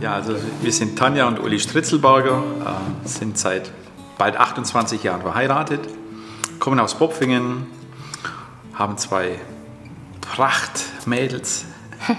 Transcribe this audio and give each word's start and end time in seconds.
Ja, 0.00 0.14
also 0.14 0.34
wir 0.60 0.72
sind 0.72 0.98
Tanja 0.98 1.28
und 1.28 1.38
Uli 1.38 1.60
Stritzelberger, 1.60 2.42
äh, 2.64 3.08
sind 3.08 3.38
seit 3.38 3.70
bald 4.18 4.36
28 4.36 5.02
Jahren 5.04 5.22
verheiratet, 5.22 5.80
kommen 6.58 6.80
aus 6.80 6.94
Bopfingen, 6.96 7.66
haben 8.74 8.98
zwei 8.98 9.38
Prachtmädels. 10.20 11.66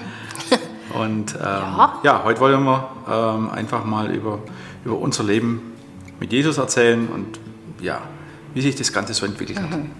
Und 0.93 1.35
ähm, 1.35 1.41
ja. 1.41 1.99
ja. 2.03 2.23
heute 2.23 2.39
wollen 2.39 2.63
wir 2.63 2.89
ähm, 3.09 3.49
einfach 3.49 3.83
mal 3.83 4.11
über, 4.11 4.39
über 4.85 4.97
unser 4.97 5.25
Leben 5.25 5.73
mit 6.21 6.31
Jesus 6.31 6.57
erzählen 6.57 7.09
und 7.09 7.37
ja, 7.81 7.99
wie 8.53 8.61
sich 8.61 8.75
das 8.75 8.93
Ganze 8.93 9.13
so 9.13 9.25
entwickelt 9.25 9.59
hat. 9.59 9.71
Mhm. 9.71 9.91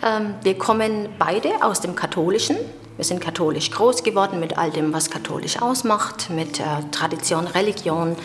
Ähm, 0.00 0.34
wir 0.42 0.56
kommen 0.56 1.08
beide 1.18 1.48
aus 1.62 1.80
dem 1.80 1.96
Katholischen. 1.96 2.56
Wir 2.96 3.04
sind 3.04 3.20
katholisch 3.20 3.70
groß 3.70 4.02
geworden 4.02 4.38
mit 4.38 4.58
all 4.58 4.70
dem, 4.70 4.92
was 4.92 5.10
katholisch 5.10 5.60
ausmacht, 5.62 6.28
mit 6.28 6.60
äh, 6.60 6.64
Tradition, 6.90 7.46
Religion 7.46 8.16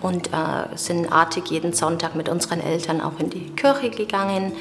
und 0.00 0.28
äh, 0.28 0.76
sind 0.76 1.10
artig 1.10 1.50
jeden 1.50 1.72
Sonntag 1.72 2.14
mit 2.14 2.28
unseren 2.28 2.60
Eltern 2.60 3.00
auch 3.00 3.18
in 3.18 3.30
die 3.30 3.50
Kirche 3.50 3.90
gegangen, 3.90 4.52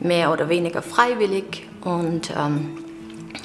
mehr 0.00 0.30
oder 0.30 0.48
weniger 0.48 0.82
freiwillig 0.82 1.66
und 1.82 2.30
ähm, 2.36 2.78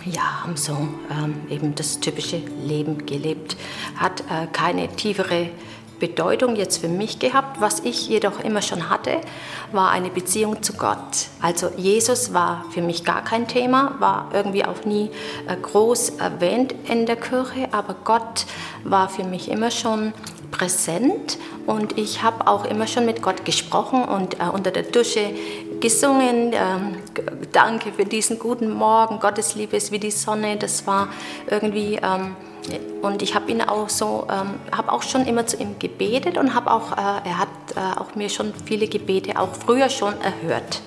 ja, 0.06 0.44
haben 0.44 0.58
so 0.58 0.74
ähm, 1.12 1.36
eben 1.50 1.76
das 1.76 2.00
typische 2.00 2.42
Leben 2.64 3.06
gelebt. 3.06 3.56
Hat 3.96 4.22
äh, 4.22 4.48
keine 4.52 4.90
tiefere 4.90 5.50
Bedeutung 6.00 6.56
jetzt 6.56 6.78
für 6.78 6.88
mich 6.88 7.20
gehabt. 7.20 7.62
Was 7.62 7.80
ich 7.80 8.08
jedoch 8.08 8.40
immer 8.44 8.62
schon 8.62 8.90
hatte, 8.90 9.22
war 9.72 9.92
eine 9.92 10.10
Beziehung 10.10 10.62
zu 10.62 10.74
Gott. 10.74 11.28
Also 11.42 11.70
Jesus 11.78 12.34
war 12.34 12.66
für 12.72 12.82
mich 12.82 13.04
gar 13.04 13.24
kein 13.24 13.48
Thema, 13.48 13.96
war 14.00 14.30
irgendwie 14.34 14.66
auch 14.66 14.86
nie 14.86 15.10
äh, 15.48 15.56
groß 15.56 16.18
erwähnt 16.20 16.74
in 16.88 17.06
der 17.06 17.16
Kirche, 17.16 17.70
aber 17.72 17.96
Gott 18.04 18.46
war 18.84 19.10
für 19.10 19.24
mich 19.24 19.50
immer 19.50 19.72
schon 19.72 20.14
präsent 20.52 21.38
und 21.66 21.98
ich 21.98 22.24
habe 22.24 22.48
auch 22.48 22.66
immer 22.66 22.88
schon 22.88 23.06
mit 23.06 23.22
Gott 23.22 23.44
gesprochen 23.46 24.04
und 24.04 24.40
äh, 24.40 24.46
unter 24.52 24.72
der 24.72 24.84
Dusche 24.84 25.34
gesungen. 25.80 26.54
Ähm, 26.54 26.98
danke 27.52 27.92
für 27.92 28.06
diesen 28.06 28.40
guten 28.40 28.70
Morgen, 28.70 29.20
Gottes 29.20 29.56
Liebe 29.56 29.76
ist 29.76 29.92
wie 29.92 30.00
die 30.00 30.12
Sonne. 30.12 30.58
Das 30.58 30.88
war 30.88 31.10
irgendwie 31.50 32.00
ähm, 32.02 32.36
und 33.02 33.22
ich 33.22 33.36
habe 33.36 33.50
ihn 33.52 33.62
auch 33.62 33.90
so, 33.90 34.28
ähm, 34.30 34.56
habe 34.72 34.92
auch 34.92 35.04
schon 35.04 35.26
immer 35.26 35.46
zu 35.48 35.58
ihm 35.58 35.80
gebetet 35.80 36.38
und 36.38 36.54
habe 36.54 36.72
auch, 36.72 36.92
äh, 36.92 37.28
er 37.28 37.38
hat 37.38 37.48
äh, 37.76 38.00
auch 38.00 38.16
mir 38.16 38.30
schon 38.30 38.54
viele 38.66 38.88
Gebete 38.88 39.40
auch 39.40 39.54
früher 39.56 39.90
schon 39.90 40.14
erhört. 40.22 40.82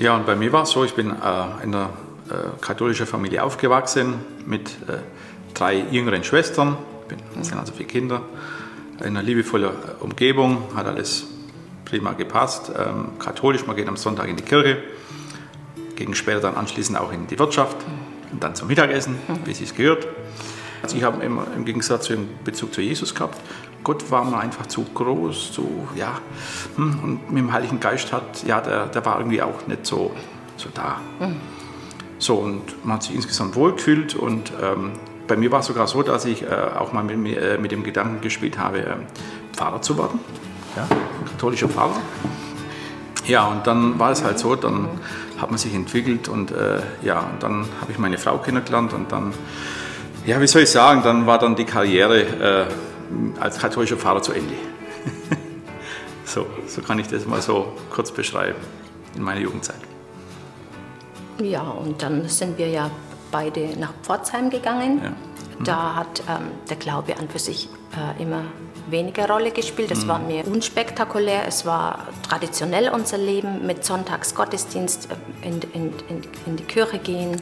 Ja, 0.00 0.14
und 0.14 0.26
bei 0.26 0.36
mir 0.36 0.52
war 0.52 0.62
es 0.62 0.70
so, 0.70 0.84
ich 0.84 0.94
bin 0.94 1.10
äh, 1.10 1.64
in 1.64 1.74
einer 1.74 1.90
äh, 2.30 2.60
katholischen 2.60 3.06
Familie 3.06 3.42
aufgewachsen 3.42 4.14
mit 4.46 4.68
äh, 4.88 4.98
drei 5.54 5.84
jüngeren 5.90 6.24
Schwestern, 6.24 6.76
es 7.40 7.48
sind 7.48 7.58
also 7.58 7.72
vier 7.72 7.86
Kinder, 7.86 8.22
in 9.00 9.06
einer 9.06 9.22
liebevollen 9.22 9.70
Umgebung, 10.00 10.64
hat 10.74 10.86
alles 10.86 11.26
prima 11.84 12.12
gepasst. 12.12 12.70
Ähm, 12.76 13.18
katholisch, 13.18 13.66
man 13.66 13.76
geht 13.76 13.88
am 13.88 13.96
Sonntag 13.96 14.28
in 14.28 14.36
die 14.36 14.42
Kirche, 14.42 14.78
ging 15.96 16.14
später 16.14 16.40
dann 16.40 16.56
anschließend 16.56 16.98
auch 16.98 17.12
in 17.12 17.26
die 17.26 17.38
Wirtschaft 17.38 17.76
und 18.32 18.42
dann 18.42 18.54
zum 18.54 18.68
Mittagessen, 18.68 19.16
wie 19.44 19.50
es 19.50 19.74
gehört. 19.74 20.06
Also 20.82 20.96
ich 20.96 21.02
habe 21.02 21.24
immer 21.24 21.46
im 21.56 21.64
Gegensatz 21.64 22.04
zu 22.06 22.14
dem 22.14 22.28
Bezug 22.44 22.72
zu 22.72 22.80
Jesus 22.80 23.14
gehabt. 23.14 23.38
Gott 23.82 24.10
war 24.10 24.24
mir 24.24 24.38
einfach 24.38 24.66
zu 24.66 24.84
groß, 24.84 25.52
zu, 25.52 25.88
ja, 25.96 26.18
hm, 26.76 27.00
und 27.02 27.30
mit 27.30 27.38
dem 27.38 27.52
Heiligen 27.52 27.80
Geist 27.80 28.12
hat, 28.12 28.44
ja, 28.46 28.60
der, 28.60 28.86
der 28.86 29.04
war 29.04 29.18
irgendwie 29.18 29.42
auch 29.42 29.66
nicht 29.66 29.86
so, 29.86 30.12
so 30.56 30.68
da. 30.72 31.00
Mhm. 31.20 31.36
So, 32.18 32.34
und 32.34 32.84
man 32.84 32.96
hat 32.96 33.04
sich 33.04 33.14
insgesamt 33.14 33.54
wohlgefühlt 33.54 34.14
und 34.14 34.52
ähm, 34.60 34.92
bei 35.28 35.36
mir 35.36 35.52
war 35.52 35.60
es 35.60 35.66
sogar 35.66 35.86
so, 35.86 36.02
dass 36.02 36.24
ich 36.24 36.42
äh, 36.42 36.46
auch 36.46 36.92
mal 36.92 37.04
mit, 37.04 37.36
äh, 37.36 37.58
mit, 37.58 37.70
dem 37.70 37.84
Gedanken 37.84 38.20
gespielt 38.20 38.58
habe, 38.58 38.80
äh, 38.80 38.96
Pfarrer 39.52 39.80
zu 39.82 39.96
werden, 39.96 40.18
ja, 40.74 40.86
katholischer 41.30 41.68
Pfarrer. 41.68 41.96
Ja, 43.26 43.46
und 43.46 43.66
dann 43.66 43.98
war 43.98 44.10
es 44.10 44.24
halt 44.24 44.38
so, 44.38 44.56
dann 44.56 44.88
hat 45.38 45.50
man 45.50 45.58
sich 45.58 45.74
entwickelt 45.74 46.28
und 46.28 46.50
äh, 46.50 46.80
ja, 47.02 47.20
und 47.20 47.42
dann 47.42 47.66
habe 47.80 47.92
ich 47.92 47.98
meine 47.98 48.18
Frau 48.18 48.38
kennengelernt 48.38 48.92
und 48.92 49.12
dann, 49.12 49.32
ja, 50.26 50.40
wie 50.40 50.46
soll 50.46 50.62
ich 50.62 50.70
sagen, 50.70 51.02
dann 51.02 51.26
war 51.26 51.38
dann 51.38 51.56
die 51.56 51.64
Karriere 51.64 52.20
äh, 52.20 53.40
als 53.40 53.58
katholischer 53.58 53.96
Pfarrer 53.96 54.22
zu 54.22 54.32
Ende. 54.32 54.54
so, 56.24 56.46
so 56.66 56.82
kann 56.82 56.98
ich 56.98 57.08
das 57.08 57.26
mal 57.26 57.40
so 57.40 57.72
kurz 57.90 58.10
beschreiben 58.10 58.58
in 59.14 59.22
meiner 59.22 59.40
Jugendzeit. 59.40 59.80
Ja, 61.40 61.62
und 61.62 62.02
dann 62.02 62.28
sind 62.28 62.58
wir 62.58 62.68
ja 62.68 62.90
beide 63.30 63.78
nach 63.78 63.92
Pforzheim 64.02 64.50
gegangen. 64.50 65.00
Ja. 65.02 65.10
Mhm. 65.10 65.64
Da 65.64 65.94
hat 65.94 66.22
ähm, 66.28 66.48
der 66.68 66.76
Glaube 66.76 67.16
an 67.16 67.28
für 67.28 67.38
sich 67.38 67.68
äh, 67.92 68.22
immer 68.22 68.42
weniger 68.90 69.28
Rolle 69.28 69.50
gespielt. 69.50 69.90
Es 69.90 70.04
mhm. 70.04 70.08
war 70.08 70.18
mir 70.18 70.46
unspektakulär, 70.46 71.46
es 71.46 71.66
war 71.66 72.06
traditionell 72.28 72.90
unser 72.90 73.18
Leben 73.18 73.66
mit 73.66 73.84
Sonntagsgottesdienst 73.84 75.08
äh, 75.10 75.48
in, 75.48 75.60
in, 75.72 75.92
in, 76.08 76.22
in 76.46 76.56
die 76.56 76.64
Kirche 76.64 76.98
gehen 76.98 77.40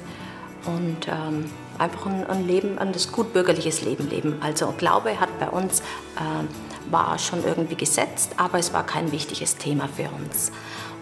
und 0.67 1.09
ähm, 1.09 1.51
einfach 1.79 2.07
ein, 2.07 2.27
ein, 2.27 2.47
Leben, 2.47 2.79
ein 2.79 2.93
das 2.93 3.13
gutbürgerliches 3.13 3.83
Leben 3.83 4.09
leben. 4.09 4.37
Also 4.41 4.73
Glaube 4.77 5.21
hat 5.21 5.39
bei 5.39 5.49
uns 5.49 5.81
äh, 5.81 6.93
war 6.93 7.19
schon 7.19 7.45
irgendwie 7.45 7.77
gesetzt, 7.77 8.33
aber 8.37 8.59
es 8.59 8.73
war 8.73 8.85
kein 8.85 9.13
wichtiges 9.13 9.57
Thema 9.57 9.89
für 9.89 10.09
uns 10.21 10.53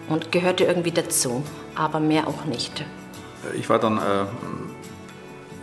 und 0.07 0.31
gehörte 0.31 0.63
irgendwie 0.63 0.91
dazu, 0.91 1.43
aber 1.75 1.99
mehr 1.99 2.27
auch 2.27 2.45
nicht. 2.45 2.85
Ich 3.57 3.69
war 3.69 3.79
dann 3.79 3.97
äh, 3.97 4.25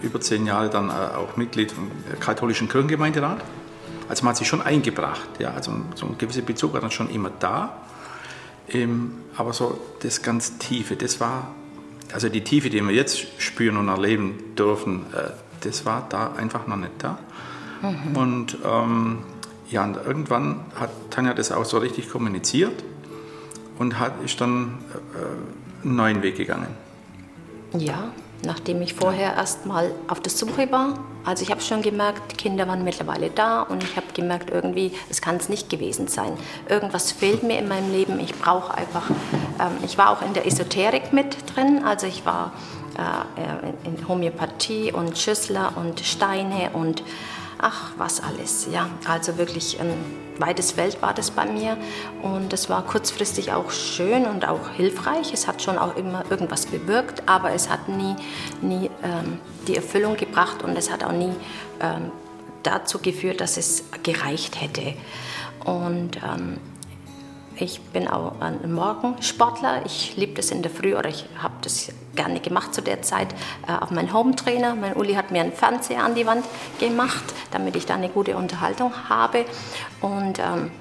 über 0.02 0.20
zehn 0.20 0.46
Jahre 0.46 0.68
dann 0.68 0.88
äh, 0.88 0.92
auch 0.92 1.36
Mitglied 1.36 1.72
im 1.72 2.20
katholischen 2.20 2.68
Kirchengemeinderat. 2.68 3.38
Also 4.08 4.24
man 4.24 4.30
hat 4.30 4.36
sich 4.38 4.48
schon 4.48 4.62
eingebracht, 4.62 5.28
ja, 5.38 5.52
also 5.52 5.72
so 5.94 6.06
ein 6.06 6.18
gewisser 6.18 6.42
Bezug 6.42 6.72
war 6.72 6.80
dann 6.80 6.90
schon 6.90 7.10
immer 7.10 7.30
da. 7.30 7.76
Ähm, 8.68 9.14
aber 9.36 9.52
so 9.52 9.80
das 10.00 10.22
ganz 10.22 10.58
Tiefe, 10.58 10.96
das 10.96 11.20
war, 11.20 11.54
also 12.12 12.28
die 12.28 12.42
Tiefe, 12.42 12.70
die 12.70 12.80
wir 12.82 12.94
jetzt 12.94 13.40
spüren 13.40 13.76
und 13.76 13.88
erleben 13.88 14.54
dürfen, 14.56 15.06
äh, 15.14 15.30
das 15.60 15.84
war 15.84 16.06
da 16.08 16.32
einfach 16.32 16.66
noch 16.66 16.76
nicht 16.76 16.92
da. 16.98 17.18
Mhm. 17.82 18.16
Und 18.16 18.58
ähm, 18.64 19.18
ja, 19.68 19.84
und 19.84 19.96
irgendwann 19.96 20.60
hat 20.78 20.90
Tanja 21.10 21.34
das 21.34 21.50
auch 21.50 21.64
so 21.64 21.78
richtig 21.78 22.10
kommuniziert 22.10 22.84
und 23.78 23.98
hat, 23.98 24.12
ist 24.24 24.40
dann 24.40 24.78
äh, 25.14 25.84
einen 25.86 25.96
neuen 25.96 26.22
Weg 26.22 26.36
gegangen. 26.36 26.68
Ja, 27.76 28.12
nachdem 28.44 28.82
ich 28.82 28.94
vorher 28.94 29.34
erst 29.34 29.66
mal 29.66 29.92
auf 30.08 30.20
der 30.20 30.32
Suche 30.32 30.70
war. 30.70 30.98
Also 31.24 31.44
ich 31.44 31.50
habe 31.50 31.60
schon 31.60 31.82
gemerkt, 31.82 32.32
die 32.32 32.36
Kinder 32.36 32.66
waren 32.66 32.82
mittlerweile 32.84 33.30
da 33.30 33.62
und 33.62 33.82
ich 33.84 33.96
habe 33.96 34.06
gemerkt, 34.12 34.50
irgendwie, 34.50 34.92
es 35.08 35.20
kann 35.20 35.36
es 35.36 35.48
nicht 35.48 35.70
gewesen 35.70 36.08
sein. 36.08 36.32
Irgendwas 36.68 37.12
fehlt 37.12 37.42
mir 37.42 37.58
in 37.58 37.68
meinem 37.68 37.92
Leben. 37.92 38.18
Ich 38.18 38.34
brauche 38.34 38.74
einfach, 38.74 39.08
ähm, 39.60 39.78
ich 39.84 39.98
war 39.98 40.10
auch 40.10 40.22
in 40.22 40.32
der 40.32 40.46
Esoterik 40.46 41.12
mit 41.12 41.36
drin, 41.54 41.84
also 41.84 42.06
ich 42.06 42.26
war 42.26 42.52
äh, 42.96 43.88
in 43.88 44.08
Homöopathie 44.08 44.92
und 44.92 45.16
Schüssler 45.16 45.72
und 45.76 46.00
Steine 46.00 46.70
und 46.72 47.02
ach, 47.58 47.92
was 47.96 48.22
alles. 48.22 48.66
Ja, 48.70 48.88
also 49.08 49.38
wirklich 49.38 49.80
ein 49.80 49.94
weites 50.38 50.72
Feld 50.72 51.02
war 51.02 51.14
das 51.14 51.30
bei 51.30 51.46
mir 51.46 51.76
und 52.22 52.52
es 52.52 52.68
war 52.68 52.84
kurzfristig 52.84 53.52
auch 53.52 53.70
schön 53.70 54.24
und 54.26 54.46
auch 54.46 54.70
hilfreich. 54.70 55.32
Es 55.32 55.46
hat 55.46 55.62
schon 55.62 55.78
auch 55.78 55.96
immer 55.96 56.24
irgendwas 56.30 56.66
bewirkt, 56.66 57.28
aber 57.28 57.52
es 57.52 57.68
hat 57.68 57.88
nie, 57.88 58.16
nie 58.60 58.90
ähm, 59.02 59.38
die 59.68 59.76
Erfüllung 59.76 60.16
gebracht 60.16 60.62
und 60.62 60.76
es 60.76 60.90
hat 60.90 61.04
auch 61.04 61.12
nie 61.12 61.32
ähm, 61.80 62.10
dazu 62.62 62.98
geführt, 62.98 63.40
dass 63.40 63.56
es 63.56 63.84
gereicht 64.02 64.60
hätte. 64.60 64.94
Und 65.64 66.16
ähm, 66.16 66.58
ich 67.62 67.80
bin 67.80 68.08
auch 68.08 68.40
ein 68.40 68.72
Morgensportler. 68.72 69.86
Ich 69.86 70.16
liebe 70.16 70.34
das 70.34 70.50
in 70.50 70.62
der 70.62 70.70
Früh 70.70 70.96
oder 70.96 71.08
ich 71.08 71.26
habe 71.40 71.54
das 71.62 71.92
gerne 72.16 72.40
gemacht 72.40 72.74
zu 72.74 72.82
der 72.82 73.02
Zeit. 73.02 73.28
Äh, 73.66 73.72
auf 73.80 73.90
meinen 73.90 74.12
Home-Trainer. 74.12 74.74
Mein 74.74 74.94
Uli 74.94 75.14
hat 75.14 75.30
mir 75.30 75.40
einen 75.40 75.52
Fernseher 75.52 76.02
an 76.02 76.14
die 76.14 76.26
Wand 76.26 76.44
gemacht, 76.80 77.22
damit 77.52 77.76
ich 77.76 77.86
da 77.86 77.94
eine 77.94 78.08
gute 78.08 78.36
Unterhaltung 78.36 78.92
habe. 79.08 79.44
Und 80.00 80.40
ähm, 80.40 80.72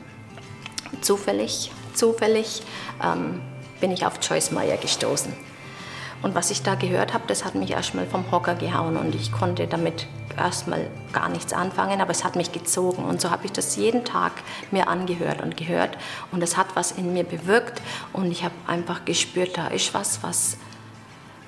zufällig, 1.01 1.71
zufällig 1.93 2.63
ähm, 3.03 3.41
bin 3.79 3.91
ich 3.91 4.05
auf 4.05 4.13
Joyce 4.21 4.51
Meyer 4.51 4.77
gestoßen. 4.77 5.33
Und 6.21 6.35
was 6.35 6.51
ich 6.51 6.61
da 6.61 6.75
gehört 6.75 7.13
habe, 7.13 7.23
das 7.27 7.45
hat 7.45 7.55
mich 7.55 7.71
erstmal 7.71 8.05
vom 8.05 8.29
Hocker 8.31 8.55
gehauen 8.55 8.97
und 8.97 9.15
ich 9.15 9.31
konnte 9.31 9.67
damit 9.67 10.07
erstmal 10.37 10.87
gar 11.11 11.29
nichts 11.29 11.53
anfangen, 11.53 11.99
aber 11.99 12.11
es 12.11 12.23
hat 12.23 12.35
mich 12.35 12.51
gezogen. 12.51 13.03
Und 13.03 13.21
so 13.21 13.31
habe 13.31 13.45
ich 13.45 13.51
das 13.51 13.75
jeden 13.75 14.05
Tag 14.05 14.33
mir 14.71 14.87
angehört 14.87 15.41
und 15.41 15.57
gehört 15.57 15.97
und 16.31 16.41
es 16.43 16.57
hat 16.57 16.67
was 16.75 16.91
in 16.91 17.13
mir 17.13 17.23
bewirkt 17.23 17.81
und 18.13 18.31
ich 18.31 18.43
habe 18.43 18.53
einfach 18.67 19.05
gespürt, 19.05 19.57
da 19.57 19.67
ist 19.67 19.93
was, 19.93 20.23
was 20.23 20.57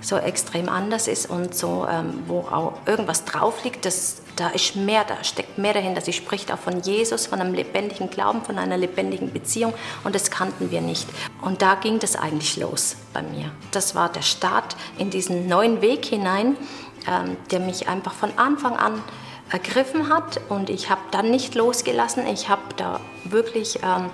so 0.04 0.18
extrem 0.18 0.70
anders 0.70 1.08
ist 1.08 1.30
und 1.30 1.56
so, 1.56 1.88
ähm, 1.90 2.24
wo 2.28 2.40
auch 2.40 2.74
irgendwas 2.86 3.26
drauf 3.26 3.64
liegt, 3.64 3.86
das, 3.86 4.22
da 4.36 4.50
ist 4.50 4.76
mehr, 4.76 5.04
da 5.06 5.24
steckt 5.24 5.58
mehr 5.58 5.74
dahinter. 5.74 6.02
Sie 6.02 6.14
spricht 6.14 6.52
auch 6.52 6.60
von 6.60 6.82
Jesus, 6.82 7.26
von 7.26 7.40
einem 7.40 7.54
lebendigen 7.54 8.10
Glauben, 8.10 8.44
von 8.44 8.58
einer 8.58 8.78
lebendigen 8.78 9.32
Beziehung 9.32 9.74
und 10.04 10.14
das 10.14 10.30
kannten 10.30 10.72
wir 10.72 10.82
nicht. 10.82 11.08
Und 11.42 11.62
da 11.62 11.76
ging 11.76 12.00
das 12.00 12.16
eigentlich 12.16 12.58
los 12.58 12.98
bei 13.14 13.22
mir. 13.22 13.52
Das 13.72 13.96
war 13.96 14.10
der 14.10 14.22
Start 14.22 14.76
in 14.98 15.10
diesen 15.10 15.48
neuen 15.48 15.82
Weg 15.82 16.06
hinein, 16.06 16.58
ähm, 17.08 17.38
der 17.52 17.60
mich 17.60 17.88
einfach 17.88 18.14
von 18.14 18.38
Anfang 18.38 18.76
an 18.76 19.02
ergriffen 19.50 20.10
hat 20.10 20.42
und 20.50 20.70
ich 20.70 20.90
habe 20.90 21.02
dann 21.12 21.30
nicht 21.30 21.54
losgelassen. 21.54 22.26
Ich 22.28 22.50
habe 22.50 22.62
da 22.76 23.00
wirklich 23.24 23.80
ähm, 23.84 24.10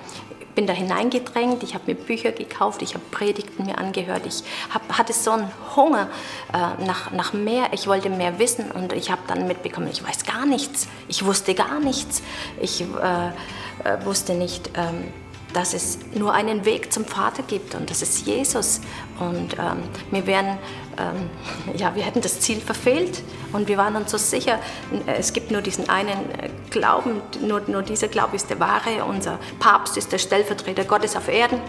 bin 0.55 0.67
da 0.67 0.73
hineingedrängt, 0.73 1.63
ich 1.63 1.73
habe 1.73 1.85
mir 1.87 1.95
Bücher 1.95 2.31
gekauft, 2.31 2.81
ich 2.81 2.93
habe 2.93 3.03
Predigten 3.11 3.65
mir 3.65 3.77
angehört, 3.77 4.23
ich 4.25 4.43
hab, 4.73 4.97
hatte 4.97 5.13
so 5.13 5.31
einen 5.31 5.51
Hunger 5.75 6.09
äh, 6.53 6.83
nach, 6.85 7.11
nach 7.11 7.33
mehr, 7.33 7.67
ich 7.71 7.87
wollte 7.87 8.09
mehr 8.09 8.39
wissen 8.39 8.71
und 8.71 8.93
ich 8.93 9.11
habe 9.11 9.21
dann 9.27 9.47
mitbekommen, 9.47 9.89
ich 9.91 10.05
weiß 10.05 10.25
gar 10.25 10.45
nichts, 10.45 10.87
ich 11.07 11.25
wusste 11.25 11.53
gar 11.53 11.79
nichts, 11.79 12.21
ich 12.61 12.81
äh, 12.81 12.85
äh, 12.85 14.05
wusste 14.05 14.33
nicht, 14.33 14.69
ähm, 14.75 15.11
dass 15.53 15.73
es 15.73 15.99
nur 16.13 16.33
einen 16.33 16.65
Weg 16.65 16.93
zum 16.93 17.05
Vater 17.05 17.43
gibt 17.43 17.75
und 17.75 17.89
das 17.89 18.01
ist 18.01 18.25
Jesus. 18.25 18.81
Und 19.19 19.53
ähm, 19.53 19.83
wir 20.11 20.27
wären, 20.27 20.57
ähm, 20.97 21.29
ja, 21.75 21.95
wir 21.95 22.03
hätten 22.03 22.21
das 22.21 22.39
Ziel 22.39 22.59
verfehlt 22.59 23.23
und 23.51 23.67
wir 23.67 23.77
waren 23.77 23.95
uns 23.95 24.11
so 24.11 24.17
sicher, 24.17 24.59
es 25.07 25.33
gibt 25.33 25.51
nur 25.51 25.61
diesen 25.61 25.89
einen 25.89 26.29
äh, 26.31 26.49
Glauben, 26.69 27.21
nur, 27.41 27.61
nur 27.67 27.81
dieser 27.81 28.07
Glaube 28.07 28.35
ist 28.35 28.49
der 28.49 28.59
wahre, 28.59 29.03
unser 29.05 29.39
Papst 29.59 29.97
ist 29.97 30.11
der 30.11 30.19
Stellvertreter 30.19 30.85
Gottes 30.85 31.15
auf 31.15 31.27
Erden. 31.27 31.59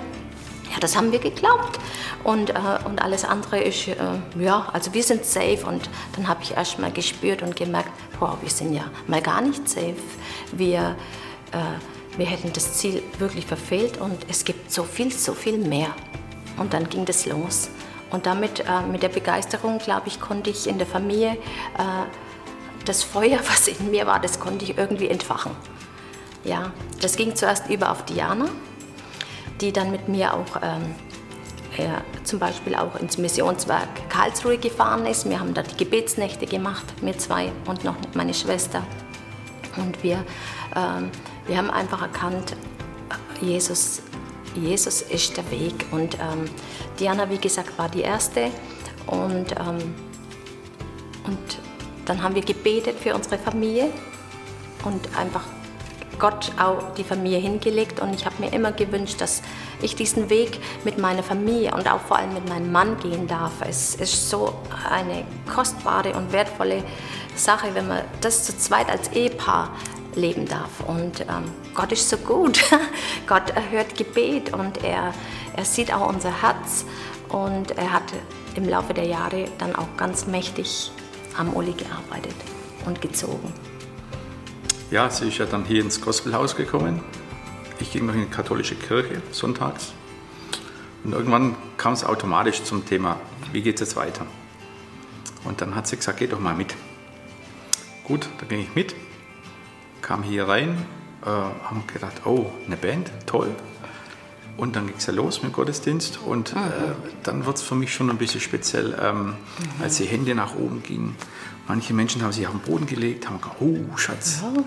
Ja, 0.72 0.78
das 0.78 0.96
haben 0.96 1.10
wir 1.10 1.18
geglaubt. 1.18 1.80
Und, 2.22 2.50
äh, 2.50 2.54
und 2.84 3.02
alles 3.02 3.24
andere 3.24 3.60
ist, 3.60 3.88
äh, 3.88 3.96
ja, 4.38 4.68
also 4.72 4.94
wir 4.94 5.02
sind 5.02 5.24
safe. 5.24 5.66
Und 5.66 5.90
dann 6.14 6.28
habe 6.28 6.42
ich 6.42 6.52
erst 6.56 6.78
mal 6.78 6.92
gespürt 6.92 7.42
und 7.42 7.56
gemerkt, 7.56 7.90
boah, 8.18 8.38
wir 8.40 8.50
sind 8.50 8.72
ja 8.72 8.84
mal 9.08 9.20
gar 9.20 9.40
nicht 9.40 9.68
safe. 9.68 9.96
Wir, 10.52 10.96
äh, 11.50 11.56
wir 12.16 12.26
hätten 12.26 12.52
das 12.52 12.74
Ziel 12.74 13.02
wirklich 13.18 13.46
verfehlt 13.46 13.98
und 13.98 14.18
es 14.28 14.44
gibt 14.44 14.70
so 14.70 14.84
viel, 14.84 15.12
so 15.12 15.34
viel 15.34 15.58
mehr. 15.58 15.94
Und 16.56 16.74
dann 16.74 16.88
ging 16.88 17.04
das 17.04 17.26
los. 17.26 17.70
Und 18.10 18.26
damit, 18.26 18.60
äh, 18.60 18.86
mit 18.90 19.02
der 19.02 19.08
Begeisterung, 19.08 19.78
glaube 19.78 20.08
ich, 20.08 20.20
konnte 20.20 20.50
ich 20.50 20.66
in 20.66 20.78
der 20.78 20.86
Familie 20.86 21.32
äh, 21.78 22.04
das 22.84 23.02
Feuer, 23.02 23.38
was 23.48 23.68
in 23.68 23.90
mir 23.90 24.06
war, 24.06 24.20
das 24.20 24.40
konnte 24.40 24.64
ich 24.64 24.76
irgendwie 24.76 25.08
entfachen. 25.08 25.52
Ja, 26.44 26.72
das 27.00 27.16
ging 27.16 27.36
zuerst 27.36 27.68
über 27.68 27.90
auf 27.90 28.04
Diana, 28.04 28.46
die 29.60 29.72
dann 29.72 29.90
mit 29.90 30.08
mir 30.08 30.32
auch 30.34 30.56
ähm, 30.62 30.94
ja, 31.76 32.02
zum 32.24 32.38
Beispiel 32.38 32.74
auch 32.74 32.96
ins 32.96 33.18
Missionswerk 33.18 34.08
Karlsruhe 34.08 34.58
gefahren 34.58 35.06
ist. 35.06 35.28
Wir 35.28 35.38
haben 35.38 35.54
da 35.54 35.62
die 35.62 35.76
Gebetsnächte 35.76 36.46
gemacht, 36.46 36.84
wir 37.00 37.16
zwei 37.18 37.52
und 37.66 37.84
noch 37.84 37.96
meine 38.14 38.34
Schwester. 38.34 38.82
Und 39.76 40.02
wir 40.02 40.24
ähm, 40.74 41.10
wir 41.50 41.58
haben 41.58 41.70
einfach 41.70 42.00
erkannt, 42.00 42.54
Jesus, 43.40 44.02
Jesus 44.54 45.02
ist 45.02 45.36
der 45.36 45.50
Weg. 45.50 45.84
Und 45.90 46.14
ähm, 46.14 46.48
Diana, 47.00 47.28
wie 47.28 47.38
gesagt, 47.38 47.76
war 47.76 47.88
die 47.88 48.02
Erste. 48.02 48.52
Und, 49.08 49.50
ähm, 49.58 49.94
und 51.26 51.58
dann 52.06 52.22
haben 52.22 52.36
wir 52.36 52.42
gebetet 52.42 53.00
für 53.00 53.16
unsere 53.16 53.36
Familie 53.36 53.90
und 54.84 55.16
einfach 55.18 55.42
Gott 56.20 56.52
auch 56.56 56.94
die 56.94 57.02
Familie 57.02 57.38
hingelegt. 57.38 57.98
Und 57.98 58.14
ich 58.14 58.26
habe 58.26 58.36
mir 58.38 58.52
immer 58.52 58.70
gewünscht, 58.70 59.20
dass 59.20 59.42
ich 59.82 59.96
diesen 59.96 60.30
Weg 60.30 60.60
mit 60.84 60.98
meiner 60.98 61.24
Familie 61.24 61.74
und 61.74 61.90
auch 61.90 62.00
vor 62.00 62.18
allem 62.18 62.32
mit 62.32 62.48
meinem 62.48 62.70
Mann 62.70 62.96
gehen 63.00 63.26
darf. 63.26 63.54
Es 63.68 63.96
ist 63.96 64.30
so 64.30 64.54
eine 64.88 65.24
kostbare 65.52 66.12
und 66.12 66.30
wertvolle 66.30 66.84
Sache, 67.34 67.74
wenn 67.74 67.88
man 67.88 68.02
das 68.20 68.44
zu 68.44 68.56
zweit 68.56 68.88
als 68.88 69.08
Ehepaar 69.08 69.70
leben 70.14 70.46
darf. 70.46 70.80
Und 70.86 71.20
ähm, 71.22 71.44
Gott 71.74 71.92
ist 71.92 72.08
so 72.08 72.16
gut. 72.16 72.60
Gott 73.26 73.50
erhört 73.50 73.96
Gebet 73.96 74.52
und 74.52 74.82
er, 74.84 75.14
er 75.56 75.64
sieht 75.64 75.92
auch 75.92 76.08
unser 76.08 76.42
Herz. 76.42 76.84
Und 77.28 77.72
er 77.72 77.92
hat 77.92 78.12
im 78.56 78.68
Laufe 78.68 78.94
der 78.94 79.06
Jahre 79.06 79.46
dann 79.58 79.76
auch 79.76 79.96
ganz 79.96 80.26
mächtig 80.26 80.90
am 81.36 81.52
Uli 81.54 81.72
gearbeitet 81.72 82.34
und 82.86 83.00
gezogen. 83.00 83.52
Ja, 84.90 85.08
sie 85.08 85.28
ist 85.28 85.38
ja 85.38 85.46
dann 85.46 85.64
hier 85.64 85.80
ins 85.80 86.00
Gospelhaus 86.00 86.56
gekommen. 86.56 87.02
Ich 87.78 87.92
ging 87.92 88.06
noch 88.06 88.14
in 88.14 88.22
die 88.22 88.30
katholische 88.30 88.74
Kirche 88.74 89.22
sonntags. 89.30 89.92
Und 91.04 91.12
irgendwann 91.12 91.54
kam 91.76 91.92
es 91.92 92.04
automatisch 92.04 92.64
zum 92.64 92.84
Thema, 92.84 93.18
wie 93.52 93.62
geht 93.62 93.76
es 93.76 93.80
jetzt 93.80 93.96
weiter? 93.96 94.26
Und 95.44 95.60
dann 95.60 95.74
hat 95.74 95.86
sie 95.86 95.96
gesagt, 95.96 96.18
geh 96.18 96.26
doch 96.26 96.40
mal 96.40 96.54
mit. 96.54 96.74
Gut, 98.04 98.28
da 98.38 98.46
ging 98.46 98.60
ich 98.60 98.74
mit 98.74 98.94
kam 100.02 100.22
hier 100.22 100.48
rein, 100.48 100.76
äh, 101.22 101.26
haben 101.26 101.84
gedacht, 101.92 102.22
oh, 102.24 102.46
eine 102.66 102.76
Band, 102.76 103.10
toll. 103.26 103.50
Und 104.56 104.76
dann 104.76 104.86
ging 104.86 104.96
es 104.98 105.06
ja 105.06 105.12
los 105.12 105.42
mit 105.42 105.52
dem 105.52 105.54
Gottesdienst 105.54 106.20
und 106.24 106.52
äh, 106.52 106.56
dann 107.22 107.46
wird 107.46 107.56
es 107.56 107.62
für 107.62 107.74
mich 107.74 107.94
schon 107.94 108.10
ein 108.10 108.18
bisschen 108.18 108.40
speziell, 108.40 108.94
ähm, 109.00 109.28
mhm. 109.28 109.34
als 109.82 109.96
die 109.96 110.04
Hände 110.04 110.34
nach 110.34 110.54
oben 110.54 110.82
gingen. 110.82 111.16
Manche 111.66 111.94
Menschen 111.94 112.22
haben 112.22 112.32
sich 112.32 112.46
auf 112.46 112.52
den 112.52 112.60
Boden 112.60 112.86
gelegt, 112.86 113.28
haben 113.28 113.40
gesagt, 113.40 113.56
oh 113.60 113.96
Schatz, 113.96 114.42
ja. 114.42 114.62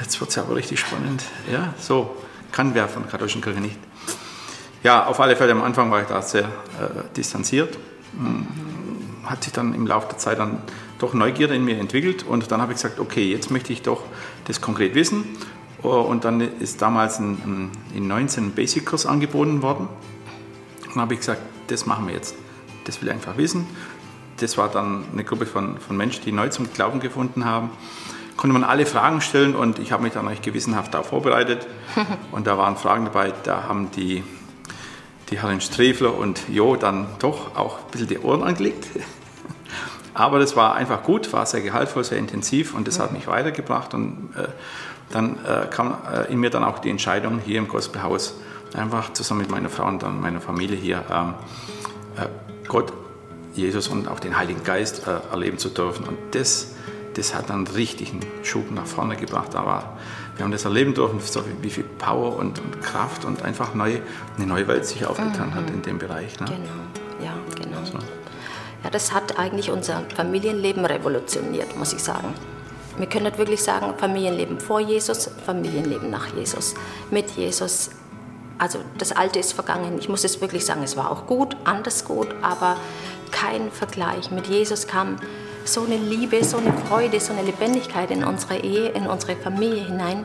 jetzt 0.00 0.18
wird 0.20 0.30
es 0.30 0.36
ja 0.36 0.42
aber 0.42 0.56
richtig 0.56 0.80
spannend. 0.80 1.24
Ja, 1.52 1.74
so 1.78 2.16
kann 2.52 2.74
wer 2.74 2.88
von 2.88 3.02
der 3.02 3.10
katholischen 3.10 3.42
Kirche 3.42 3.60
nicht. 3.60 3.76
Ja, 4.82 5.06
auf 5.06 5.20
alle 5.20 5.36
Fälle 5.36 5.52
am 5.52 5.62
Anfang 5.62 5.90
war 5.90 6.00
ich 6.00 6.08
da 6.08 6.22
sehr 6.22 6.44
äh, 6.44 7.14
distanziert. 7.16 7.78
Mhm. 8.14 8.46
Hat 9.24 9.44
sich 9.44 9.52
dann 9.52 9.74
im 9.74 9.86
Laufe 9.86 10.08
der 10.08 10.18
Zeit 10.18 10.38
dann 10.38 10.62
doch 10.98 11.14
Neugierde 11.14 11.54
in 11.54 11.64
mir 11.64 11.78
entwickelt 11.78 12.22
und 12.22 12.50
dann 12.50 12.60
habe 12.60 12.72
ich 12.72 12.76
gesagt, 12.76 13.00
okay, 13.00 13.30
jetzt 13.30 13.50
möchte 13.50 13.72
ich 13.72 13.82
doch 13.82 14.02
das 14.46 14.60
konkret 14.60 14.94
wissen. 14.94 15.24
Und 15.82 16.24
dann 16.24 16.40
ist 16.40 16.82
damals 16.82 17.18
ein, 17.18 17.70
in 17.94 18.06
19 18.06 18.46
ein 18.46 18.50
Basic-Kurs 18.52 19.06
angeboten 19.06 19.62
worden. 19.62 19.88
Und 20.84 20.94
dann 20.94 21.02
habe 21.02 21.14
ich 21.14 21.20
gesagt, 21.20 21.40
das 21.68 21.86
machen 21.86 22.06
wir 22.06 22.14
jetzt. 22.14 22.34
Das 22.84 23.00
will 23.00 23.08
ich 23.08 23.14
einfach 23.14 23.36
wissen. 23.36 23.66
Das 24.38 24.58
war 24.58 24.68
dann 24.68 25.04
eine 25.12 25.24
Gruppe 25.24 25.46
von, 25.46 25.78
von 25.78 25.96
Menschen, 25.96 26.24
die 26.24 26.32
neu 26.32 26.48
zum 26.48 26.72
Glauben 26.72 27.00
gefunden 27.00 27.44
haben. 27.44 27.70
Konnte 28.36 28.54
man 28.54 28.64
alle 28.64 28.86
Fragen 28.86 29.20
stellen 29.20 29.54
und 29.54 29.78
ich 29.78 29.92
habe 29.92 30.02
mich 30.02 30.14
dann 30.14 30.26
euch 30.26 30.40
gewissenhaft 30.40 30.94
darauf 30.94 31.08
vorbereitet. 31.08 31.66
Und 32.32 32.46
da 32.46 32.56
waren 32.56 32.76
Fragen 32.76 33.04
dabei, 33.04 33.34
da 33.42 33.64
haben 33.64 33.90
die, 33.90 34.24
die 35.28 35.42
Herren 35.42 35.60
Strefler 35.60 36.16
und 36.16 36.48
Jo 36.48 36.76
dann 36.76 37.06
doch 37.18 37.54
auch 37.54 37.80
ein 37.80 37.90
bisschen 37.90 38.08
die 38.08 38.18
Ohren 38.18 38.42
angelegt. 38.42 38.86
Aber 40.14 40.38
das 40.38 40.56
war 40.56 40.74
einfach 40.74 41.02
gut, 41.02 41.32
war 41.32 41.46
sehr 41.46 41.60
gehaltvoll, 41.60 42.04
sehr 42.04 42.18
intensiv 42.18 42.74
und 42.74 42.88
das 42.88 42.98
hat 42.98 43.12
mich 43.12 43.26
weitergebracht. 43.26 43.94
Und 43.94 44.30
äh, 44.36 44.48
dann 45.10 45.38
äh, 45.44 45.66
kam 45.70 45.96
äh, 46.12 46.32
in 46.32 46.40
mir 46.40 46.50
dann 46.50 46.64
auch 46.64 46.78
die 46.78 46.90
Entscheidung, 46.90 47.40
hier 47.44 47.58
im 47.58 47.68
Gospelhaus 47.68 48.34
einfach 48.74 49.12
zusammen 49.12 49.42
mit 49.42 49.50
meiner 49.50 49.68
Frau 49.68 49.86
und 49.86 50.02
dann 50.02 50.20
meiner 50.20 50.40
Familie 50.40 50.76
hier 50.76 51.04
ähm, 51.12 51.34
äh, 52.16 52.26
Gott, 52.68 52.92
Jesus 53.54 53.88
und 53.88 54.08
auch 54.08 54.20
den 54.20 54.36
Heiligen 54.36 54.62
Geist 54.62 55.06
äh, 55.06 55.32
erleben 55.32 55.58
zu 55.58 55.70
dürfen. 55.70 56.06
Und 56.06 56.16
das, 56.32 56.74
das 57.14 57.34
hat 57.34 57.50
dann 57.50 57.66
richtig 57.66 58.12
einen 58.12 58.24
Schub 58.44 58.70
nach 58.70 58.86
vorne 58.86 59.16
gebracht. 59.16 59.56
Aber 59.56 59.96
wir 60.36 60.44
haben 60.44 60.52
das 60.52 60.64
erleben 60.64 60.94
dürfen, 60.94 61.20
so 61.20 61.42
wie 61.60 61.70
viel 61.70 61.84
Power 61.84 62.36
und, 62.36 62.60
und 62.60 62.80
Kraft 62.80 63.24
und 63.24 63.42
einfach 63.42 63.74
neu, 63.74 63.98
eine 64.36 64.46
neue 64.46 64.68
Welt 64.68 64.86
sich 64.86 65.04
aufgetan 65.04 65.50
mhm. 65.50 65.54
hat 65.54 65.70
in 65.70 65.82
dem 65.82 65.98
Bereich. 65.98 66.38
Ne? 66.38 66.46
Genau, 66.46 67.24
ja, 67.24 67.34
genau. 67.56 67.84
So. 67.84 68.19
Ja, 68.82 68.90
das 68.90 69.12
hat 69.12 69.38
eigentlich 69.38 69.70
unser 69.70 70.02
Familienleben 70.16 70.84
revolutioniert, 70.84 71.76
muss 71.76 71.92
ich 71.92 72.02
sagen. 72.02 72.34
Wir 72.96 73.06
können 73.06 73.24
nicht 73.24 73.38
wirklich 73.38 73.62
sagen, 73.62 73.94
Familienleben 73.96 74.60
vor 74.60 74.80
Jesus, 74.80 75.30
Familienleben 75.46 76.10
nach 76.10 76.34
Jesus. 76.34 76.74
Mit 77.10 77.30
Jesus, 77.30 77.90
also 78.58 78.78
das 78.98 79.12
Alte 79.12 79.38
ist 79.38 79.52
vergangen. 79.52 79.96
Ich 79.98 80.08
muss 80.08 80.24
es 80.24 80.40
wirklich 80.40 80.64
sagen, 80.64 80.82
es 80.82 80.96
war 80.96 81.10
auch 81.10 81.26
gut, 81.26 81.56
anders 81.64 82.04
gut, 82.04 82.28
aber 82.42 82.76
kein 83.30 83.70
Vergleich. 83.70 84.30
Mit 84.30 84.48
Jesus 84.48 84.86
kam 84.86 85.16
so 85.64 85.84
eine 85.84 85.96
Liebe, 85.96 86.42
so 86.44 86.56
eine 86.58 86.72
Freude, 86.72 87.20
so 87.20 87.32
eine 87.32 87.42
Lebendigkeit 87.42 88.10
in 88.10 88.24
unsere 88.24 88.58
Ehe, 88.58 88.88
in 88.90 89.06
unsere 89.06 89.36
Familie 89.36 89.84
hinein. 89.84 90.24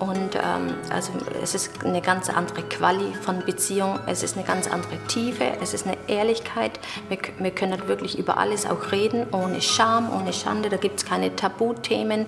Und 0.00 0.34
ähm, 0.34 0.74
also 0.88 1.12
es 1.42 1.54
ist 1.54 1.84
eine 1.84 2.00
ganz 2.00 2.30
andere 2.30 2.62
Quali 2.62 3.12
von 3.20 3.44
Beziehung, 3.44 3.98
es 4.06 4.22
ist 4.22 4.34
eine 4.34 4.46
ganz 4.46 4.66
andere 4.66 4.96
Tiefe, 5.08 5.44
es 5.60 5.74
ist 5.74 5.86
eine 5.86 5.98
Ehrlichkeit. 6.08 6.80
Wir, 7.10 7.18
wir 7.38 7.50
können 7.50 7.72
halt 7.72 7.86
wirklich 7.86 8.18
über 8.18 8.38
alles 8.38 8.64
auch 8.64 8.92
reden, 8.92 9.26
ohne 9.32 9.60
Scham, 9.60 10.10
ohne 10.10 10.32
Schande, 10.32 10.70
da 10.70 10.78
gibt 10.78 11.00
es 11.00 11.04
keine 11.04 11.36
Tabuthemen. 11.36 12.24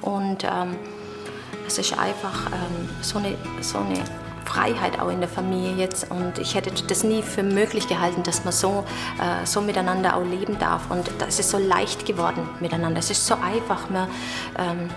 Und 0.00 0.42
ähm, 0.42 0.76
es 1.64 1.78
ist 1.78 1.96
einfach 1.96 2.46
ähm, 2.46 2.88
so, 3.02 3.18
eine, 3.18 3.36
so 3.60 3.78
eine 3.78 4.02
Freiheit 4.44 4.98
auch 5.00 5.08
in 5.08 5.20
der 5.20 5.28
Familie 5.28 5.76
jetzt 5.76 6.10
und 6.10 6.38
ich 6.38 6.56
hätte 6.56 6.72
das 6.88 7.04
nie 7.04 7.22
für 7.22 7.44
möglich 7.44 7.86
gehalten, 7.86 8.24
dass 8.24 8.44
man 8.44 8.52
so, 8.52 8.84
äh, 9.20 9.46
so 9.46 9.60
miteinander 9.60 10.16
auch 10.16 10.24
leben 10.24 10.58
darf 10.58 10.90
und 10.90 11.08
das 11.20 11.38
ist 11.38 11.50
so 11.50 11.58
leicht 11.58 12.04
geworden 12.04 12.48
miteinander. 12.58 12.98
Es 12.98 13.10
ist 13.10 13.24
so 13.24 13.36
einfach. 13.36 13.88
Man, 13.90 14.08
ähm, 14.58 14.90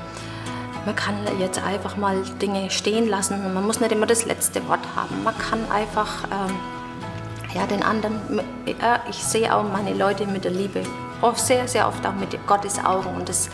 man 0.86 0.96
kann 0.96 1.16
jetzt 1.40 1.62
einfach 1.64 1.98
mal 1.98 2.22
Dinge 2.42 2.70
stehen 2.70 3.08
lassen. 3.08 3.54
Man 3.54 3.66
muss 3.66 3.80
nicht 3.80 3.92
immer 3.92 4.06
das 4.06 4.26
letzte 4.26 4.68
Wort 4.68 4.82
haben. 4.96 5.24
Man 5.24 5.38
kann 5.38 5.60
einfach 5.72 6.26
ähm, 6.26 6.56
ja, 7.56 7.66
den 7.66 7.84
anderen, 7.84 8.20
ja, 8.66 9.00
ich 9.10 9.24
sehe 9.24 9.54
auch 9.56 9.64
meine 9.64 9.94
Leute 9.94 10.28
mit 10.28 10.44
der 10.44 10.52
Liebe, 10.52 10.84
oft, 11.22 11.40
sehr, 11.40 11.68
sehr 11.68 11.88
oft 11.88 12.06
auch 12.06 12.14
mit 12.14 12.38
Gottes 12.46 12.84
Augen. 12.84 13.16
Und 13.16 13.30
das 13.30 13.50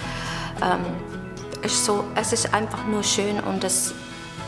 ähm, 0.62 0.86
ist 1.64 1.86
so, 1.86 2.04
es 2.16 2.34
ist 2.34 2.54
einfach 2.54 2.86
nur 2.88 3.04
schön 3.04 3.40
und 3.40 3.64
es 3.64 3.94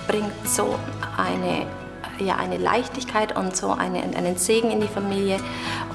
bringt 0.08 0.34
so 0.48 0.76
eine, 1.18 1.68
ja, 2.20 2.36
eine 2.38 2.58
Leichtigkeit 2.58 3.38
und 3.38 3.56
so 3.56 3.72
eine, 3.72 4.02
einen 4.02 4.38
Segen 4.38 4.72
in 4.72 4.82
die 4.82 4.88
Familie. 4.88 5.38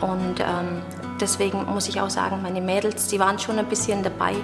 Und 0.01 0.41
ähm, 0.41 0.83
deswegen 1.21 1.65
muss 1.67 1.89
ich 1.89 2.01
auch 2.01 2.11
sagen, 2.11 2.41
meine 2.43 2.61
Mädels, 2.61 3.09
die 3.09 3.19
waren 3.19 3.39
schon 3.39 3.59
ein 3.59 3.67
bisschen 3.67 4.03
dabei, 4.03 4.35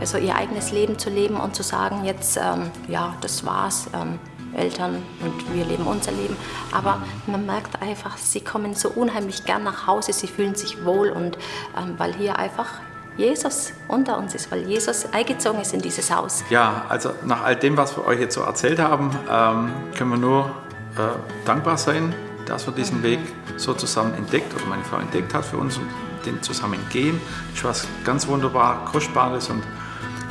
also 0.00 0.18
ihr 0.18 0.34
eigenes 0.34 0.72
Leben 0.72 0.98
zu 0.98 1.10
leben 1.10 1.36
und 1.36 1.54
zu 1.54 1.62
sagen, 1.62 2.04
jetzt, 2.04 2.36
ähm, 2.36 2.70
ja, 2.88 3.14
das 3.20 3.44
war's. 3.44 3.88
Ähm, 3.94 4.18
Eltern 4.56 5.02
und 5.20 5.54
wir 5.54 5.64
leben 5.64 5.84
unser 5.84 6.12
Leben. 6.12 6.36
Aber 6.72 7.02
man 7.26 7.44
merkt 7.44 7.80
einfach, 7.82 8.16
sie 8.16 8.40
kommen 8.40 8.74
so 8.74 8.88
unheimlich 8.88 9.44
gern 9.44 9.64
nach 9.64 9.86
Hause, 9.86 10.12
sie 10.12 10.28
fühlen 10.28 10.54
sich 10.54 10.84
wohl 10.84 11.10
und 11.10 11.38
ähm, 11.76 11.94
weil 11.98 12.14
hier 12.14 12.38
einfach 12.38 12.68
Jesus 13.16 13.72
unter 13.86 14.18
uns 14.18 14.34
ist, 14.34 14.50
weil 14.50 14.62
Jesus 14.62 15.06
eingezogen 15.12 15.60
ist 15.60 15.72
in 15.72 15.80
dieses 15.80 16.12
Haus. 16.14 16.42
Ja, 16.50 16.84
also 16.88 17.10
nach 17.24 17.42
all 17.44 17.56
dem, 17.56 17.76
was 17.76 17.96
wir 17.96 18.06
euch 18.06 18.20
jetzt 18.20 18.34
so 18.34 18.40
erzählt 18.40 18.80
haben, 18.80 19.10
ähm, 19.30 19.72
können 19.96 20.10
wir 20.10 20.18
nur 20.18 20.50
äh, 20.96 21.44
dankbar 21.44 21.78
sein, 21.78 22.14
dass 22.46 22.66
wir 22.66 22.74
diesen 22.74 22.98
mhm. 22.98 23.04
Weg 23.04 23.20
so 23.56 23.72
zusammen 23.74 24.14
entdeckt 24.14 24.52
oder 24.54 24.66
meine 24.66 24.82
Frau 24.84 24.98
entdeckt 24.98 25.32
hat 25.32 25.44
für 25.44 25.58
uns 25.58 25.76
und 25.76 25.86
den 26.26 26.42
zusammen 26.42 26.78
gehen. 26.90 27.20
Das 27.50 27.58
ist 27.58 27.64
was 27.64 27.88
ganz 28.04 28.26
wunderbar, 28.26 28.84
kostbares 28.86 29.50
und 29.50 29.62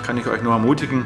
kann 0.03 0.17
ich 0.17 0.27
euch 0.27 0.41
nur 0.41 0.53
ermutigen, 0.53 1.05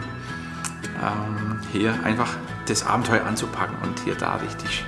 ähm, 1.01 1.59
hier 1.71 1.93
einfach 2.03 2.35
das 2.67 2.85
Abenteuer 2.85 3.25
anzupacken 3.25 3.75
und 3.83 3.99
hier 3.99 4.15
da 4.15 4.35
richtig 4.35 4.83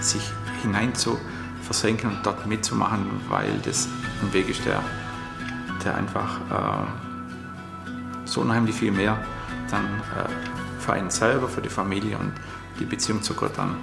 sich 0.00 0.30
hinein 0.62 0.94
zu 0.94 1.18
versenken 1.62 2.10
und 2.10 2.18
dort 2.24 2.46
mitzumachen, 2.46 3.06
weil 3.28 3.58
das 3.64 3.88
ein 4.22 4.32
Weg 4.32 4.48
ist, 4.48 4.64
der 4.64 4.82
der 5.84 5.94
einfach 5.96 6.40
äh, 6.50 6.86
so 8.24 8.40
unheimlich 8.40 8.74
viel 8.74 8.90
mehr 8.90 9.18
dann 9.70 9.84
äh, 9.84 10.80
für 10.80 10.92
einen 10.94 11.10
selber, 11.10 11.48
für 11.48 11.60
die 11.60 11.68
Familie 11.68 12.18
und 12.18 12.32
die 12.78 12.84
Beziehung 12.84 13.22
zu 13.22 13.34
Gott 13.34 13.52
dann 13.56 13.76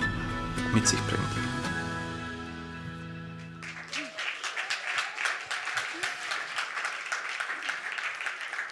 mit 0.73 0.87
sich 0.87 0.99
bringt. 1.07 1.40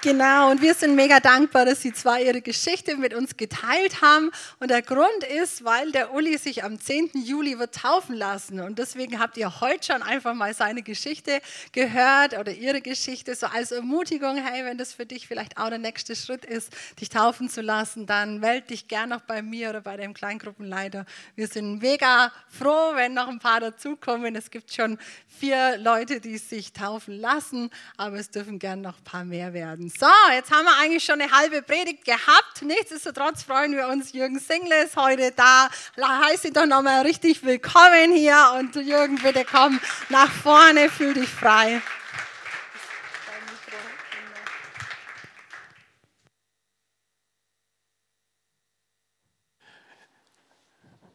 Genau, 0.02 0.50
und 0.50 0.62
wir 0.62 0.76
sind 0.76 0.96
mega 0.96 1.20
dankbar, 1.20 1.66
dass 1.66 1.82
Sie 1.82 1.92
zwei 1.92 2.24
Ihre 2.24 2.40
Geschichte 2.42 2.96
mit 2.96 3.14
uns 3.14 3.36
geteilt 3.36 4.02
haben. 4.02 4.32
Und 4.62 4.72
der 4.72 4.82
Grund 4.82 5.26
ist, 5.42 5.66
weil 5.66 5.92
der 5.92 6.14
Uli 6.14 6.38
sich 6.38 6.64
am 6.64 6.80
10. 6.80 7.12
Juli 7.26 7.60
wird 7.60 7.76
taufen 7.76 8.16
lassen. 8.16 8.62
Und 8.62 8.80
deswegen 8.80 9.20
habt 9.20 9.36
ihr 9.36 9.60
heute 9.60 9.88
schon 9.92 10.02
einfach 10.02 10.34
mal 10.34 10.54
seine 10.54 10.84
Geschichte 10.84 11.42
gehört 11.74 12.40
oder 12.40 12.54
Ihre 12.54 12.80
Geschichte, 12.80 13.36
so 13.36 13.48
als 13.48 13.74
Ermutigung, 13.74 14.38
hey, 14.38 14.64
wenn 14.64 14.78
das 14.78 14.94
für 14.94 15.06
dich 15.06 15.28
vielleicht 15.28 15.58
auch 15.58 15.68
der 15.68 15.80
nächste 15.80 16.16
Schritt 16.16 16.46
ist, 16.46 16.72
dich 17.02 17.10
taufen 17.10 17.50
zu 17.50 17.60
lassen, 17.60 18.06
dann 18.06 18.40
melde 18.40 18.68
dich 18.68 18.88
gern 18.88 19.10
noch 19.10 19.22
bei 19.22 19.42
mir 19.42 19.72
oder 19.72 19.82
bei 19.82 19.98
dem 19.98 20.14
Kleingruppenleiter. 20.14 21.06
Wir 21.36 21.48
sind 21.48 21.82
mega 21.82 22.32
froh, 22.48 22.96
wenn 22.96 23.16
noch 23.16 23.28
ein 23.28 23.40
paar 23.40 23.60
dazukommen. 23.60 24.38
Es 24.38 24.50
gibt 24.50 24.74
schon 24.74 24.98
vier 25.28 25.78
Leute, 25.78 26.22
die 26.22 26.38
sich 26.38 26.72
taufen 26.72 27.20
lassen, 27.20 27.70
aber 27.98 28.16
es 28.16 28.30
dürfen 28.30 28.60
gern 28.60 28.80
noch 28.80 28.98
ein 28.98 29.04
paar 29.04 29.26
mehr 29.26 29.52
werden. 29.52 29.89
So, 29.98 30.06
jetzt 30.32 30.52
haben 30.52 30.66
wir 30.66 30.78
eigentlich 30.78 31.04
schon 31.04 31.20
eine 31.20 31.32
halbe 31.32 31.64
Predigt 31.64 32.06
gehabt. 32.06 32.62
Nichtsdestotrotz 32.62 33.42
freuen 33.42 33.76
wir 33.76 33.88
uns, 33.88 34.14
Jürgen 34.14 34.40
Single 34.40 34.86
ist 34.86 34.96
heute 34.96 35.32
da. 35.32 35.68
Heiße 35.98 36.50
ihn 36.50 36.54
doch 36.54 36.68
nochmal 36.68 37.02
richtig 37.02 37.44
willkommen 37.44 38.14
hier 38.14 38.54
und 38.60 38.76
Jürgen, 38.76 39.16
bitte 39.16 39.46
komm 39.50 39.80
nach 40.10 40.30
vorne, 40.30 40.90
fühl 40.90 41.16
dich 41.16 41.30
frei. 41.30 41.82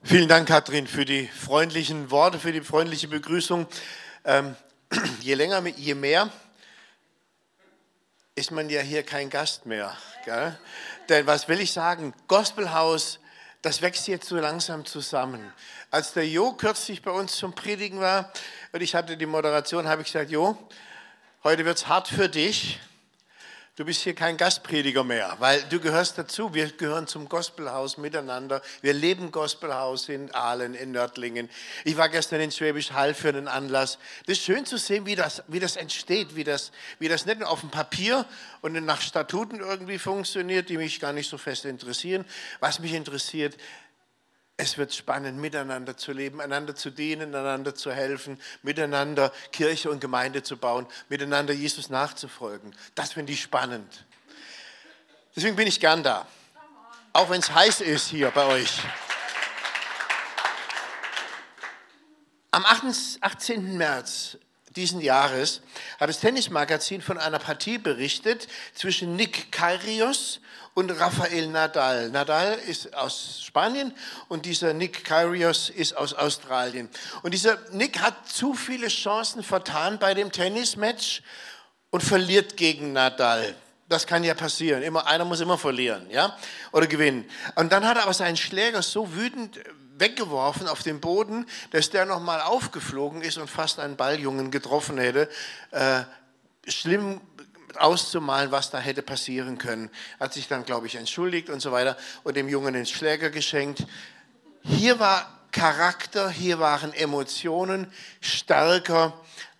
Vielen 0.02 0.28
Dank, 0.28 0.49
Katrin, 0.49 0.88
für 0.88 1.04
die 1.04 1.28
freundlichen 1.28 2.11
Worte, 2.11 2.40
für 2.40 2.50
die 2.50 2.62
freundliche 2.62 3.07
Begrüßung. 3.07 3.69
Ähm, 4.25 4.57
je 5.21 5.35
länger, 5.35 5.64
je 5.76 5.95
mehr 5.95 6.28
ist 8.37 8.50
man 8.50 8.69
ja 8.69 8.81
hier 8.81 9.05
kein 9.05 9.31
Gast 9.31 9.64
mehr. 9.67 9.97
Gell? 10.25 10.59
Denn 11.09 11.26
was 11.26 11.49
will 11.49 11.61
ich 11.61 11.73
sagen? 11.73 12.12
Gospelhaus, 12.26 13.21
das 13.62 13.81
wächst 13.81 14.09
jetzt 14.09 14.29
so 14.29 14.37
langsam 14.37 14.85
zusammen. 14.85 15.53
Als 15.91 16.12
der 16.12 16.26
Jo 16.26 16.53
kürzlich 16.53 17.03
bei 17.03 17.12
uns 17.12 17.37
zum 17.37 17.55
Predigen 17.55 18.00
war 18.00 18.33
und 18.73 18.83
ich 18.83 18.95
hatte 18.95 19.17
die 19.17 19.26
Moderation, 19.26 19.87
habe 19.87 20.03
ich 20.03 20.12
gesagt, 20.12 20.31
Jo, 20.31 20.59
heute 21.45 21.64
wird 21.64 21.79
es 21.79 21.87
hart 21.87 22.09
für 22.09 22.29
dich. 22.29 22.81
Du 23.76 23.85
bist 23.85 24.02
hier 24.02 24.14
kein 24.14 24.37
Gastprediger 24.37 25.02
mehr, 25.02 25.35
weil 25.40 25.61
du 25.64 25.81
gehörst 25.81 26.16
dazu. 26.16 26.54
Wir 26.54 26.71
gehören 26.71 27.09
zum 27.09 27.28
Gospelhaus 27.28 27.99
miteinander. 27.99 28.62
Wir 28.83 28.93
leben 28.93 29.33
Gospelhaus 29.33 30.09
in 30.09 30.33
Aalen, 30.33 30.75
in 30.75 30.93
Nördlingen. 30.93 31.50
Ich 31.83 31.97
war 31.97 32.09
gestern 32.09 32.40
in 32.40 32.52
Schwäbisch 32.52 32.93
Hall 32.93 33.14
für 33.14 33.31
einen 33.31 33.49
Anlass. 33.49 33.99
Das 34.26 34.38
ist 34.38 34.45
schön 34.45 34.64
zu 34.64 34.78
sehen, 34.78 35.07
wie 35.07 35.16
das, 35.16 35.43
wie 35.49 35.59
das 35.59 35.75
entsteht, 35.75 36.37
wie 36.37 36.45
das, 36.45 36.71
wie 37.00 37.09
das 37.09 37.26
nicht 37.26 37.40
nur 37.40 37.50
auf 37.50 37.62
dem 37.62 37.71
Papier 37.71 38.25
und 38.61 38.75
nach 38.85 39.00
Statuten 39.00 39.59
irgendwie 39.59 39.99
funktioniert, 39.99 40.69
die 40.69 40.76
mich 40.76 41.00
gar 41.00 41.12
nicht 41.12 41.28
so 41.28 41.37
fest 41.37 41.64
interessieren. 41.64 42.25
Was 42.61 42.78
mich 42.78 42.93
interessiert, 42.93 43.57
es 44.56 44.78
wird 44.78 44.94
spannend, 44.94 45.38
miteinander 45.38 45.96
zu 45.96 46.12
leben, 46.12 46.40
einander 46.40 46.76
zu 46.76 46.90
dienen, 46.90 47.34
einander 47.34 47.75
zu 47.75 47.92
helfen, 47.92 48.40
miteinander 48.62 49.32
Kirche 49.50 49.90
und 49.90 50.00
Gemeinde 50.00 50.42
zu 50.42 50.56
bauen, 50.56 50.87
miteinander 51.08 51.52
Jesus 51.52 51.90
nachzufolgen. 51.90 52.75
Das 52.94 53.14
finde 53.14 53.32
ich 53.32 53.42
spannend. 53.42 54.04
Deswegen 55.34 55.56
bin 55.56 55.66
ich 55.66 55.80
gern 55.80 56.04
da. 56.04 56.26
Auch 57.12 57.30
wenn 57.30 57.40
es 57.40 57.52
heiß 57.52 57.80
ist 57.80 58.08
hier 58.08 58.30
bei 58.30 58.44
euch. 58.46 58.80
Am 62.52 62.64
18. 62.64 63.76
März 63.76 64.38
diesen 64.76 65.00
Jahres 65.00 65.61
hat 66.00 66.09
das 66.09 66.21
Tennismagazin 66.21 67.00
von 67.00 67.19
einer 67.19 67.38
Partie 67.38 67.78
berichtet 67.78 68.49
zwischen 68.75 69.16
Nick 69.16 69.52
Kyrgios 69.52 70.40
und 70.75 70.90
Rafael 70.90 71.47
Nadal. 71.49 72.11
Nadal 72.11 72.59
ist 72.66 72.95
aus 72.95 73.40
Spanien 73.45 73.95
und 74.28 74.47
dieser 74.47 74.75
Nick 74.75 75.04
Kyrgios 75.04 75.71
ist 75.71 75.97
aus 75.97 76.14
Australien. 76.14 76.88
Und 77.23 77.33
dieser 77.33 77.59
Nick 77.71 78.00
hat 78.00 78.28
zu 78.28 78.54
viele 78.54 78.88
Chancen 78.88 79.43
vertan 79.43 79.99
bei 79.99 80.14
dem 80.14 80.33
Tennismatch 80.33 81.23
und 81.90 82.02
verliert 82.02 82.57
gegen 82.57 82.93
Nadal. 82.93 83.54
Das 83.88 84.07
kann 84.07 84.25
ja 84.25 84.35
passieren. 84.35 84.83
Immer, 84.83 85.07
einer 85.07 85.25
muss 85.25 85.40
immer 85.40 85.59
verlieren, 85.59 86.11
ja, 86.11 86.37
oder 86.73 86.87
gewinnen. 86.87 87.31
Und 87.54 87.71
dann 87.73 87.87
hat 87.87 87.99
er 87.99 88.04
aber 88.04 88.14
seinen 88.14 88.37
Schläger 88.37 88.83
so 88.83 89.14
wütend 89.14 89.61
weggeworfen 89.99 90.69
auf 90.69 90.83
den 90.83 91.01
Boden, 91.01 91.47
dass 91.71 91.91
der 91.91 92.07
nochmal 92.07 92.41
aufgeflogen 92.41 93.23
ist 93.23 93.39
und 93.39 93.49
fast 93.49 93.79
einen 93.79 93.97
Balljungen 93.97 94.51
getroffen 94.51 94.99
hätte. 94.99 95.29
Äh, 95.71 96.03
schlimm 96.67 97.21
auszumalen, 97.77 98.51
was 98.51 98.71
da 98.71 98.79
hätte 98.79 99.03
passieren 99.03 99.59
können. 99.59 99.91
Hat 100.21 100.33
sich 100.33 100.49
dann, 100.49 100.65
glaube 100.65 100.87
ich, 100.87 100.95
entschuldigt 100.95 101.51
und 101.51 101.61
so 101.61 101.73
weiter 101.73 101.97
und 102.23 102.37
dem 102.37 102.49
Jungen 102.49 102.75
den 102.75 102.87
Schläger 102.87 103.31
geschenkt. 103.31 103.87
Hier 104.63 104.99
war 104.99 105.41
Charakter, 105.53 106.31
hier 106.31 106.59
waren 106.59 106.93
Emotionen 106.93 107.87
stärker 108.21 109.13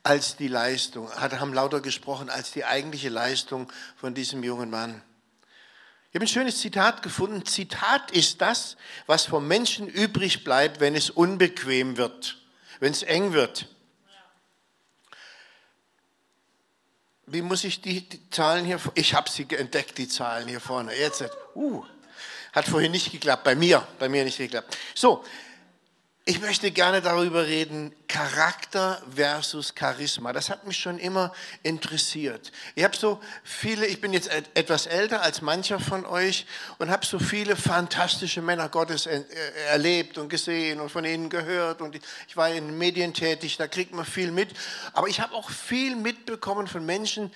als 0.03 0.37
die 0.37 0.49
Leistung, 0.49 1.11
haben 1.13 1.55
lauter 1.55 1.81
gesprochen 1.81 2.29
als 2.29 2.53
die 2.53 2.65
eigentliche 2.65 3.09
Leistung 3.09 3.73
von 3.97 4.15
diesem 4.15 4.43
jungen 4.43 4.71
Mann. 4.71 5.03
Ich 6.15 6.17
habe 6.17 6.27
ein 6.27 6.29
schönes 6.29 6.61
Zitat 6.61 7.03
gefunden. 7.03 7.45
Zitat 7.45 8.13
ist 8.13 8.41
das, 8.41 8.77
was 9.07 9.27
vom 9.27 9.49
Menschen 9.49 9.89
übrig 9.89 10.45
bleibt, 10.45 10.79
wenn 10.79 10.95
es 10.95 11.11
unbequem 11.11 11.97
wird, 11.97 12.39
wenn 12.79 12.93
es 12.93 13.03
eng 13.03 13.33
wird. 13.33 13.67
Wie 17.27 17.43
muss 17.43 17.65
ich 17.65 17.81
die, 17.81 18.09
die 18.09 18.31
Zahlen 18.31 18.65
hier? 18.65 18.79
Ich 18.95 19.13
habe 19.13 19.29
sie 19.29 19.45
entdeckt, 19.51 19.99
die 19.99 20.07
Zahlen 20.07 20.47
hier 20.47 20.61
vorne. 20.61 20.95
Jetzt, 20.95 21.25
uh, 21.57 21.85
hat 22.53 22.67
vorhin 22.67 22.93
nicht 22.93 23.11
geklappt, 23.11 23.43
bei 23.43 23.57
mir, 23.57 23.85
bei 23.99 24.09
mir 24.09 24.23
nicht 24.23 24.39
geklappt. 24.39 24.79
So, 24.95 25.25
ich 26.27 26.41
möchte 26.41 26.71
gerne 26.71 27.03
darüber 27.03 27.47
reden, 27.47 27.95
Charakter 28.09 29.03
versus 29.15 29.75
Charisma. 29.79 30.33
Das 30.33 30.49
hat 30.49 30.67
mich 30.67 30.79
schon 30.79 30.99
immer 30.99 31.35
interessiert. 31.63 32.51
Ich 32.75 32.83
habe 32.83 32.97
so 32.97 33.21
viele, 33.43 33.87
ich 33.87 34.01
bin 34.01 34.15
jetzt 34.15 34.31
etwas 34.55 34.87
älter 34.87 35.21
als 35.21 35.43
mancher 35.43 35.79
von 35.79 36.07
euch 36.07 36.47
und 36.79 36.91
habe 36.91 37.05
so 37.05 37.19
viele 37.19 37.57
fantastische 37.57 38.41
Männer 38.41 38.71
Gottes 38.71 39.07
erlebt 39.69 40.17
und 40.17 40.31
gesehen 40.31 40.81
und 40.81 40.89
von 40.89 41.05
ihnen 41.05 41.29
gehört. 41.29 41.83
Und 41.83 41.95
ich 41.95 42.37
war 42.39 42.49
in 42.49 42.79
Medien 42.79 43.13
tätig, 43.13 43.59
da 43.59 43.69
kriegt 43.69 43.93
man 43.93 44.07
viel 44.07 44.33
mit. 44.33 44.49
Aber 44.95 45.09
ich 45.09 45.21
habe 45.21 45.35
auch 45.35 45.51
viel 45.51 45.95
mitbekommen 45.95 46.69
von 46.69 46.87
Menschen, 46.87 47.31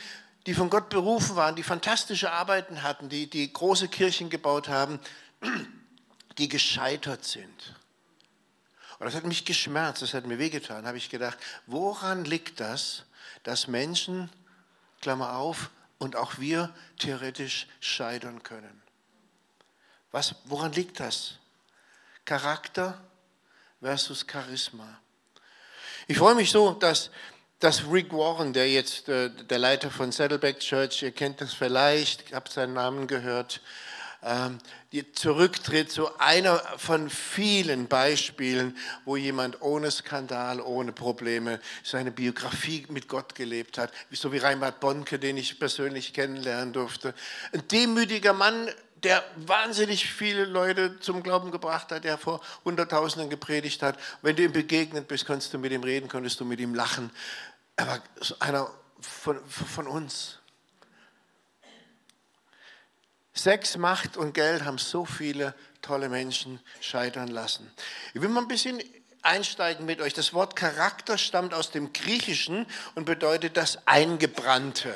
die 0.46 0.54
von 0.54 0.70
Gott 0.70 0.88
berufen 0.88 1.36
waren, 1.36 1.56
die 1.56 1.62
fantastische 1.62 2.32
Arbeiten 2.32 2.82
hatten, 2.82 3.10
die, 3.10 3.28
die 3.28 3.52
große 3.52 3.88
Kirchen 3.88 4.30
gebaut 4.30 4.68
haben, 4.68 4.98
die 6.38 6.48
gescheitert 6.48 7.26
sind 7.26 7.77
und 8.98 9.06
das 9.06 9.14
hat 9.14 9.24
mich 9.24 9.44
geschmerzt, 9.44 10.02
das 10.02 10.14
hat 10.14 10.26
mir 10.26 10.38
wehgetan. 10.38 10.86
Habe 10.86 10.98
ich 10.98 11.08
gedacht, 11.08 11.38
woran 11.66 12.24
liegt 12.24 12.60
das, 12.60 13.04
dass 13.44 13.68
Menschen, 13.68 14.30
Klammer 15.00 15.36
auf, 15.36 15.70
und 15.98 16.16
auch 16.16 16.38
wir 16.38 16.74
theoretisch 16.98 17.66
scheitern 17.80 18.42
können? 18.42 18.82
Was, 20.10 20.34
woran 20.44 20.72
liegt 20.72 21.00
das? 21.00 21.34
Charakter 22.24 23.00
versus 23.80 24.26
Charisma. 24.30 25.00
Ich 26.06 26.18
freue 26.18 26.34
mich 26.34 26.50
so, 26.50 26.72
dass 26.72 27.10
dass 27.58 27.90
Rick 27.90 28.12
Warren, 28.12 28.52
der 28.52 28.70
jetzt 28.70 29.08
äh, 29.08 29.30
der 29.30 29.58
Leiter 29.58 29.90
von 29.90 30.12
Saddleback 30.12 30.60
Church, 30.60 31.02
ihr 31.02 31.10
kennt 31.10 31.40
das 31.40 31.54
vielleicht, 31.54 32.32
habt 32.32 32.52
seinen 32.52 32.74
Namen 32.74 33.06
gehört, 33.06 33.60
zurücktritt, 35.12 35.92
so 35.92 36.10
einer 36.18 36.58
von 36.76 37.08
vielen 37.08 37.86
Beispielen, 37.86 38.76
wo 39.04 39.16
jemand 39.16 39.62
ohne 39.62 39.90
Skandal, 39.90 40.60
ohne 40.60 40.92
Probleme 40.92 41.60
seine 41.84 42.10
Biografie 42.10 42.86
mit 42.88 43.08
Gott 43.08 43.34
gelebt 43.34 43.78
hat, 43.78 43.92
so 44.10 44.32
wie 44.32 44.38
Reinhard 44.38 44.80
Bonke, 44.80 45.18
den 45.18 45.36
ich 45.36 45.58
persönlich 45.58 46.14
kennenlernen 46.14 46.72
durfte. 46.72 47.14
Ein 47.52 47.66
demütiger 47.68 48.32
Mann, 48.32 48.68
der 49.02 49.22
wahnsinnig 49.36 50.10
viele 50.10 50.44
Leute 50.44 50.98
zum 51.00 51.22
Glauben 51.22 51.50
gebracht 51.50 51.92
hat, 51.92 52.04
der 52.04 52.18
vor 52.18 52.40
Hunderttausenden 52.64 53.30
gepredigt 53.30 53.82
hat. 53.82 53.98
Wenn 54.22 54.36
du 54.36 54.42
ihm 54.42 54.52
begegnet 54.52 55.06
bist, 55.06 55.26
konntest 55.26 55.54
du 55.54 55.58
mit 55.58 55.72
ihm 55.72 55.84
reden, 55.84 56.08
konntest 56.08 56.40
du 56.40 56.44
mit 56.44 56.60
ihm 56.60 56.74
lachen. 56.74 57.10
Er 57.76 57.86
war 57.86 58.02
einer 58.40 58.70
von, 59.00 59.38
von 59.46 59.86
uns. 59.86 60.37
Sex, 63.38 63.76
Macht 63.76 64.16
und 64.16 64.34
Geld 64.34 64.64
haben 64.64 64.78
so 64.78 65.04
viele 65.04 65.54
tolle 65.80 66.08
Menschen 66.08 66.60
scheitern 66.80 67.28
lassen. 67.28 67.70
Ich 68.12 68.20
will 68.20 68.28
mal 68.28 68.40
ein 68.40 68.48
bisschen 68.48 68.82
einsteigen 69.22 69.86
mit 69.86 70.00
euch. 70.00 70.12
Das 70.12 70.34
Wort 70.34 70.56
Charakter 70.56 71.16
stammt 71.18 71.54
aus 71.54 71.70
dem 71.70 71.92
Griechischen 71.92 72.66
und 72.96 73.04
bedeutet 73.04 73.56
das 73.56 73.86
Eingebrannte. 73.86 74.92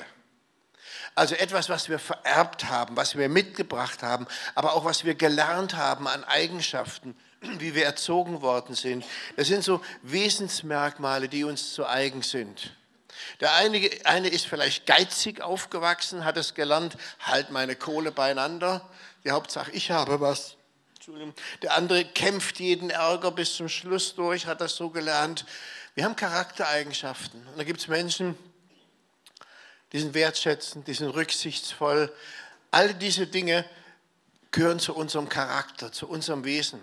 Also 1.14 1.34
etwas, 1.36 1.68
was 1.68 1.88
wir 1.88 2.00
vererbt 2.00 2.68
haben, 2.68 2.96
was 2.96 3.16
wir 3.16 3.28
mitgebracht 3.28 4.02
haben, 4.02 4.26
aber 4.54 4.74
auch 4.74 4.84
was 4.84 5.04
wir 5.04 5.14
gelernt 5.14 5.76
haben 5.76 6.08
an 6.08 6.24
Eigenschaften, 6.24 7.14
wie 7.40 7.76
wir 7.76 7.84
erzogen 7.84 8.42
worden 8.42 8.74
sind. 8.74 9.04
Das 9.36 9.46
sind 9.46 9.62
so 9.62 9.82
Wesensmerkmale, 10.02 11.28
die 11.28 11.44
uns 11.44 11.74
zu 11.74 11.86
eigen 11.86 12.22
sind. 12.22 12.74
Der 13.40 13.54
eine, 13.54 13.90
eine 14.04 14.28
ist 14.28 14.46
vielleicht 14.46 14.86
geizig 14.86 15.40
aufgewachsen, 15.40 16.24
hat 16.24 16.36
es 16.36 16.54
gelernt, 16.54 16.96
halt 17.20 17.50
meine 17.50 17.76
Kohle 17.76 18.12
beieinander. 18.12 18.88
Die 19.24 19.30
Hauptsache, 19.30 19.70
ich 19.72 19.90
habe 19.90 20.20
was. 20.20 20.56
Der 21.62 21.76
andere 21.76 22.04
kämpft 22.04 22.60
jeden 22.60 22.90
Ärger 22.90 23.32
bis 23.32 23.56
zum 23.56 23.68
Schluss 23.68 24.14
durch, 24.14 24.46
hat 24.46 24.60
das 24.60 24.76
so 24.76 24.90
gelernt. 24.90 25.44
Wir 25.94 26.04
haben 26.04 26.16
Charaktereigenschaften. 26.16 27.46
Und 27.48 27.58
da 27.58 27.64
gibt 27.64 27.80
es 27.80 27.88
Menschen, 27.88 28.38
die 29.92 29.98
sind 29.98 30.14
wertschätzend, 30.14 30.86
die 30.86 30.94
sind 30.94 31.10
rücksichtsvoll. 31.10 32.12
All 32.70 32.94
diese 32.94 33.26
Dinge 33.26 33.64
gehören 34.52 34.78
zu 34.78 34.94
unserem 34.94 35.28
Charakter, 35.28 35.92
zu 35.92 36.08
unserem 36.08 36.44
Wesen. 36.44 36.80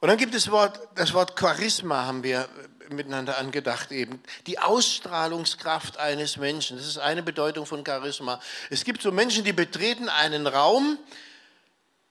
Und 0.00 0.08
dann 0.08 0.18
gibt 0.18 0.34
es 0.34 0.50
Wort, 0.50 0.78
das 0.96 1.14
Wort 1.14 1.38
Charisma, 1.38 2.04
haben 2.04 2.22
wir 2.22 2.48
miteinander 2.90 3.38
angedacht 3.38 3.92
eben. 3.92 4.22
Die 4.46 4.58
Ausstrahlungskraft 4.58 5.98
eines 5.98 6.36
Menschen, 6.36 6.76
das 6.76 6.86
ist 6.86 6.98
eine 6.98 7.22
Bedeutung 7.22 7.66
von 7.66 7.84
Charisma. 7.84 8.40
Es 8.70 8.84
gibt 8.84 9.02
so 9.02 9.12
Menschen, 9.12 9.44
die 9.44 9.52
betreten 9.52 10.08
einen 10.08 10.46
Raum 10.46 10.98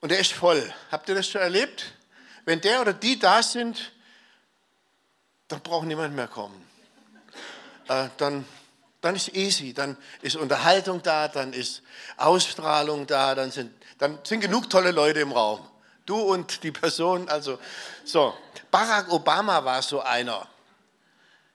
und 0.02 0.10
der 0.10 0.20
ist 0.20 0.34
voll. 0.34 0.74
Habt 0.92 1.10
ihr 1.10 1.16
das 1.16 1.28
schon 1.28 1.42
erlebt? 1.42 1.94
Wenn 2.46 2.62
der 2.62 2.82
oder 2.82 2.94
die 2.94 3.20
da 3.20 3.42
sind, 3.42 3.92
dann 5.48 5.62
braucht 5.62 5.88
niemand 5.88 6.16
mehr 6.16 6.28
kommen. 6.28 6.62
Äh, 7.88 8.10
dann 8.18 8.46
dann 9.04 9.18
ist 9.18 9.36
easy, 9.36 9.74
dann 9.74 9.98
ist 10.22 10.38
Unterhaltung 10.38 11.04
da, 11.04 11.28
dann 11.28 11.52
ist 11.52 11.82
Ausstrahlung 12.16 13.06
da, 13.06 13.36
dann 13.36 13.52
sind, 13.52 13.74
dann 13.98 14.18
sind 14.24 14.40
genug 14.40 14.70
tolle 14.70 14.92
Leute 14.92 15.20
im 15.20 15.34
Raum. 15.34 15.60
Du 16.06 16.18
und 16.18 16.64
die 16.64 16.72
Person, 16.72 17.28
also 17.28 17.60
so. 18.06 18.34
Barack 18.72 19.12
Obama 19.12 19.66
war 19.66 19.82
so 19.82 20.00
einer. 20.00 20.48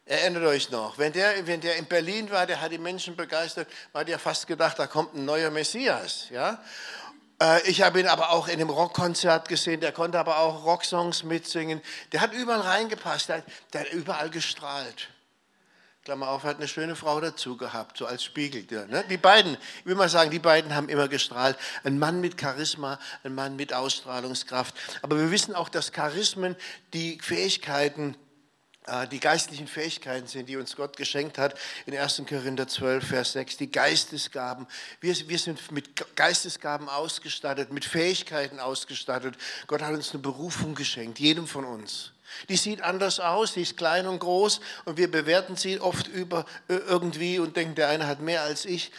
Erinnert 0.09 0.45
euch 0.45 0.71
noch, 0.71 0.97
wenn 0.97 1.13
der, 1.13 1.47
wenn 1.47 1.61
der 1.61 1.77
in 1.77 1.85
Berlin 1.85 2.31
war, 2.31 2.47
der 2.47 2.63
hat 2.63 2.73
die 2.73 2.79
Menschen 2.79 3.15
begeistert, 3.15 3.69
hat 3.93 4.09
ja 4.09 4.17
fast 4.17 4.47
gedacht, 4.47 4.79
da 4.79 4.87
kommt 4.87 5.15
ein 5.15 5.27
neuer 5.27 5.51
Messias. 5.51 6.31
Ja? 6.31 6.63
Äh, 7.43 7.69
ich 7.69 7.83
habe 7.83 8.01
ihn 8.01 8.07
aber 8.07 8.31
auch 8.31 8.49
in 8.49 8.55
einem 8.55 8.71
Rockkonzert 8.71 9.49
gesehen, 9.49 9.81
der 9.81 9.93
konnte 9.93 10.19
aber 10.19 10.39
auch 10.39 10.65
Rocksongs 10.65 11.25
mitsingen. 11.25 11.83
Der 12.13 12.23
hat 12.23 12.33
überall 12.33 12.63
reingepasst, 12.63 13.29
der, 13.29 13.43
der 13.75 13.83
hat 13.83 13.93
überall 13.93 14.31
gestrahlt. 14.31 15.09
Klammer 16.05 16.31
auf, 16.31 16.45
hat 16.45 16.57
eine 16.57 16.69
schöne 16.69 16.97
Frau 16.97 17.21
dazu 17.21 17.59
gehabt, 17.59 17.99
so 17.99 18.07
als 18.07 18.25
Spiegel. 18.25 18.65
Ne? 18.87 19.05
Die 19.11 19.19
beiden, 19.19 19.59
ich 19.81 19.87
will 19.87 19.95
mal 19.95 20.09
sagen, 20.09 20.31
die 20.31 20.39
beiden 20.39 20.75
haben 20.75 20.89
immer 20.89 21.09
gestrahlt. 21.09 21.59
Ein 21.85 21.99
Mann 21.99 22.23
mit 22.23 22.41
Charisma, 22.41 22.99
ein 23.25 23.35
Mann 23.35 23.57
mit 23.57 23.75
Ausstrahlungskraft. 23.75 24.75
Aber 25.03 25.19
wir 25.19 25.31
wissen 25.31 25.55
auch, 25.55 25.69
dass 25.69 25.93
Charismen 25.93 26.57
die 26.95 27.19
Fähigkeiten, 27.21 28.15
äh, 28.15 28.28
die 29.11 29.21
geistlichen 29.21 29.67
Fähigkeiten 29.67 30.27
sind, 30.27 30.49
die 30.49 30.57
uns 30.57 30.77
Gott 30.77 30.97
geschenkt 30.97 31.39
hat. 31.39 31.55
In 31.87 31.97
1. 31.97 32.23
Korinther 32.29 32.69
12, 32.69 33.07
Vers 33.07 33.33
6, 33.33 33.57
die 33.59 33.71
Geistesgaben. 33.71 34.67
Wir, 35.01 35.15
wir 35.29 35.39
sind 35.39 35.71
mit 35.73 36.17
Geistesgaben 36.17 36.89
ausgestattet, 36.89 37.73
mit 37.73 37.85
Fähigkeiten 37.85 38.61
ausgestattet. 38.61 39.37
Gott 39.67 39.83
hat 39.83 39.95
uns 39.95 40.13
eine 40.13 40.23
Berufung 40.23 40.75
geschenkt, 40.75 41.19
jedem 41.19 41.47
von 41.47 41.65
uns. 41.65 42.13
Die 42.49 42.57
sieht 42.57 42.83
anders 42.83 43.21
aus, 43.21 43.55
die 43.55 43.63
ist 43.63 43.77
klein 43.77 44.07
und 44.07 44.19
groß 44.19 44.61
und 44.85 44.97
wir 44.97 45.11
bewerten 45.11 45.57
sie 45.57 45.81
oft 45.81 46.09
über 46.09 46.45
äh, 46.69 46.75
irgendwie 46.75 47.39
und 47.39 47.57
denken, 47.57 47.75
der 47.75 47.89
eine 47.89 48.07
hat 48.07 48.21
mehr 48.21 48.43
als 48.43 48.65
ich. 48.65 48.93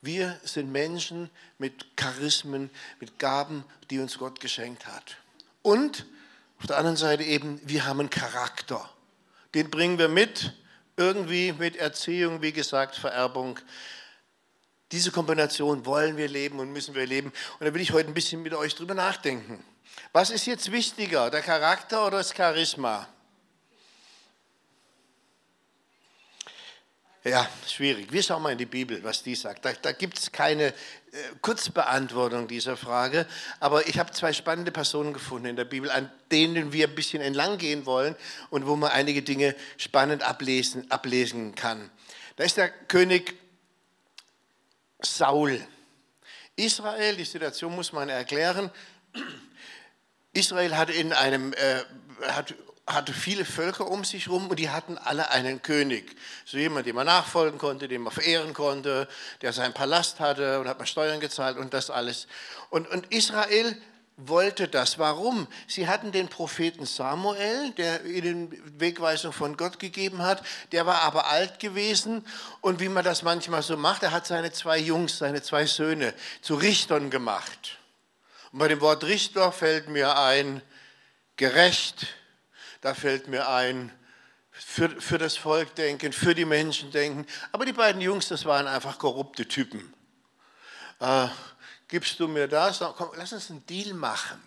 Wir 0.00 0.38
sind 0.42 0.70
Menschen 0.70 1.30
mit 1.58 1.96
Charismen, 1.96 2.70
mit 3.00 3.18
Gaben, 3.18 3.64
die 3.90 4.00
uns 4.00 4.18
Gott 4.18 4.40
geschenkt 4.40 4.86
hat. 4.86 5.16
Und 5.62 6.04
auf 6.58 6.66
der 6.66 6.76
anderen 6.76 6.96
Seite 6.96 7.22
eben, 7.22 7.60
wir 7.64 7.86
haben 7.86 8.00
einen 8.00 8.10
Charakter. 8.10 8.90
Den 9.54 9.70
bringen 9.70 9.98
wir 9.98 10.08
mit, 10.08 10.52
irgendwie 10.96 11.52
mit 11.52 11.76
Erziehung, 11.76 12.42
wie 12.42 12.52
gesagt, 12.52 12.96
Vererbung. 12.96 13.58
Diese 14.92 15.10
Kombination 15.10 15.86
wollen 15.86 16.16
wir 16.16 16.28
leben 16.28 16.58
und 16.58 16.72
müssen 16.72 16.94
wir 16.94 17.06
leben. 17.06 17.32
Und 17.58 17.66
da 17.66 17.72
will 17.72 17.80
ich 17.80 17.92
heute 17.92 18.08
ein 18.08 18.14
bisschen 18.14 18.42
mit 18.42 18.52
euch 18.52 18.74
drüber 18.74 18.94
nachdenken. 18.94 19.64
Was 20.12 20.30
ist 20.30 20.46
jetzt 20.46 20.70
wichtiger, 20.70 21.30
der 21.30 21.42
Charakter 21.42 22.06
oder 22.06 22.18
das 22.18 22.34
Charisma? 22.34 23.08
Ja, 27.26 27.48
schwierig. 27.66 28.12
Wir 28.12 28.22
schauen 28.22 28.42
mal 28.42 28.52
in 28.52 28.58
die 28.58 28.66
Bibel, 28.66 29.02
was 29.02 29.22
die 29.22 29.34
sagt. 29.34 29.64
Da, 29.64 29.72
da 29.72 29.92
gibt 29.92 30.18
es 30.18 30.30
keine 30.30 30.66
äh, 30.66 30.72
Kurzbeantwortung 31.40 32.48
dieser 32.48 32.76
Frage, 32.76 33.26
aber 33.60 33.88
ich 33.88 33.98
habe 33.98 34.10
zwei 34.10 34.34
spannende 34.34 34.70
Personen 34.70 35.14
gefunden 35.14 35.46
in 35.46 35.56
der 35.56 35.64
Bibel, 35.64 35.90
an 35.90 36.12
denen 36.30 36.74
wir 36.74 36.86
ein 36.86 36.94
bisschen 36.94 37.22
entlang 37.22 37.56
gehen 37.56 37.86
wollen 37.86 38.14
und 38.50 38.66
wo 38.66 38.76
man 38.76 38.90
einige 38.90 39.22
Dinge 39.22 39.56
spannend 39.78 40.22
ablesen, 40.22 40.90
ablesen 40.90 41.54
kann. 41.54 41.90
Da 42.36 42.44
ist 42.44 42.58
der 42.58 42.68
König 42.68 43.34
Saul. 45.00 45.66
Israel, 46.56 47.16
die 47.16 47.24
Situation 47.24 47.74
muss 47.74 47.90
man 47.94 48.10
erklären. 48.10 48.70
Israel 50.34 50.76
hatte 50.76 50.92
in 50.92 51.14
einem, 51.14 51.54
äh, 51.54 51.80
hat, 52.32 52.54
hatte 52.86 53.14
viele 53.14 53.44
Völker 53.44 53.90
um 53.90 54.04
sich 54.04 54.26
herum 54.26 54.48
und 54.48 54.58
die 54.58 54.68
hatten 54.68 54.98
alle 54.98 55.30
einen 55.30 55.62
König. 55.62 56.16
So 56.44 56.58
jemand, 56.58 56.86
dem 56.86 56.96
man 56.96 57.06
nachfolgen 57.06 57.58
konnte, 57.58 57.88
den 57.88 58.02
man 58.02 58.12
verehren 58.12 58.52
konnte, 58.52 59.08
der 59.40 59.52
seinen 59.52 59.72
Palast 59.72 60.20
hatte 60.20 60.60
und 60.60 60.68
hat 60.68 60.78
man 60.78 60.86
Steuern 60.86 61.20
gezahlt 61.20 61.56
und 61.56 61.72
das 61.72 61.88
alles. 61.90 62.26
Und, 62.68 62.88
und 62.88 63.10
Israel 63.12 63.76
wollte 64.16 64.68
das. 64.68 64.98
Warum? 64.98 65.48
Sie 65.66 65.88
hatten 65.88 66.12
den 66.12 66.28
Propheten 66.28 66.84
Samuel, 66.84 67.72
der 67.72 68.04
ihnen 68.04 68.52
Wegweisung 68.78 69.32
von 69.32 69.56
Gott 69.56 69.78
gegeben 69.78 70.22
hat. 70.22 70.44
Der 70.72 70.86
war 70.86 71.02
aber 71.02 71.26
alt 71.28 71.58
gewesen 71.58 72.24
und 72.60 72.80
wie 72.80 72.88
man 72.88 73.02
das 73.02 73.22
manchmal 73.22 73.62
so 73.62 73.76
macht, 73.76 74.02
er 74.02 74.12
hat 74.12 74.26
seine 74.26 74.52
zwei 74.52 74.78
Jungs, 74.78 75.18
seine 75.18 75.42
zwei 75.42 75.66
Söhne 75.66 76.14
zu 76.42 76.54
Richtern 76.54 77.10
gemacht. 77.10 77.78
Und 78.52 78.58
bei 78.58 78.68
dem 78.68 78.80
Wort 78.80 79.04
Richter 79.04 79.50
fällt 79.50 79.88
mir 79.88 80.16
ein, 80.18 80.62
gerecht, 81.36 82.06
da 82.84 82.92
fällt 82.92 83.28
mir 83.28 83.48
ein, 83.48 83.90
für, 84.50 84.90
für 85.00 85.16
das 85.16 85.38
Volk 85.38 85.74
denken, 85.74 86.12
für 86.12 86.34
die 86.34 86.44
Menschen 86.44 86.90
denken. 86.90 87.26
Aber 87.50 87.64
die 87.64 87.72
beiden 87.72 88.02
Jungs, 88.02 88.28
das 88.28 88.44
waren 88.44 88.66
einfach 88.66 88.98
korrupte 88.98 89.48
Typen. 89.48 89.94
Äh, 91.00 91.28
gibst 91.88 92.20
du 92.20 92.28
mir 92.28 92.46
das? 92.46 92.80
Komm, 92.98 93.08
lass 93.16 93.32
uns 93.32 93.50
einen 93.50 93.64
Deal 93.64 93.94
machen. 93.94 94.38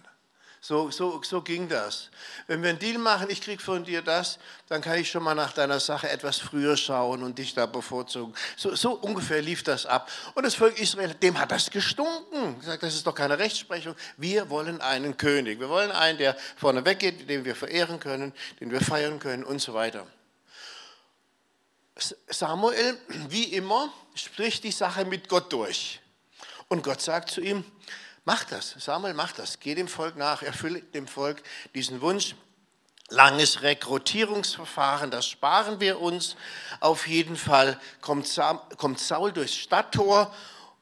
So, 0.67 0.91
so, 0.91 1.21
so 1.23 1.41
ging 1.41 1.69
das. 1.69 2.09
Wenn 2.47 2.61
wir 2.61 2.71
einen 2.71 2.79
Deal 2.79 2.97
machen, 2.97 3.29
ich 3.29 3.39
kriege 3.39 3.63
von 3.63 3.85
dir 3.85 4.01
das, 4.01 4.37
dann 4.67 4.81
kann 4.81 4.99
ich 4.99 5.09
schon 5.09 5.23
mal 5.23 5.33
nach 5.33 5.53
deiner 5.53 5.79
Sache 5.79 6.09
etwas 6.09 6.39
früher 6.39 6.75
schauen 6.75 7.23
und 7.23 7.39
dich 7.39 7.53
da 7.53 7.67
bevorzugen. 7.67 8.35
So, 8.57 8.75
so 8.75 8.91
ungefähr 8.91 9.41
lief 9.41 9.63
das 9.63 9.85
ab. 9.85 10.11
Und 10.35 10.45
das 10.45 10.55
Volk 10.55 10.77
Israel, 10.77 11.13
dem 11.13 11.39
hat 11.39 11.53
das 11.53 11.71
gestunken. 11.71 12.59
Gesagt, 12.59 12.83
das 12.83 12.95
ist 12.95 13.07
doch 13.07 13.15
keine 13.15 13.39
Rechtsprechung. 13.39 13.95
Wir 14.17 14.49
wollen 14.49 14.81
einen 14.81 15.15
König. 15.15 15.61
Wir 15.61 15.69
wollen 15.69 15.89
einen, 15.89 16.17
der 16.17 16.35
vorne 16.57 16.83
weggeht, 16.83 17.29
den 17.29 17.45
wir 17.45 17.55
verehren 17.55 18.01
können, 18.01 18.33
den 18.59 18.69
wir 18.69 18.81
feiern 18.81 19.19
können 19.19 19.45
und 19.45 19.61
so 19.61 19.73
weiter. 19.73 20.05
Samuel, 22.27 22.97
wie 23.29 23.53
immer, 23.53 23.93
spricht 24.15 24.65
die 24.65 24.71
Sache 24.71 25.05
mit 25.05 25.29
Gott 25.29 25.53
durch. 25.53 26.01
Und 26.67 26.83
Gott 26.83 26.99
sagt 26.99 27.29
zu 27.29 27.39
ihm, 27.39 27.63
Mach 28.27 28.43
das, 28.43 28.75
Samuel, 28.77 29.13
mach 29.13 29.31
das. 29.31 29.57
Geh 29.57 29.73
dem 29.73 29.87
Volk 29.87 30.17
nach, 30.17 30.41
erfülle 30.41 30.81
dem 30.81 31.07
Volk 31.07 31.41
diesen 31.73 32.01
Wunsch. 32.01 32.35
langes 33.07 33.61
Rekrutierungsverfahren, 33.61 35.11
das 35.11 35.29
sparen 35.29 35.79
wir 35.79 36.01
uns. 36.01 36.35
Auf 36.81 37.07
jeden 37.07 37.37
Fall 37.37 37.79
kommt, 38.01 38.27
Saul 38.27 39.31
durchs 39.31 39.55
Stadttor 39.55 40.35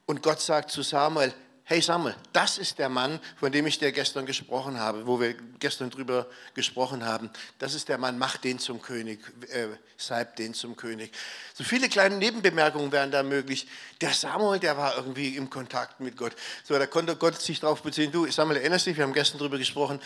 und 0.06 0.24
Gott 0.24 0.40
sagt 0.40 0.72
zu 0.72 0.82
Samuel, 0.82 1.32
hey 1.68 1.82
Samuel, 1.82 2.14
das 2.32 2.58
ist 2.58 2.78
der 2.78 2.88
Mann, 2.88 3.18
von 3.40 3.50
dem 3.50 3.66
ich 3.66 3.80
dir 3.80 3.90
gestern 3.90 4.24
gesprochen 4.24 4.78
habe, 4.78 5.04
wo 5.04 5.18
wir 5.18 5.34
gestern 5.58 5.90
drüber 5.90 6.28
gesprochen 6.54 7.04
haben. 7.04 7.28
Das 7.58 7.74
ist 7.74 7.88
der 7.88 7.98
Mann, 7.98 8.18
mach 8.18 8.36
den 8.36 8.60
zum 8.60 8.80
König, 8.80 9.20
äh, 9.48 9.66
salb 9.96 10.36
den 10.36 10.54
zum 10.54 10.76
König. 10.76 11.12
So 11.54 11.64
viele 11.64 11.88
kleine 11.88 12.18
Nebenbemerkungen 12.18 12.92
wären 12.92 13.10
da 13.10 13.24
möglich. 13.24 13.66
Der 14.00 14.12
Samuel, 14.12 14.60
der 14.60 14.76
war 14.76 14.96
irgendwie 14.96 15.36
im 15.36 15.50
Kontakt 15.50 15.98
mit 15.98 16.16
Gott. 16.16 16.36
So, 16.62 16.78
da 16.78 16.86
konnte 16.86 17.16
Gott 17.16 17.40
sich 17.42 17.58
darauf 17.58 17.82
beziehen, 17.82 18.12
du 18.12 18.30
Samuel, 18.30 18.58
erinnerst 18.58 18.86
dich, 18.86 18.96
wir 18.96 19.02
haben 19.02 19.12
gestern 19.12 19.38
drüber 19.38 19.58
gesprochen. 19.58 20.00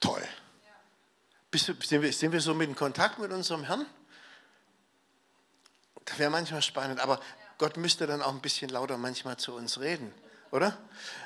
Toll. 0.00 0.22
Du, 1.50 1.56
sind, 1.56 2.02
wir, 2.02 2.12
sind 2.12 2.32
wir 2.32 2.40
so 2.42 2.52
mit 2.52 2.68
in 2.68 2.76
Kontakt 2.76 3.18
mit 3.18 3.32
unserem 3.32 3.64
Herrn? 3.64 3.86
Das 6.04 6.18
wäre 6.18 6.30
manchmal 6.30 6.60
spannend, 6.60 7.00
aber 7.00 7.18
Gott 7.56 7.78
müsste 7.78 8.06
dann 8.06 8.20
auch 8.20 8.34
ein 8.34 8.42
bisschen 8.42 8.68
lauter 8.68 8.98
manchmal 8.98 9.38
zu 9.38 9.54
uns 9.54 9.80
reden 9.80 10.12
oder? 10.50 10.76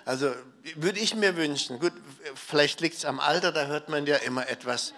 Also 0.04 0.33
würde 0.76 1.00
ich 1.00 1.14
mir 1.14 1.37
wünschen, 1.37 1.78
gut, 1.78 1.92
vielleicht 2.35 2.80
liegt 2.80 2.96
es 2.96 3.04
am 3.04 3.20
Alter, 3.20 3.52
da 3.52 3.66
hört 3.66 3.88
man 3.88 4.06
ja 4.06 4.16
immer 4.16 4.48
etwas 4.48 4.92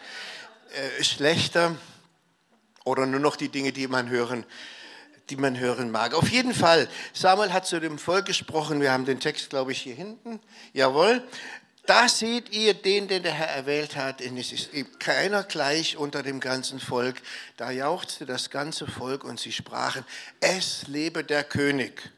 äh, 0.75 1.05
schlechter 1.05 1.77
oder 2.85 3.07
nur 3.07 3.21
noch 3.21 3.37
die 3.37 3.49
Dinge, 3.49 3.73
die 3.73 3.87
man 3.89 4.09
hören, 4.09 4.45
die 5.31 5.37
man 5.37 5.59
hören 5.59 5.91
mag. 5.91 6.15
Auf 6.15 6.29
jeden 6.29 6.55
Fall, 6.55 6.89
Samuel 7.13 7.53
hat 7.53 7.67
zu 7.67 7.81
dem 7.81 7.99
Volk 7.99 8.27
gesprochen, 8.27 8.81
wir 8.81 8.93
haben 8.93 9.05
den 9.05 9.21
Text, 9.21 9.51
glaube 9.51 9.73
ich, 9.73 9.81
hier 9.81 9.95
hinten. 9.95 10.41
Jawohl. 10.73 11.23
Da 11.85 12.09
seht 12.09 12.51
ihr 12.51 12.75
den, 12.75 13.09
den 13.09 13.25
der 13.25 13.33
Herr 13.33 13.49
erwählt 13.49 13.97
hat, 13.97 14.21
und 14.21 14.37
es 14.39 14.53
ist 14.53 14.71
keiner 15.01 15.43
gleich 15.43 15.97
unter 15.97 16.23
dem 16.23 16.39
ganzen 16.39 16.79
Volk. 16.79 17.17
Da 17.57 17.73
jauchzte 17.73 18.25
das 18.25 18.51
ganze 18.51 18.87
Volk 18.87 19.25
und 19.25 19.41
sie 19.41 19.51
sprachen, 19.51 20.05
es 20.39 20.87
lebe 20.87 21.25
der 21.25 21.43
König. 21.43 22.13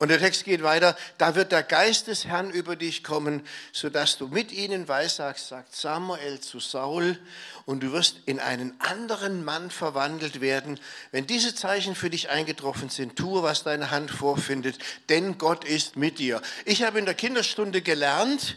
Und 0.00 0.08
der 0.08 0.18
Text 0.18 0.44
geht 0.44 0.62
weiter, 0.62 0.96
da 1.18 1.34
wird 1.34 1.52
der 1.52 1.62
Geist 1.62 2.06
des 2.06 2.24
Herrn 2.24 2.48
über 2.50 2.74
dich 2.74 3.04
kommen, 3.04 3.46
sodass 3.70 4.16
du 4.16 4.28
mit 4.28 4.50
ihnen 4.50 4.88
weissagst, 4.88 5.48
sagt 5.48 5.76
Samuel 5.76 6.40
zu 6.40 6.58
Saul, 6.58 7.18
und 7.66 7.82
du 7.82 7.92
wirst 7.92 8.16
in 8.24 8.40
einen 8.40 8.74
anderen 8.80 9.44
Mann 9.44 9.70
verwandelt 9.70 10.40
werden. 10.40 10.80
Wenn 11.12 11.26
diese 11.26 11.54
Zeichen 11.54 11.94
für 11.94 12.08
dich 12.08 12.30
eingetroffen 12.30 12.88
sind, 12.88 13.16
tue, 13.16 13.42
was 13.42 13.62
deine 13.62 13.90
Hand 13.90 14.10
vorfindet, 14.10 14.78
denn 15.10 15.36
Gott 15.36 15.66
ist 15.66 15.96
mit 15.96 16.18
dir. 16.18 16.40
Ich 16.64 16.82
habe 16.82 16.98
in 16.98 17.04
der 17.04 17.14
Kinderstunde 17.14 17.82
gelernt, 17.82 18.56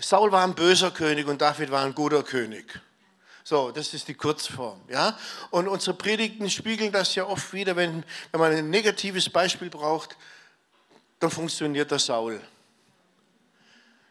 Saul 0.00 0.32
war 0.32 0.42
ein 0.42 0.56
böser 0.56 0.90
König 0.90 1.28
und 1.28 1.42
David 1.42 1.70
war 1.70 1.84
ein 1.84 1.94
guter 1.94 2.24
König. 2.24 2.80
So, 3.44 3.70
das 3.70 3.94
ist 3.94 4.08
die 4.08 4.14
Kurzform. 4.14 4.80
Ja? 4.88 5.16
Und 5.50 5.68
unsere 5.68 5.96
Predigten 5.96 6.50
spiegeln 6.50 6.90
das 6.90 7.14
ja 7.14 7.24
oft 7.24 7.52
wieder, 7.52 7.76
wenn, 7.76 8.02
wenn 8.32 8.40
man 8.40 8.52
ein 8.52 8.68
negatives 8.68 9.30
Beispiel 9.30 9.70
braucht 9.70 10.16
dann 11.18 11.30
funktioniert 11.30 11.90
der 11.90 11.98
Saul. 11.98 12.40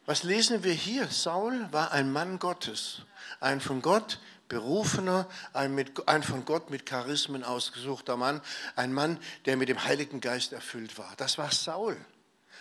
Was 0.05 0.23
lesen 0.23 0.63
wir 0.63 0.73
hier? 0.73 1.07
Saul 1.07 1.67
war 1.71 1.91
ein 1.91 2.11
Mann 2.11 2.37
Gottes, 2.39 3.01
ein 3.39 3.59
von 3.59 3.81
Gott 3.81 4.19
berufener, 4.47 5.27
ein, 5.53 5.73
mit, 5.73 6.07
ein 6.07 6.23
von 6.23 6.45
Gott 6.45 6.69
mit 6.69 6.85
Charismen 6.87 7.43
ausgesuchter 7.43 8.15
Mann, 8.15 8.41
ein 8.75 8.93
Mann, 8.93 9.19
der 9.45 9.57
mit 9.57 9.69
dem 9.69 9.83
Heiligen 9.83 10.21
Geist 10.21 10.53
erfüllt 10.53 10.97
war. 10.97 11.13
Das 11.17 11.37
war 11.37 11.51
Saul. 11.51 11.97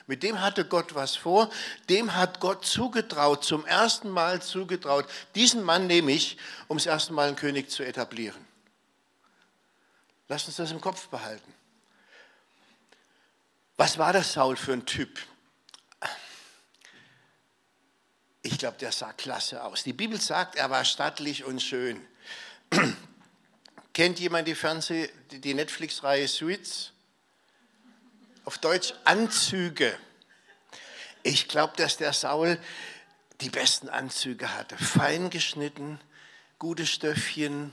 Mit 0.07 0.23
dem 0.23 0.41
hatte 0.41 0.67
Gott 0.67 0.95
was 0.95 1.17
vor, 1.17 1.51
dem 1.89 2.15
hat 2.15 2.41
Gott 2.41 2.67
zugetraut, 2.67 3.45
zum 3.45 3.65
ersten 3.65 4.11
Mal 4.11 4.43
zugetraut. 4.43 5.07
Diesen 5.35 5.63
Mann 5.63 5.87
nehme 5.87 6.13
ich, 6.13 6.37
um 6.69 6.77
das 6.77 6.87
erste 6.87 7.13
Mal 7.13 7.29
einen 7.29 7.37
König 7.37 7.71
zu 7.71 7.83
etablieren. 7.83 8.45
Lass 10.29 10.47
uns 10.47 10.57
das 10.57 10.73
im 10.73 10.81
Kopf 10.81 11.09
behalten. 11.09 11.54
Was 13.77 13.99
war 13.99 14.13
das 14.13 14.33
Saul 14.33 14.57
für 14.57 14.73
ein 14.73 14.87
Typ? 14.87 15.19
Ich 18.43 18.59
glaube, 18.59 18.77
der 18.79 18.93
sah 18.93 19.13
klasse 19.13 19.65
aus. 19.65 19.85
Die 19.85 19.95
Bibel 19.95 20.21
sagt, 20.21 20.55
er 20.57 20.71
war 20.71 20.85
stattlich 20.85 21.45
und 21.45 21.63
schön. 21.63 22.07
Kennt 23.95 24.21
jemand 24.21 24.47
die 24.47 24.55
Fernseh, 24.55 25.11
die 25.31 25.55
Netflix-Reihe 25.55 26.29
Suits? 26.29 26.93
Auf 28.45 28.59
Deutsch 28.59 28.93
Anzüge. 29.05 29.97
Ich 31.23 31.49
glaube, 31.49 31.73
dass 31.77 31.97
der 31.97 32.13
Saul 32.13 32.59
die 33.41 33.49
besten 33.49 33.89
Anzüge 33.89 34.55
hatte. 34.55 34.77
Fein 34.77 35.31
geschnitten, 35.31 35.99
gute 36.59 36.87
Stöffchen, 36.87 37.73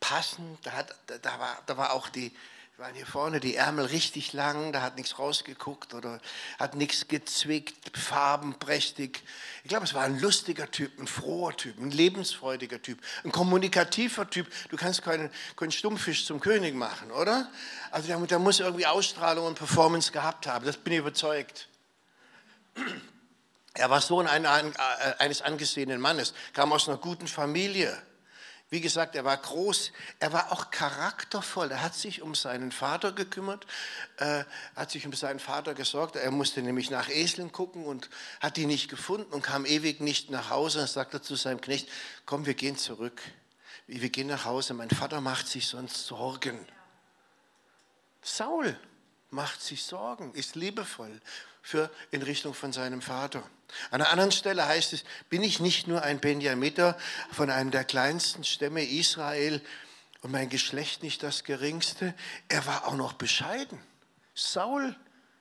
passend. 0.00 0.58
Da, 0.66 0.72
hat, 0.72 0.94
da, 1.06 1.38
war, 1.38 1.62
da 1.64 1.76
war 1.78 1.92
auch 1.92 2.10
die, 2.10 2.36
waren 2.78 2.94
hier 2.94 3.06
vorne 3.06 3.40
die 3.40 3.56
Ärmel 3.56 3.86
richtig 3.86 4.34
lang, 4.34 4.70
da 4.70 4.82
hat 4.82 4.96
nichts 4.96 5.18
rausgeguckt 5.18 5.94
oder 5.94 6.20
hat 6.58 6.74
nichts 6.74 7.08
gezwickt, 7.08 7.96
farbenprächtig. 7.96 9.22
Ich 9.64 9.70
glaube, 9.70 9.86
es 9.86 9.94
war 9.94 10.02
ein 10.02 10.20
lustiger 10.20 10.70
Typ, 10.70 10.98
ein 11.00 11.06
froher 11.06 11.56
Typ, 11.56 11.78
ein 11.78 11.90
lebensfreudiger 11.90 12.82
Typ, 12.82 12.98
ein 13.24 13.32
kommunikativer 13.32 14.28
Typ. 14.28 14.46
Du 14.68 14.76
kannst 14.76 15.02
keinen, 15.02 15.30
keinen 15.56 15.72
Stummfisch 15.72 16.26
zum 16.26 16.38
König 16.38 16.74
machen, 16.74 17.10
oder? 17.12 17.50
Also 17.92 18.08
der, 18.08 18.18
der 18.18 18.38
muss 18.38 18.60
irgendwie 18.60 18.84
Ausstrahlung 18.84 19.46
und 19.46 19.54
Performance 19.56 20.12
gehabt 20.12 20.46
haben, 20.46 20.66
das 20.66 20.76
bin 20.76 20.92
ich 20.92 20.98
überzeugt. 20.98 21.68
Er 23.72 23.88
war 23.88 24.02
Sohn 24.02 24.26
eines 24.26 25.40
angesehenen 25.40 25.98
Mannes, 25.98 26.34
kam 26.52 26.74
aus 26.74 26.90
einer 26.90 26.98
guten 26.98 27.26
Familie. 27.26 27.96
Wie 28.68 28.80
gesagt, 28.80 29.14
er 29.14 29.24
war 29.24 29.36
groß, 29.36 29.92
er 30.18 30.32
war 30.32 30.50
auch 30.50 30.72
charaktervoll. 30.72 31.70
Er 31.70 31.82
hat 31.82 31.94
sich 31.94 32.20
um 32.20 32.34
seinen 32.34 32.72
Vater 32.72 33.12
gekümmert, 33.12 33.64
äh, 34.16 34.42
hat 34.74 34.90
sich 34.90 35.06
um 35.06 35.12
seinen 35.12 35.38
Vater 35.38 35.74
gesorgt. 35.74 36.16
Er 36.16 36.32
musste 36.32 36.62
nämlich 36.62 36.90
nach 36.90 37.08
Eseln 37.08 37.52
gucken 37.52 37.84
und 37.84 38.10
hat 38.40 38.56
die 38.56 38.66
nicht 38.66 38.88
gefunden 38.88 39.32
und 39.32 39.42
kam 39.42 39.66
ewig 39.66 40.00
nicht 40.00 40.30
nach 40.30 40.50
Hause. 40.50 40.80
Und 40.80 40.88
sagte 40.88 41.22
zu 41.22 41.36
seinem 41.36 41.60
Knecht, 41.60 41.88
komm, 42.24 42.44
wir 42.44 42.54
gehen 42.54 42.76
zurück. 42.76 43.22
Wir 43.86 44.10
gehen 44.10 44.26
nach 44.26 44.44
Hause. 44.44 44.74
Mein 44.74 44.90
Vater 44.90 45.20
macht 45.20 45.46
sich 45.46 45.68
sonst 45.68 46.04
Sorgen. 46.04 46.66
Saul 48.20 48.76
macht 49.30 49.62
sich 49.62 49.84
Sorgen, 49.84 50.34
ist 50.34 50.56
liebevoll 50.56 51.20
für, 51.66 51.90
in 52.12 52.22
Richtung 52.22 52.54
von 52.54 52.72
seinem 52.72 53.02
Vater. 53.02 53.42
An 53.90 54.00
einer 54.00 54.10
anderen 54.10 54.30
Stelle 54.30 54.68
heißt 54.68 54.92
es, 54.92 55.02
bin 55.30 55.42
ich 55.42 55.58
nicht 55.58 55.88
nur 55.88 56.02
ein 56.02 56.20
Benjamiter 56.20 56.96
von 57.32 57.50
einem 57.50 57.72
der 57.72 57.82
kleinsten 57.82 58.44
Stämme 58.44 58.84
Israel 58.84 59.60
und 60.20 60.30
mein 60.30 60.48
Geschlecht 60.48 61.02
nicht 61.02 61.24
das 61.24 61.42
geringste? 61.42 62.14
Er 62.48 62.64
war 62.66 62.86
auch 62.86 62.94
noch 62.94 63.14
bescheiden. 63.14 63.80
Saul, 64.32 64.94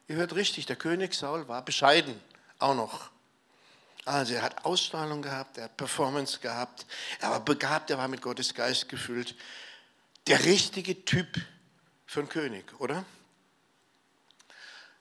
ihr 0.08 0.16
hört 0.16 0.34
richtig, 0.34 0.66
der 0.66 0.78
König 0.78 1.14
Saul 1.14 1.48
war 1.48 1.64
bescheiden, 1.64 2.20
auch 2.58 2.74
noch. 2.74 3.12
Also 4.04 4.34
er 4.34 4.42
hat 4.42 4.66
Ausstrahlung 4.66 5.22
gehabt, 5.22 5.60
er 5.60 5.66
hat 5.66 5.78
Performance 5.78 6.40
gehabt, 6.40 6.88
er 7.20 7.30
war 7.30 7.46
begabt, 7.46 7.92
er 7.92 8.00
war 8.00 8.08
mit 8.08 8.24
Gottes 8.24 8.56
Geist 8.56 8.90
gefüllt. 8.90 9.36
Der 10.26 10.44
richtige 10.44 11.06
Typ 11.06 11.40
für 12.08 12.22
einen 12.22 12.30
König, 12.30 12.66
oder? 12.80 13.06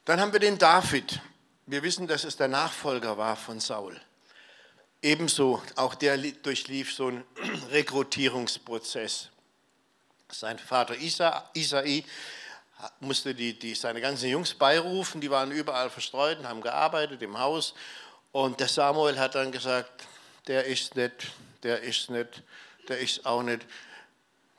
Dann 0.04 0.20
haben 0.20 0.32
wir 0.32 0.40
den 0.40 0.58
David. 0.58 1.18
Wir 1.64 1.82
wissen, 1.82 2.06
dass 2.06 2.24
es 2.24 2.36
der 2.36 2.48
Nachfolger 2.48 3.16
war 3.16 3.36
von 3.36 3.58
Saul. 3.58 3.98
Ebenso, 5.00 5.62
auch 5.76 5.94
der 5.94 6.18
durchlief 6.18 6.92
so 6.92 7.08
einen 7.08 7.24
Rekrutierungsprozess. 7.70 9.30
Sein 10.30 10.58
Vater 10.58 10.96
Isa, 10.96 11.48
Isai 11.54 12.04
musste 13.00 13.34
die, 13.34 13.58
die, 13.58 13.74
seine 13.74 14.02
ganzen 14.02 14.28
Jungs 14.28 14.52
beirufen, 14.52 15.22
die 15.22 15.30
waren 15.30 15.50
überall 15.50 15.88
verstreut 15.88 16.38
und 16.38 16.48
haben 16.48 16.60
gearbeitet 16.60 17.22
im 17.22 17.38
Haus. 17.38 17.74
Und 18.30 18.60
der 18.60 18.68
Samuel 18.68 19.18
hat 19.18 19.34
dann 19.36 19.52
gesagt, 19.52 20.06
der 20.48 20.64
ist 20.66 20.96
nicht, 20.96 21.32
der 21.62 21.80
ist 21.80 22.10
nicht, 22.10 22.42
der 22.88 22.98
ist 22.98 23.24
auch 23.24 23.42
nicht. 23.42 23.64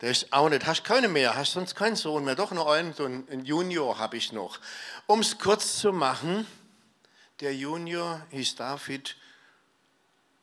Der 0.01 0.11
ist 0.11 0.33
auch 0.33 0.49
nicht, 0.49 0.65
hast 0.65 0.83
keine 0.83 1.07
mehr, 1.07 1.35
hast 1.35 1.53
sonst 1.53 1.75
keinen 1.75 1.95
Sohn 1.95 2.25
mehr, 2.25 2.35
doch 2.35 2.51
noch 2.51 2.67
einen, 2.67 2.93
so 2.93 3.05
einen 3.05 3.45
Junior 3.45 3.97
habe 3.97 4.17
ich 4.17 4.33
noch. 4.33 4.59
Um 5.07 5.21
es 5.21 5.37
kurz 5.37 5.79
zu 5.79 5.93
machen, 5.93 6.45
der 7.39 7.55
Junior 7.55 8.25
hieß 8.31 8.55
David 8.55 9.15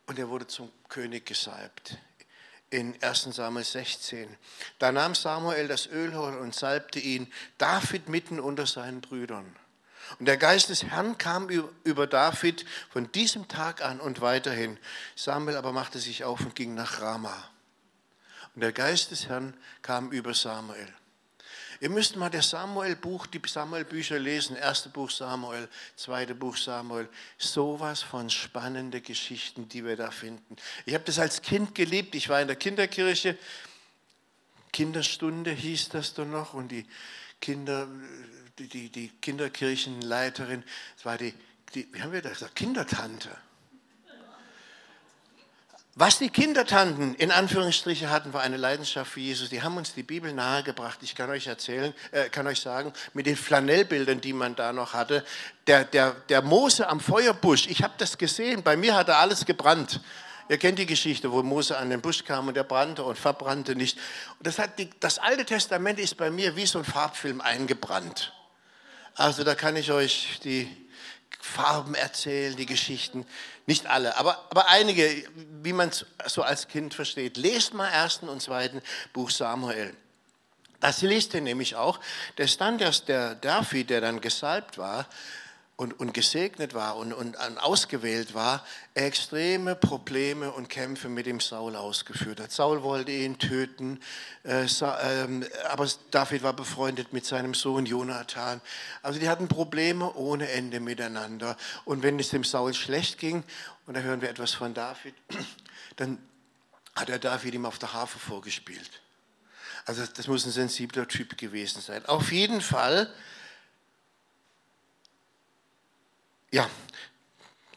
und 0.07 0.19
er 0.19 0.29
wurde 0.29 0.47
zum 0.47 0.71
König 0.89 1.27
gesalbt. 1.27 1.99
In 2.71 3.03
1 3.03 3.25
Samuel 3.35 3.65
16. 3.65 4.35
Da 4.79 4.93
nahm 4.93 5.15
Samuel 5.15 5.69
das 5.69 5.87
Ölhorn 5.87 6.39
und 6.39 6.55
salbte 6.55 6.99
ihn, 6.99 7.31
David 7.59 8.09
mitten 8.09 8.41
unter 8.41 8.67
seinen 8.67 9.03
Brüdern. 9.03 9.57
Und 10.19 10.27
der 10.27 10.37
Geist 10.37 10.71
des 10.71 10.85
Herrn 10.85 11.19
kam 11.19 11.49
über 11.85 12.07
David 12.07 12.65
von 12.91 13.13
diesem 13.13 13.49
Tag 13.49 13.83
an 13.83 14.01
und 14.01 14.21
weiterhin. 14.21 14.79
Samuel 15.17 15.57
aber 15.57 15.73
machte 15.73 15.99
sich 15.99 16.25
auf 16.25 16.41
und 16.41 16.55
ging 16.55 16.75
nach 16.75 17.01
Rama. 17.01 17.52
Und 18.55 18.61
der 18.61 18.73
Geist 18.73 19.11
des 19.11 19.29
Herrn 19.29 19.55
kam 19.81 20.11
über 20.11 20.35
Samuel. 20.35 20.89
Ihr 21.83 21.91
müsst 21.91 22.15
mal 22.15 22.31
das 22.31 22.51
Samuel-Buch, 22.51 23.27
die 23.27 23.41
Samuel-Bücher 23.45 24.17
lesen. 24.17 24.55
Erste 24.55 24.89
Buch 24.89 25.11
Samuel, 25.11 25.69
zweite 25.97 26.33
Buch 26.33 26.57
Samuel. 26.57 27.09
Sowas 27.39 28.03
von 28.03 28.31
spannende 28.31 29.01
Geschichten, 29.01 29.69
die 29.69 29.85
wir 29.85 29.97
da 29.97 30.13
finden. 30.13 30.57
Ich 30.87 30.95
habe 30.95 31.03
das 31.03 31.19
als 31.19 31.43
Kind 31.43 31.75
geliebt. 31.75 32.15
Ich 32.15 32.29
war 32.29 32.41
in 32.41 32.47
der 32.47 32.55
Kinderkirche. 32.55 33.37
Kinderstunde 34.73 35.51
hieß 35.51 35.89
das 35.89 36.15
doch 36.15 36.25
noch. 36.25 36.55
Und 36.55 36.69
die 36.69 36.87
Kinder, 37.41 37.89
die, 38.61 38.89
die 38.89 39.09
Kinderkirchenleiterin, 39.21 40.63
das 40.95 41.05
war 41.05 41.19
die, 41.19 41.35
die, 41.75 41.93
wie 41.93 42.01
haben 42.01 42.13
wir 42.13 42.23
das 42.23 42.35
gesagt, 42.35 42.55
Kindertante. 42.55 43.37
Was 45.95 46.19
die 46.19 46.31
Kindertanten 46.31 47.15
in 47.17 47.31
Anführungsstriche 47.31 48.09
hatten, 48.09 48.33
war 48.33 48.41
eine 48.41 48.57
Leidenschaft 48.57 49.13
für 49.13 49.21
Jesus. 49.21 49.51
Die 49.51 49.61
haben 49.61 49.77
uns 49.77 49.93
die 49.93 50.03
Bibel 50.03 50.33
nahegebracht. 50.33 50.99
Ich 51.03 51.15
kann 51.15 51.29
euch 51.29 51.47
erzählen, 51.47 51.93
äh, 52.13 52.31
kann 52.31 52.47
euch 52.47 52.61
sagen, 52.61 52.95
mit 53.13 53.27
den 53.27 53.37
Flanellbildern, 53.37 54.23
die 54.23 54.33
man 54.33 54.55
da 54.55 54.73
noch 54.73 54.95
hatte, 54.95 55.23
der, 55.67 55.85
der, 55.85 56.13
der 56.31 56.41
Mose 56.41 56.89
am 56.89 56.99
Feuerbusch, 56.99 57.67
ich 57.67 57.83
habe 57.83 57.93
das 57.99 58.17
gesehen, 58.17 58.63
bei 58.63 58.75
mir 58.75 58.95
hat 58.95 59.09
er 59.09 59.19
alles 59.19 59.45
gebrannt. 59.45 60.01
Ihr 60.49 60.57
kennt 60.57 60.79
die 60.79 60.87
Geschichte, 60.87 61.31
wo 61.31 61.43
Mose 61.43 61.77
an 61.77 61.91
den 61.91 62.01
Busch 62.01 62.25
kam 62.25 62.49
und 62.49 62.55
der 62.55 62.65
brannte 62.65 63.05
und 63.05 63.19
verbrannte 63.19 63.77
nicht. 63.77 63.99
Das, 64.41 64.59
hat 64.59 64.79
die, 64.79 64.89
das 64.99 65.19
Alte 65.19 65.45
Testament 65.45 65.99
ist 65.99 66.17
bei 66.17 66.31
mir 66.31 66.57
wie 66.57 66.65
so 66.65 66.79
ein 66.79 66.85
Farbfilm 66.85 67.43
eingebrannt. 67.43 68.33
Also 69.15 69.45
da 69.45 69.55
kann 69.55 69.77
ich 69.77 69.93
euch 69.93 70.41
die 70.43 70.69
Farben 71.45 71.97
erzählen, 71.97 72.55
die 72.55 72.67
Geschichten. 72.67 73.27
Nicht 73.67 73.89
alle, 73.89 74.17
aber, 74.17 74.47
aber 74.51 74.69
einige, 74.69 75.25
wie 75.61 75.73
man 75.73 75.89
es 75.89 76.07
so 76.27 76.43
als 76.43 76.69
Kind 76.69 76.95
versteht. 76.95 77.37
Lest 77.37 77.75
mal 77.75 77.89
ersten 77.89 78.29
und 78.29 78.41
zweiten 78.41 78.81
Buch 79.13 79.29
Samuel. 79.29 79.93
Das 80.79 81.03
liest 81.03 81.35
ihr 81.35 81.41
nämlich 81.41 81.75
auch. 81.75 81.99
Das 82.37 82.57
dann 82.57 82.79
der 82.79 83.35
David, 83.35 83.91
der 83.91 84.01
dann 84.01 84.21
gesalbt 84.21 84.79
war, 84.79 85.09
und, 85.83 85.99
und 85.99 86.15
gesegnet 86.15 86.75
war 86.75 86.97
und, 86.97 87.13
und, 87.13 87.37
und 87.37 87.59
ausgewählt 87.59 88.35
war, 88.35 88.65
extreme 88.95 89.75
Probleme 89.75 90.53
und 90.53 90.69
Kämpfe 90.69 91.09
mit 91.09 91.27
dem 91.27 91.41
Saul 91.41 91.75
ausgeführt 91.75 92.41
hat. 92.41 92.53
Saul 92.53 92.83
wollte 92.83 93.11
ihn 93.11 93.39
töten, 93.39 94.01
äh, 94.45 94.65
äh, 94.65 95.51
aber 95.69 95.89
David 96.13 96.43
war 96.45 96.53
befreundet 96.53 97.13
mit 97.13 97.27
seinem 97.27 97.53
Sohn 97.55 97.85
Jonathan. 97.85 98.61
Also 99.03 99.19
die 99.19 99.29
hatten 99.29 99.49
Probleme 99.49 100.13
ohne 100.15 100.49
Ende 100.49 100.79
miteinander. 100.79 101.57
Und 101.85 102.03
wenn 102.03 102.19
es 102.21 102.31
dem 102.31 102.45
Saul 102.45 102.73
schlecht 102.75 103.19
ging, 103.19 103.43
und 103.87 103.95
da 103.95 104.01
hören 104.01 104.21
wir 104.21 104.31
etwas 104.31 104.53
von 104.53 104.73
David, 104.75 105.15
dann 105.97 106.19
hat 106.95 107.09
er 107.09 107.19
David 107.19 107.55
ihm 107.55 107.67
auf 107.67 107.79
der 107.79 107.93
Harfe 107.93 108.19
vorgespielt. 108.19 109.03
Also 109.85 110.05
das 110.07 110.29
muss 110.29 110.47
ein 110.47 110.53
sensibler 110.53 111.09
Typ 111.09 111.37
gewesen 111.37 111.83
sein. 111.83 112.07
Auf 112.07 112.31
jeden 112.31 112.61
Fall 112.61 113.13
Ja, 116.53 116.69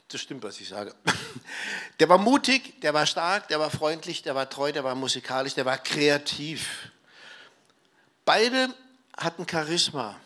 das 0.09 0.21
stimmt, 0.21 0.43
was 0.43 0.59
ich 0.59 0.67
sage. 0.67 0.93
Der 1.99 2.09
war 2.09 2.17
mutig, 2.17 2.81
der 2.81 2.93
war 2.93 3.05
stark, 3.05 3.47
der 3.47 3.57
war 3.57 3.71
freundlich, 3.71 4.21
der 4.21 4.35
war 4.35 4.49
treu, 4.49 4.73
der 4.73 4.83
war 4.83 4.95
musikalisch, 4.95 5.53
der 5.53 5.65
war 5.65 5.77
kreativ. 5.77 6.91
Beide 8.25 8.73
hatten 9.17 9.47
Charisma. 9.47 10.19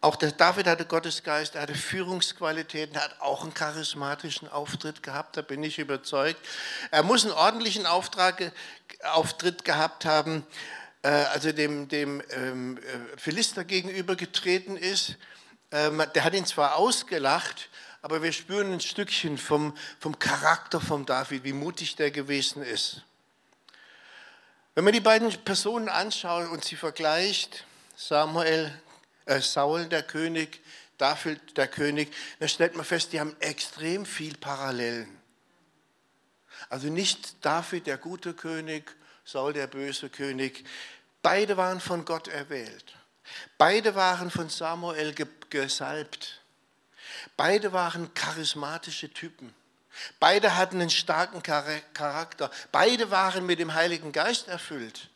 Auch 0.00 0.16
der 0.16 0.32
David 0.32 0.66
hatte 0.66 0.86
Gottesgeist, 0.86 1.56
er 1.56 1.62
hatte 1.62 1.74
Führungsqualitäten, 1.74 2.96
er 2.96 3.04
hat 3.04 3.20
auch 3.20 3.42
einen 3.42 3.52
charismatischen 3.52 4.48
Auftritt 4.48 5.02
gehabt, 5.02 5.36
da 5.36 5.42
bin 5.42 5.62
ich 5.62 5.78
überzeugt. 5.78 6.40
Er 6.90 7.02
muss 7.02 7.24
einen 7.24 7.34
ordentlichen 7.34 7.84
Auftrag, 7.84 8.50
Auftritt 9.04 9.66
gehabt 9.66 10.06
haben, 10.06 10.46
äh, 11.02 11.08
als 11.08 11.44
er 11.44 11.52
dem, 11.52 11.88
dem 11.88 12.22
ähm, 12.30 12.78
äh, 12.78 13.18
Philister 13.18 13.64
gegenüber 13.64 14.16
getreten 14.16 14.78
ist. 14.78 15.16
Ähm, 15.72 16.02
der 16.14 16.24
hat 16.24 16.34
ihn 16.34 16.46
zwar 16.46 16.76
ausgelacht, 16.76 17.68
aber 18.02 18.22
wir 18.22 18.32
spüren 18.32 18.72
ein 18.72 18.80
Stückchen 18.80 19.38
vom, 19.38 19.76
vom 19.98 20.18
Charakter 20.18 20.80
von 20.80 21.06
David, 21.06 21.44
wie 21.44 21.52
mutig 21.52 21.96
der 21.96 22.10
gewesen 22.10 22.62
ist. 22.62 23.02
Wenn 24.74 24.84
man 24.84 24.92
die 24.92 25.00
beiden 25.00 25.30
Personen 25.44 25.88
anschaut 25.88 26.48
und 26.50 26.64
sie 26.64 26.76
vergleicht, 26.76 27.64
Samuel, 27.96 28.72
äh, 29.26 29.40
Saul 29.40 29.86
der 29.86 30.02
König, 30.02 30.60
David 30.96 31.56
der 31.56 31.68
König, 31.68 32.12
dann 32.38 32.48
stellt 32.48 32.74
man 32.74 32.84
fest, 32.84 33.12
die 33.12 33.20
haben 33.20 33.36
extrem 33.40 34.06
viel 34.06 34.36
Parallelen. 34.36 35.20
Also 36.68 36.88
nicht 36.88 37.44
David 37.44 37.86
der 37.86 37.98
gute 37.98 38.34
König, 38.34 38.96
Saul 39.24 39.52
der 39.52 39.66
böse 39.66 40.08
König. 40.08 40.64
Beide 41.22 41.56
waren 41.56 41.80
von 41.80 42.04
Gott 42.04 42.28
erwählt. 42.28 42.96
Beide 43.58 43.94
waren 43.94 44.30
von 44.30 44.48
Samuel 44.48 45.14
gesalbt. 45.50 46.40
Beide 47.36 47.72
waren 47.72 48.12
charismatische 48.14 49.12
Typen. 49.12 49.54
Beide 50.18 50.56
hatten 50.56 50.80
einen 50.80 50.90
starken 50.90 51.42
Charakter. 51.42 52.50
Beide 52.72 53.10
waren 53.10 53.46
mit 53.46 53.58
dem 53.58 53.74
Heiligen 53.74 54.12
Geist 54.12 54.48
erfüllt. 54.48 55.10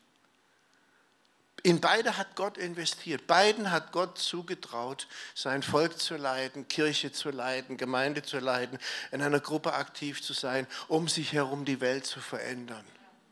In 1.63 1.81
beide 1.81 2.19
hat 2.19 2.37
Gott 2.37 2.59
investiert. 2.59 3.27
Beiden 3.27 3.71
hat 3.71 3.91
Gott 3.91 4.19
zugetraut, 4.19 5.09
sein 5.35 5.63
Volk 5.63 5.99
zu 5.99 6.17
leiten, 6.17 6.69
Kirche 6.69 7.11
zu 7.11 7.31
leiten, 7.31 7.79
Gemeinde 7.79 8.23
zu 8.23 8.39
leiten, 8.39 8.79
in 9.13 9.23
einer 9.23 9.41
Gruppe 9.41 9.73
aktiv 9.73 10.21
zu 10.21 10.35
sein, 10.35 10.67
um 10.89 11.09
sich 11.09 11.33
herum 11.33 11.65
die 11.65 11.81
Welt 11.81 12.05
zu 12.05 12.21
verändern. 12.21 12.85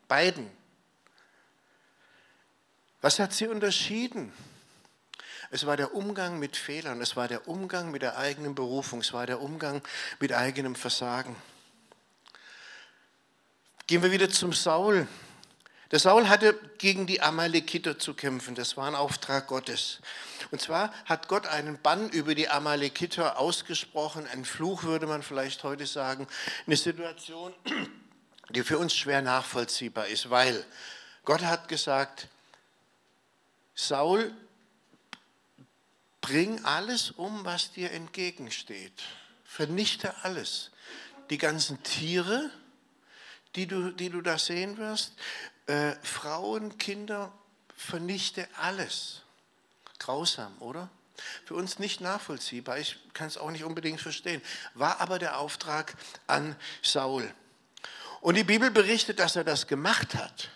Beiden. 0.08 0.50
Was 3.02 3.18
hat 3.18 3.34
sie 3.34 3.48
unterschieden? 3.48 4.32
Es 5.54 5.66
war 5.66 5.76
der 5.76 5.94
Umgang 5.94 6.38
mit 6.38 6.56
Fehlern, 6.56 7.02
es 7.02 7.14
war 7.14 7.28
der 7.28 7.46
Umgang 7.46 7.90
mit 7.90 8.00
der 8.00 8.16
eigenen 8.16 8.54
Berufung, 8.54 9.00
es 9.00 9.12
war 9.12 9.26
der 9.26 9.42
Umgang 9.42 9.82
mit 10.18 10.32
eigenem 10.32 10.74
Versagen. 10.74 11.36
Gehen 13.86 14.02
wir 14.02 14.10
wieder 14.12 14.30
zum 14.30 14.54
Saul. 14.54 15.06
Der 15.90 15.98
Saul 15.98 16.30
hatte 16.30 16.58
gegen 16.78 17.06
die 17.06 17.20
Amalekiter 17.20 17.98
zu 17.98 18.14
kämpfen. 18.14 18.54
Das 18.54 18.78
war 18.78 18.86
ein 18.86 18.94
Auftrag 18.94 19.46
Gottes. 19.46 20.00
Und 20.52 20.62
zwar 20.62 20.90
hat 21.04 21.28
Gott 21.28 21.46
einen 21.46 21.78
Bann 21.78 22.08
über 22.08 22.34
die 22.34 22.48
Amalekiter 22.48 23.38
ausgesprochen, 23.38 24.26
ein 24.32 24.46
Fluch 24.46 24.84
würde 24.84 25.06
man 25.06 25.22
vielleicht 25.22 25.64
heute 25.64 25.84
sagen, 25.84 26.26
eine 26.66 26.78
Situation, 26.78 27.52
die 28.48 28.62
für 28.62 28.78
uns 28.78 28.94
schwer 28.94 29.20
nachvollziehbar 29.20 30.06
ist, 30.06 30.30
weil 30.30 30.64
Gott 31.26 31.42
hat 31.42 31.68
gesagt, 31.68 32.28
Saul, 33.74 34.34
Bring 36.22 36.64
alles 36.64 37.10
um, 37.10 37.44
was 37.44 37.72
dir 37.72 37.90
entgegensteht. 37.90 39.02
Vernichte 39.44 40.14
alles. 40.22 40.70
Die 41.28 41.36
ganzen 41.36 41.82
Tiere, 41.82 42.50
die 43.54 43.66
du, 43.66 43.90
die 43.90 44.08
du 44.08 44.22
da 44.22 44.38
sehen 44.38 44.78
wirst, 44.78 45.12
äh, 45.66 45.92
Frauen, 46.02 46.78
Kinder, 46.78 47.32
vernichte 47.76 48.48
alles. 48.56 49.22
Grausam, 49.98 50.56
oder? 50.60 50.88
Für 51.44 51.54
uns 51.54 51.78
nicht 51.78 52.00
nachvollziehbar, 52.00 52.78
ich 52.78 52.98
kann 53.12 53.26
es 53.26 53.36
auch 53.36 53.50
nicht 53.50 53.64
unbedingt 53.64 54.00
verstehen, 54.00 54.40
war 54.74 55.00
aber 55.00 55.18
der 55.18 55.38
Auftrag 55.38 55.94
an 56.26 56.56
Saul. 56.82 57.32
Und 58.20 58.36
die 58.36 58.44
Bibel 58.44 58.70
berichtet, 58.70 59.18
dass 59.18 59.36
er 59.36 59.44
das 59.44 59.66
gemacht 59.66 60.14
hat. 60.14 60.50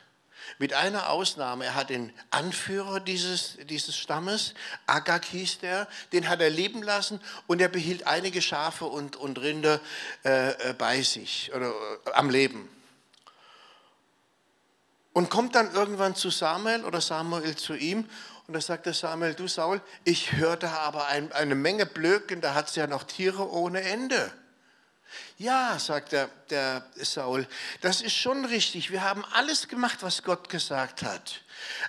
Mit 0.59 0.73
einer 0.73 1.11
Ausnahme, 1.11 1.67
er 1.67 1.75
hat 1.75 1.91
den 1.91 2.13
Anführer 2.31 3.01
dieses, 3.01 3.59
dieses 3.69 3.97
Stammes, 3.97 4.55
Agag 4.87 5.25
hieß 5.27 5.59
der, 5.59 5.87
den 6.13 6.29
hat 6.29 6.41
er 6.41 6.51
leben 6.51 6.83
lassen 6.83 7.21
und 7.47 7.61
er 7.61 7.69
behielt 7.69 8.07
einige 8.07 8.41
Schafe 8.41 8.87
und, 8.87 9.17
und 9.17 9.39
Rinder 9.39 9.81
äh, 10.25 10.71
äh 10.71 10.73
bei 10.73 11.03
sich 11.03 11.53
oder 11.55 11.69
äh, 11.69 12.13
am 12.15 12.31
Leben. 12.31 12.69
Und 15.13 15.31
kommt 15.31 15.55
dann 15.55 15.73
irgendwann 15.75 16.15
zu 16.15 16.31
Samuel 16.31 16.85
oder 16.85 17.01
Samuel 17.01 17.57
zu 17.57 17.75
ihm 17.75 18.09
und 18.47 18.55
da 18.55 18.61
sagt 18.61 18.87
der 18.87 18.95
Samuel, 18.95 19.35
du 19.35 19.49
Saul, 19.49 19.81
ich 20.05 20.33
höre 20.33 20.57
da 20.57 20.73
aber 20.79 21.09
ein, 21.09 21.33
eine 21.33 21.55
Menge 21.55 21.85
Blöcken, 21.85 22.41
da 22.41 22.55
hat 22.55 22.69
es 22.69 22.77
ja 22.77 22.87
noch 22.87 23.03
Tiere 23.03 23.51
ohne 23.51 23.81
Ende. 23.81 24.33
Ja, 25.39 25.79
sagt 25.79 26.13
der, 26.13 26.29
der 26.51 26.87
Saul, 26.97 27.47
das 27.83 28.01
ist 28.01 28.15
schon 28.15 28.45
richtig. 28.45 28.91
Wir 28.91 29.03
haben 29.03 29.25
alles 29.33 29.69
gemacht, 29.69 29.99
was 30.03 30.23
Gott 30.23 30.49
gesagt 30.49 31.03
hat. 31.03 31.43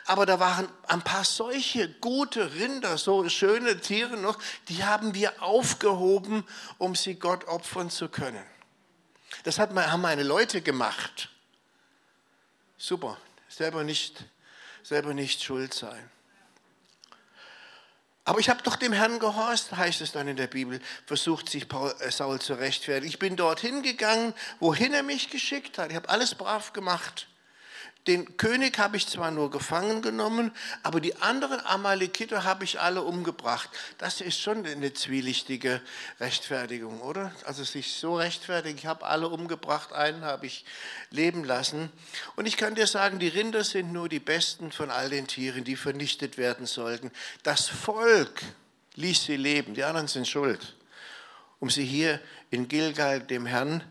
Aber 0.05 0.25
da 0.25 0.39
waren 0.39 0.67
ein 0.87 1.01
paar 1.01 1.23
solche 1.23 1.89
gute 1.89 2.53
Rinder, 2.55 2.97
so 2.97 3.27
schöne 3.29 3.79
Tiere 3.79 4.17
noch, 4.17 4.37
die 4.69 4.83
haben 4.83 5.13
wir 5.13 5.41
aufgehoben, 5.41 6.45
um 6.77 6.95
sie 6.95 7.15
Gott 7.15 7.45
opfern 7.45 7.89
zu 7.89 8.09
können. 8.09 8.43
Das 9.43 9.59
hat, 9.59 9.73
haben 9.73 10.01
meine 10.01 10.23
Leute 10.23 10.61
gemacht. 10.61 11.29
Super, 12.77 13.17
selber 13.49 13.83
nicht, 13.83 14.23
selber 14.83 15.13
nicht 15.13 15.41
schuld 15.41 15.73
sein. 15.73 16.09
Aber 18.27 18.41
ich 18.41 18.49
habe 18.49 18.61
doch 18.61 18.75
dem 18.75 18.91
Herrn 18.91 19.19
gehorcht, 19.19 19.71
heißt 19.71 20.01
es 20.01 20.11
dann 20.11 20.27
in 20.27 20.35
der 20.35 20.47
Bibel, 20.47 20.81
versucht 21.05 21.47
sich 21.47 21.69
Paul, 21.69 21.95
äh, 22.01 22.11
Saul 22.11 22.41
zu 22.41 22.55
rechtfertigen. 22.55 23.07
Ich 23.07 23.19
bin 23.19 23.37
dorthin 23.37 23.83
gegangen, 23.83 24.33
wohin 24.59 24.93
er 24.93 25.01
mich 25.01 25.29
geschickt 25.29 25.77
hat. 25.77 25.91
Ich 25.91 25.95
habe 25.95 26.09
alles 26.09 26.35
brav 26.35 26.73
gemacht. 26.73 27.29
Den 28.07 28.37
König 28.37 28.77
habe 28.79 28.97
ich 28.97 29.07
zwar 29.07 29.31
nur 29.31 29.51
gefangen 29.51 30.01
genommen, 30.01 30.51
aber 30.83 31.01
die 31.01 31.15
anderen 31.17 31.59
Amalekiter 31.65 32.43
habe 32.43 32.63
ich 32.63 32.79
alle 32.79 33.03
umgebracht. 33.03 33.69
Das 33.97 34.21
ist 34.21 34.39
schon 34.39 34.65
eine 34.65 34.93
zwielichtige 34.93 35.81
Rechtfertigung, 36.19 37.01
oder? 37.01 37.33
Also 37.45 37.63
sich 37.63 37.93
so 37.93 38.15
rechtfertigen, 38.15 38.77
ich 38.77 38.85
habe 38.85 39.05
alle 39.05 39.27
umgebracht, 39.27 39.91
einen 39.91 40.23
habe 40.23 40.45
ich 40.45 40.65
leben 41.09 41.43
lassen. 41.43 41.91
Und 42.35 42.45
ich 42.45 42.57
kann 42.57 42.75
dir 42.75 42.87
sagen, 42.87 43.19
die 43.19 43.27
Rinder 43.27 43.63
sind 43.63 43.91
nur 43.91 44.09
die 44.09 44.19
besten 44.19 44.71
von 44.71 44.89
all 44.89 45.09
den 45.09 45.27
Tieren, 45.27 45.63
die 45.63 45.75
vernichtet 45.75 46.37
werden 46.37 46.65
sollten. 46.65 47.11
Das 47.43 47.67
Volk 47.67 48.41
ließ 48.95 49.25
sie 49.25 49.37
leben, 49.37 49.73
die 49.73 49.83
anderen 49.83 50.07
sind 50.07 50.27
schuld, 50.27 50.75
um 51.59 51.69
sie 51.69 51.85
hier 51.85 52.19
in 52.49 52.67
Gilgal 52.67 53.21
dem 53.21 53.45
Herrn, 53.45 53.83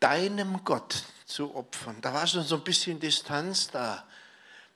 deinem 0.00 0.64
Gott, 0.64 1.04
zu 1.32 1.54
opfern. 1.54 1.96
Da 2.00 2.12
war 2.12 2.26
schon 2.26 2.42
so 2.44 2.56
ein 2.56 2.64
bisschen 2.64 3.00
Distanz 3.00 3.68
da. 3.68 4.06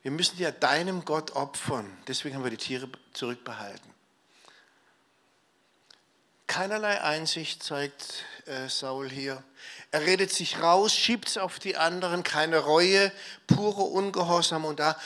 Wir 0.02 0.10
müssen 0.10 0.38
ja 0.38 0.50
deinem 0.50 1.04
Gott 1.04 1.32
opfern. 1.32 1.90
Deswegen 2.08 2.36
haben 2.36 2.44
wir 2.44 2.50
die 2.50 2.56
Tiere 2.56 2.88
zurückbehalten. 3.12 3.94
Keinerlei 6.46 7.00
Einsicht 7.02 7.62
zeigt 7.62 8.24
äh, 8.46 8.68
Saul 8.68 9.10
hier. 9.10 9.42
Er 9.90 10.02
redet 10.02 10.32
sich 10.32 10.62
raus, 10.62 10.94
schiebt 10.94 11.28
es 11.28 11.38
auf 11.38 11.58
die 11.58 11.76
anderen, 11.76 12.22
keine 12.22 12.58
Reue, 12.58 13.10
pure 13.46 13.82
Ungehorsam. 13.82 14.64
Und 14.64 14.78
da 14.78 14.96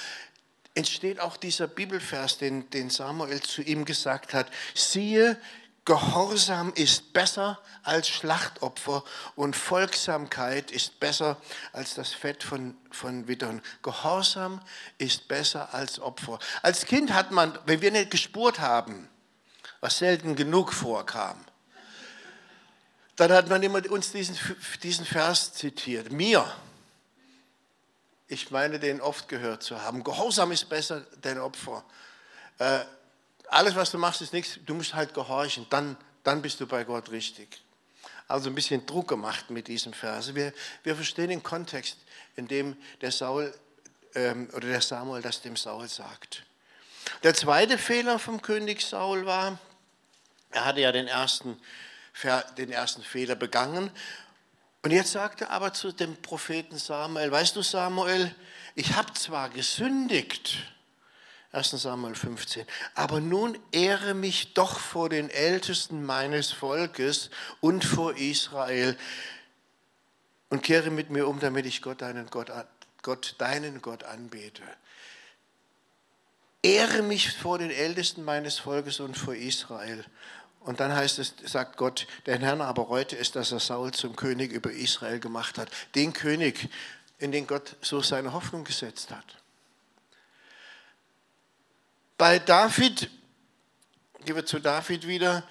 entsteht 0.74 1.18
auch 1.18 1.36
dieser 1.36 1.66
Bibelvers, 1.66 2.38
den, 2.38 2.68
den 2.70 2.90
Samuel 2.90 3.40
zu 3.40 3.62
ihm 3.62 3.84
gesagt 3.86 4.34
hat. 4.34 4.48
Siehe, 4.74 5.40
Gehorsam 5.84 6.72
ist 6.74 7.12
besser 7.12 7.58
als 7.82 8.08
Schlachtopfer 8.08 9.02
und 9.34 9.56
Folgsamkeit 9.56 10.70
ist 10.70 11.00
besser 11.00 11.36
als 11.72 11.94
das 11.94 12.12
Fett 12.12 12.42
von, 12.42 12.76
von 12.90 13.26
Wittern. 13.28 13.62
Gehorsam 13.82 14.60
ist 14.98 15.26
besser 15.26 15.72
als 15.74 15.98
Opfer. 15.98 16.38
Als 16.62 16.84
Kind 16.84 17.12
hat 17.12 17.30
man, 17.30 17.58
wenn 17.64 17.80
wir 17.80 17.90
nicht 17.90 18.10
gespurt 18.10 18.60
haben, 18.60 19.08
was 19.80 19.98
selten 19.98 20.36
genug 20.36 20.72
vorkam, 20.72 21.42
dann 23.16 23.32
hat 23.32 23.48
man 23.48 23.62
immer 23.62 23.82
uns 23.90 24.12
diesen, 24.12 24.38
diesen 24.82 25.06
Vers 25.06 25.54
zitiert. 25.54 26.12
Mir, 26.12 26.44
ich 28.28 28.50
meine, 28.50 28.78
den 28.78 29.00
oft 29.00 29.28
gehört 29.28 29.62
zu 29.62 29.82
haben. 29.82 30.04
Gehorsam 30.04 30.52
ist 30.52 30.68
besser 30.68 31.00
denn 31.24 31.38
Opfer. 31.38 31.84
Äh, 32.58 32.80
alles, 33.50 33.74
was 33.74 33.90
du 33.90 33.98
machst, 33.98 34.22
ist 34.22 34.32
nichts. 34.32 34.58
Du 34.64 34.74
musst 34.74 34.94
halt 34.94 35.12
gehorchen. 35.12 35.66
Dann, 35.70 35.96
dann 36.22 36.40
bist 36.40 36.60
du 36.60 36.66
bei 36.66 36.84
Gott 36.84 37.10
richtig. 37.10 37.62
Also 38.28 38.48
ein 38.48 38.54
bisschen 38.54 38.86
Druck 38.86 39.08
gemacht 39.08 39.50
mit 39.50 39.66
diesem 39.66 39.92
Vers. 39.92 40.34
Wir, 40.34 40.52
wir 40.84 40.94
verstehen 40.94 41.30
den 41.30 41.42
Kontext, 41.42 41.98
in 42.36 42.46
dem 42.46 42.76
der 43.00 43.10
Saul 43.10 43.52
ähm, 44.14 44.48
oder 44.54 44.68
der 44.68 44.80
Samuel 44.80 45.20
das 45.20 45.42
dem 45.42 45.56
Saul 45.56 45.88
sagt. 45.88 46.44
Der 47.22 47.34
zweite 47.34 47.76
Fehler 47.76 48.18
vom 48.18 48.40
König 48.40 48.82
Saul 48.82 49.26
war, 49.26 49.58
er 50.50 50.64
hatte 50.64 50.80
ja 50.80 50.92
den 50.92 51.08
ersten, 51.08 51.60
den 52.56 52.70
ersten 52.70 53.02
Fehler 53.02 53.34
begangen. 53.34 53.90
Und 54.82 54.92
jetzt 54.92 55.12
sagte 55.12 55.44
er 55.44 55.50
aber 55.50 55.72
zu 55.72 55.92
dem 55.92 56.16
Propheten 56.22 56.78
Samuel, 56.78 57.30
weißt 57.30 57.56
du 57.56 57.62
Samuel, 57.62 58.34
ich 58.74 58.94
habe 58.94 59.12
zwar 59.14 59.50
gesündigt, 59.50 60.56
1 61.52 61.70
Samuel 61.70 62.14
15. 62.14 62.64
Aber 62.94 63.20
nun 63.20 63.58
ehre 63.72 64.14
mich 64.14 64.54
doch 64.54 64.78
vor 64.78 65.08
den 65.08 65.30
Ältesten 65.30 66.04
meines 66.04 66.52
Volkes 66.52 67.30
und 67.60 67.84
vor 67.84 68.16
Israel 68.16 68.96
und 70.48 70.62
kehre 70.62 70.90
mit 70.90 71.10
mir 71.10 71.26
um, 71.26 71.40
damit 71.40 71.66
ich 71.66 71.82
Gott, 71.82 72.02
deinen 72.02 72.26
Gott, 72.28 72.52
Gott, 73.02 73.34
deinen 73.38 73.82
Gott 73.82 74.04
anbete. 74.04 74.62
Ehre 76.62 77.02
mich 77.02 77.32
vor 77.32 77.58
den 77.58 77.70
Ältesten 77.70 78.22
meines 78.24 78.58
Volkes 78.58 79.00
und 79.00 79.16
vor 79.16 79.34
Israel. 79.34 80.04
Und 80.60 80.78
dann 80.78 80.94
heißt 80.94 81.18
es, 81.18 81.34
sagt 81.46 81.78
Gott, 81.78 82.06
der 82.26 82.38
Herr 82.38 82.60
aber 82.60 82.88
heute 82.88 83.16
ist, 83.16 83.34
dass 83.34 83.50
er 83.50 83.60
Saul 83.60 83.92
zum 83.92 84.14
König 84.14 84.52
über 84.52 84.70
Israel 84.70 85.18
gemacht 85.18 85.56
hat. 85.56 85.70
Den 85.94 86.12
König, 86.12 86.68
in 87.18 87.32
den 87.32 87.46
Gott 87.46 87.76
so 87.80 88.02
seine 88.02 88.34
Hoffnung 88.34 88.64
gesetzt 88.64 89.10
hat. 89.10 89.40
Bei 92.20 92.38
David, 92.38 93.08
gehen 94.26 94.36
wir 94.36 94.44
zu 94.44 94.58
David 94.58 95.06
wieder, 95.06 95.42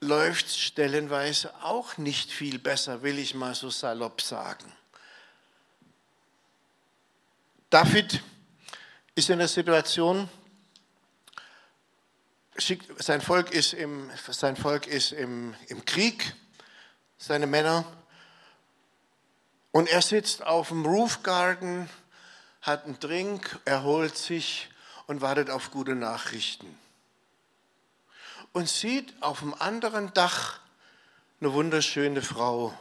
läuft 0.00 0.50
stellenweise 0.50 1.50
auch 1.62 1.96
nicht 1.96 2.30
viel 2.30 2.58
besser, 2.58 3.02
will 3.02 3.18
ich 3.18 3.34
mal 3.34 3.54
so 3.54 3.70
salopp 3.70 4.20
sagen. 4.20 4.70
David 7.70 8.22
ist 9.14 9.30
in 9.30 9.38
der 9.38 9.48
Situation, 9.48 10.28
sein 12.98 13.22
Volk 13.22 13.50
ist 13.50 13.72
im, 13.72 14.10
sein 14.28 14.56
Volk 14.56 14.86
ist 14.86 15.12
im, 15.12 15.54
im 15.68 15.86
Krieg, 15.86 16.34
seine 17.16 17.46
Männer, 17.46 17.86
und 19.72 19.88
er 19.88 20.02
sitzt 20.02 20.42
auf 20.42 20.68
dem 20.68 20.84
Roof 20.84 21.22
Garden, 21.22 21.88
hat 22.60 22.84
einen 22.84 23.00
Drink, 23.00 23.58
erholt 23.64 24.18
sich 24.18 24.68
und 25.06 25.20
wartet 25.20 25.50
auf 25.50 25.70
gute 25.70 25.94
Nachrichten. 25.94 26.78
Und 28.52 28.68
sieht 28.68 29.14
auf 29.22 29.40
dem 29.40 29.54
anderen 29.54 30.12
Dach 30.14 30.60
eine 31.40 31.52
wunderschöne 31.52 32.22
Frau 32.22 32.76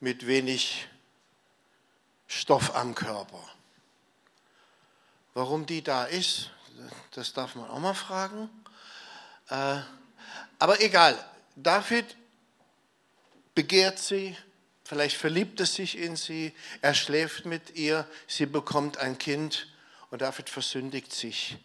mit 0.00 0.26
wenig 0.26 0.88
Stoff 2.26 2.74
am 2.74 2.94
Körper. 2.94 3.42
Warum 5.34 5.66
die 5.66 5.82
da 5.82 6.04
ist, 6.04 6.50
das 7.12 7.32
darf 7.32 7.54
man 7.54 7.68
auch 7.68 7.78
mal 7.78 7.94
fragen. 7.94 8.48
Äh, 9.48 9.80
aber 10.58 10.80
egal, 10.80 11.22
David 11.56 12.16
begehrt 13.54 13.98
sie, 13.98 14.36
vielleicht 14.84 15.16
verliebt 15.16 15.60
er 15.60 15.66
sich 15.66 15.98
in 15.98 16.16
sie, 16.16 16.54
er 16.80 16.94
schläft 16.94 17.46
mit 17.46 17.76
ihr, 17.76 18.06
sie 18.26 18.46
bekommt 18.46 18.98
ein 18.98 19.18
Kind 19.18 19.68
und 20.14 20.22
David 20.22 20.48
versündigt 20.48 21.12
sich 21.12 21.58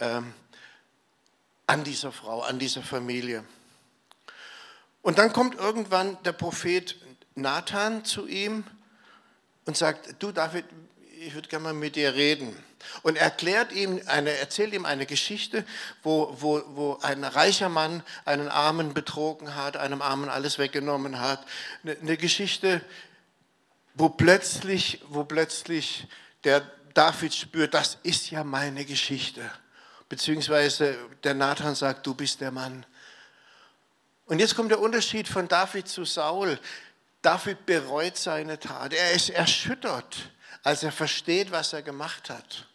ähm, 0.00 0.34
an 1.66 1.82
dieser 1.82 2.12
Frau, 2.12 2.42
an 2.42 2.58
dieser 2.58 2.82
Familie. 2.82 3.42
Und 5.00 5.16
dann 5.16 5.32
kommt 5.32 5.54
irgendwann 5.54 6.22
der 6.24 6.32
Prophet 6.32 6.94
Nathan 7.36 8.04
zu 8.04 8.26
ihm 8.26 8.64
und 9.64 9.78
sagt, 9.78 10.16
du 10.18 10.30
David, 10.30 10.66
ich 11.20 11.32
würde 11.32 11.48
gerne 11.48 11.62
mal 11.62 11.72
mit 11.72 11.96
dir 11.96 12.12
reden. 12.12 12.54
Und 13.00 13.16
erklärt 13.16 13.72
ihm 13.72 14.02
eine, 14.04 14.32
erzählt 14.32 14.74
ihm 14.74 14.84
eine 14.84 15.06
Geschichte, 15.06 15.64
wo, 16.02 16.36
wo, 16.38 16.62
wo 16.74 16.98
ein 17.00 17.24
reicher 17.24 17.70
Mann 17.70 18.02
einen 18.26 18.48
Armen 18.48 18.92
betrogen 18.92 19.54
hat, 19.54 19.78
einem 19.78 20.02
Armen 20.02 20.28
alles 20.28 20.58
weggenommen 20.58 21.18
hat. 21.18 21.46
Eine, 21.82 21.96
eine 21.96 22.18
Geschichte, 22.18 22.82
wo 23.94 24.10
plötzlich, 24.10 25.00
wo 25.08 25.24
plötzlich 25.24 26.06
der 26.44 26.75
David 26.96 27.34
spürt, 27.34 27.74
das 27.74 27.98
ist 28.04 28.30
ja 28.30 28.42
meine 28.42 28.86
Geschichte. 28.86 29.50
Beziehungsweise 30.08 30.96
der 31.24 31.34
Nathan 31.34 31.74
sagt, 31.74 32.06
du 32.06 32.14
bist 32.14 32.40
der 32.40 32.50
Mann. 32.50 32.86
Und 34.24 34.38
jetzt 34.38 34.56
kommt 34.56 34.70
der 34.70 34.80
Unterschied 34.80 35.28
von 35.28 35.46
David 35.46 35.88
zu 35.88 36.06
Saul. 36.06 36.58
David 37.20 37.66
bereut 37.66 38.16
seine 38.16 38.58
Tat. 38.58 38.94
Er 38.94 39.12
ist 39.12 39.28
erschüttert, 39.28 40.30
als 40.62 40.82
er 40.84 40.92
versteht, 40.92 41.50
was 41.50 41.74
er 41.74 41.82
gemacht 41.82 42.30
hat. 42.30 42.66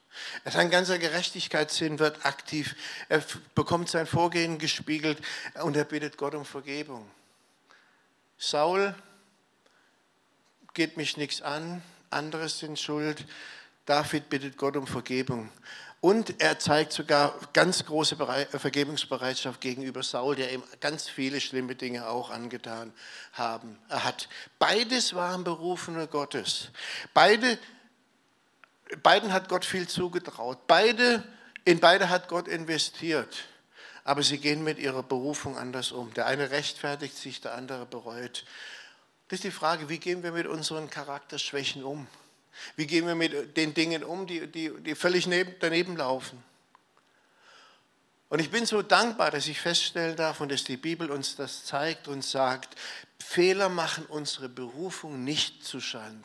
Sein 0.45 0.69
ganzer 0.69 0.99
Gerechtigkeitssinn 0.99 1.97
wird 1.97 2.23
aktiv. 2.23 2.75
Er 3.09 3.23
bekommt 3.55 3.89
sein 3.89 4.05
Vorgehen 4.05 4.59
gespiegelt 4.59 5.17
und 5.63 5.75
er 5.75 5.85
bittet 5.85 6.17
Gott 6.17 6.35
um 6.35 6.45
Vergebung. 6.45 7.09
Saul 8.37 8.93
geht 10.75 10.95
mich 10.95 11.17
nichts 11.17 11.41
an, 11.41 11.81
andere 12.11 12.49
sind 12.49 12.79
schuld. 12.79 13.25
David 13.85 14.29
bittet 14.29 14.57
Gott 14.57 14.77
um 14.77 14.87
Vergebung. 14.87 15.49
Und 16.01 16.41
er 16.41 16.57
zeigt 16.57 16.93
sogar 16.93 17.35
ganz 17.53 17.85
große 17.85 18.15
Vergebungsbereitschaft 18.15 19.61
gegenüber 19.61 20.01
Saul, 20.01 20.35
der 20.35 20.51
ihm 20.51 20.63
ganz 20.79 21.07
viele 21.07 21.39
schlimme 21.39 21.75
Dinge 21.75 22.07
auch 22.07 22.31
angetan 22.31 22.91
haben, 23.33 23.77
er 23.87 24.03
hat. 24.03 24.27
Beides 24.57 25.13
waren 25.13 25.43
Berufene 25.43 26.07
Gottes. 26.07 26.69
Beide, 27.13 27.59
beiden 29.03 29.31
hat 29.31 29.47
Gott 29.47 29.63
viel 29.63 29.87
zugetraut. 29.87 30.65
Beide, 30.65 31.23
in 31.65 31.79
beide 31.79 32.09
hat 32.09 32.27
Gott 32.27 32.47
investiert. 32.47 33.45
Aber 34.03 34.23
sie 34.23 34.39
gehen 34.39 34.63
mit 34.63 34.79
ihrer 34.79 35.03
Berufung 35.03 35.55
anders 35.55 35.91
um. 35.91 36.11
Der 36.15 36.25
eine 36.25 36.49
rechtfertigt 36.49 37.15
sich, 37.15 37.41
der 37.41 37.53
andere 37.53 37.85
bereut. 37.85 38.43
Das 39.27 39.37
ist 39.37 39.43
die 39.43 39.51
Frage, 39.51 39.87
wie 39.87 39.99
gehen 39.99 40.23
wir 40.23 40.31
mit 40.31 40.47
unseren 40.47 40.89
Charakterschwächen 40.89 41.83
um? 41.83 42.07
Wie 42.75 42.87
gehen 42.87 43.07
wir 43.07 43.15
mit 43.15 43.57
den 43.57 43.73
Dingen 43.73 44.03
um, 44.03 44.27
die, 44.27 44.47
die, 44.47 44.71
die 44.81 44.95
völlig 44.95 45.27
neben, 45.27 45.55
daneben 45.59 45.95
laufen? 45.97 46.43
Und 48.29 48.39
ich 48.39 48.49
bin 48.49 48.65
so 48.65 48.81
dankbar, 48.81 49.31
dass 49.31 49.47
ich 49.47 49.59
feststellen 49.59 50.15
darf 50.15 50.39
und 50.39 50.51
dass 50.51 50.63
die 50.63 50.77
Bibel 50.77 51.11
uns 51.11 51.35
das 51.35 51.65
zeigt 51.65 52.07
und 52.07 52.23
sagt, 52.23 52.75
Fehler 53.19 53.67
machen 53.67 54.05
unsere 54.05 54.47
Berufung 54.47 55.23
nicht 55.23 55.65
zu 55.65 55.81
Schanden. 55.81 56.23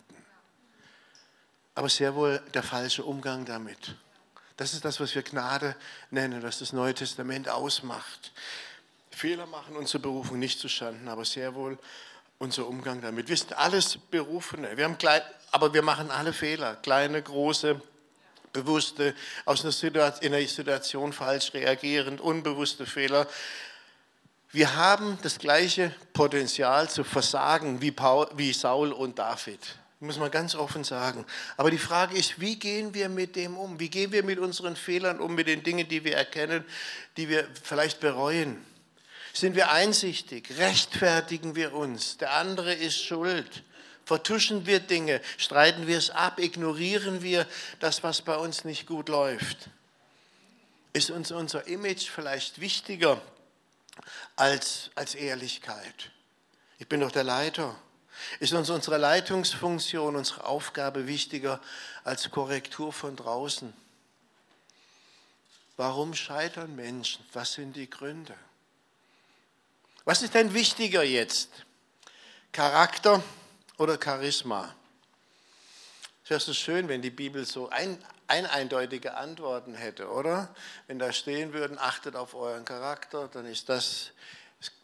aber 1.74 1.88
sehr 1.88 2.14
wohl 2.14 2.40
der 2.54 2.62
falsche 2.62 3.04
Umgang 3.04 3.44
damit. 3.44 3.96
Das 4.56 4.72
ist 4.72 4.84
das, 4.84 4.98
was 4.98 5.14
wir 5.14 5.22
Gnade 5.22 5.76
nennen, 6.10 6.42
was 6.42 6.58
das 6.58 6.72
Neue 6.72 6.94
Testament 6.94 7.48
ausmacht. 7.48 8.32
Fehler 9.10 9.46
machen 9.46 9.76
unsere 9.76 9.98
Berufung 9.98 10.38
nicht 10.38 10.58
zustande, 10.60 11.10
aber 11.10 11.24
sehr 11.24 11.54
wohl 11.54 11.78
unser 12.38 12.66
Umgang 12.66 13.00
damit. 13.00 13.28
Wir 13.28 13.36
sind 13.36 13.54
alles 13.54 13.98
Berufene, 14.10 14.76
wir 14.76 14.84
haben 14.84 14.98
aber 15.56 15.72
wir 15.72 15.80
machen 15.80 16.10
alle 16.10 16.34
Fehler, 16.34 16.76
kleine, 16.82 17.22
große, 17.22 17.80
bewusste, 18.52 19.14
aus 19.46 19.62
einer 19.62 19.72
Situation, 19.72 20.22
in 20.22 20.34
einer 20.34 20.46
Situation 20.46 21.14
falsch 21.14 21.54
reagierend, 21.54 22.20
unbewusste 22.20 22.84
Fehler. 22.84 23.26
Wir 24.52 24.76
haben 24.76 25.16
das 25.22 25.38
gleiche 25.38 25.94
Potenzial 26.12 26.90
zu 26.90 27.04
versagen 27.04 27.80
wie, 27.80 27.90
Paul, 27.90 28.28
wie 28.36 28.52
Saul 28.52 28.92
und 28.92 29.18
David. 29.18 29.60
Muss 30.00 30.18
man 30.18 30.30
ganz 30.30 30.54
offen 30.54 30.84
sagen. 30.84 31.24
Aber 31.56 31.70
die 31.70 31.78
Frage 31.78 32.18
ist, 32.18 32.38
wie 32.38 32.58
gehen 32.58 32.92
wir 32.92 33.08
mit 33.08 33.34
dem 33.34 33.56
um? 33.56 33.80
Wie 33.80 33.88
gehen 33.88 34.12
wir 34.12 34.24
mit 34.24 34.38
unseren 34.38 34.76
Fehlern 34.76 35.20
um, 35.20 35.34
mit 35.34 35.48
den 35.48 35.62
Dingen, 35.62 35.88
die 35.88 36.04
wir 36.04 36.18
erkennen, 36.18 36.66
die 37.16 37.30
wir 37.30 37.48
vielleicht 37.62 38.00
bereuen? 38.00 38.62
Sind 39.32 39.56
wir 39.56 39.70
einsichtig? 39.70 40.58
Rechtfertigen 40.58 41.56
wir 41.56 41.72
uns? 41.72 42.18
Der 42.18 42.34
andere 42.34 42.74
ist 42.74 43.02
schuld. 43.02 43.64
Vertuschen 44.06 44.66
wir 44.66 44.78
Dinge? 44.78 45.20
Streiten 45.36 45.88
wir 45.88 45.98
es 45.98 46.10
ab? 46.10 46.38
Ignorieren 46.38 47.22
wir 47.22 47.44
das, 47.80 48.04
was 48.04 48.22
bei 48.22 48.36
uns 48.36 48.64
nicht 48.64 48.86
gut 48.86 49.08
läuft? 49.08 49.68
Ist 50.92 51.10
uns 51.10 51.32
unser 51.32 51.66
Image 51.66 52.08
vielleicht 52.08 52.60
wichtiger 52.60 53.20
als, 54.36 54.90
als 54.94 55.16
Ehrlichkeit? 55.16 56.12
Ich 56.78 56.86
bin 56.86 57.00
doch 57.00 57.10
der 57.10 57.24
Leiter. 57.24 57.74
Ist 58.38 58.52
uns 58.52 58.70
unsere 58.70 58.96
Leitungsfunktion, 58.96 60.14
unsere 60.14 60.44
Aufgabe 60.44 61.08
wichtiger 61.08 61.60
als 62.04 62.30
Korrektur 62.30 62.92
von 62.92 63.16
draußen? 63.16 63.74
Warum 65.76 66.14
scheitern 66.14 66.76
Menschen? 66.76 67.24
Was 67.32 67.54
sind 67.54 67.74
die 67.74 67.90
Gründe? 67.90 68.34
Was 70.04 70.22
ist 70.22 70.34
denn 70.34 70.54
wichtiger 70.54 71.02
jetzt? 71.02 71.50
Charakter 72.52 73.20
oder 73.78 73.98
Charisma? 74.02 74.74
Wäre 76.28 76.40
so 76.40 76.52
schön, 76.52 76.88
wenn 76.88 77.02
die 77.02 77.10
Bibel 77.10 77.44
so 77.44 77.68
ein, 77.68 77.98
ein 78.26 78.46
eindeutige 78.46 79.14
Antworten 79.14 79.74
hätte, 79.74 80.10
oder? 80.10 80.54
Wenn 80.88 80.98
da 80.98 81.12
stehen 81.12 81.52
würden, 81.52 81.78
achtet 81.78 82.16
auf 82.16 82.34
euren 82.34 82.64
Charakter, 82.64 83.28
dann 83.28 83.46
ist 83.46 83.68
das 83.68 84.10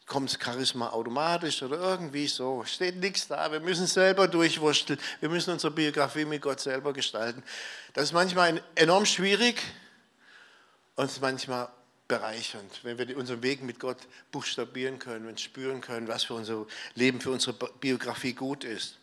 kommt 0.07 0.31
das 0.31 0.39
Charisma 0.39 0.91
automatisch 0.91 1.63
oder 1.63 1.79
irgendwie 1.79 2.27
so. 2.27 2.65
Steht 2.67 2.97
nichts 2.97 3.29
da. 3.29 3.51
Wir 3.51 3.61
müssen 3.61 3.87
selber 3.87 4.29
durchwursteln. 4.29 4.99
Wir 5.21 5.29
müssen 5.31 5.53
unsere 5.53 5.73
Biografie 5.73 6.27
mit 6.27 6.43
Gott 6.43 6.61
selber 6.61 6.93
gestalten. 6.93 7.43
Das 7.95 8.05
ist 8.05 8.13
manchmal 8.13 8.63
enorm 8.75 9.07
schwierig 9.07 9.63
und 10.97 11.21
manchmal 11.23 11.69
bereichernd, 12.13 12.81
wenn 12.83 12.99
wir 12.99 13.17
unseren 13.17 13.43
Weg 13.43 13.63
mit 13.63 13.81
Gott 13.81 13.97
buchstabieren 14.33 14.99
können 14.99 15.27
und 15.29 15.41
spüren 15.41 15.81
können, 15.81 16.09
was 16.09 16.25
für 16.25 16.35
unser 16.35 16.67
Leben, 16.95 17.23
für 17.23 17.31
unsere 17.31 17.55
Biografie 17.81 18.35
gut 18.35 18.65
ist. 18.65 18.99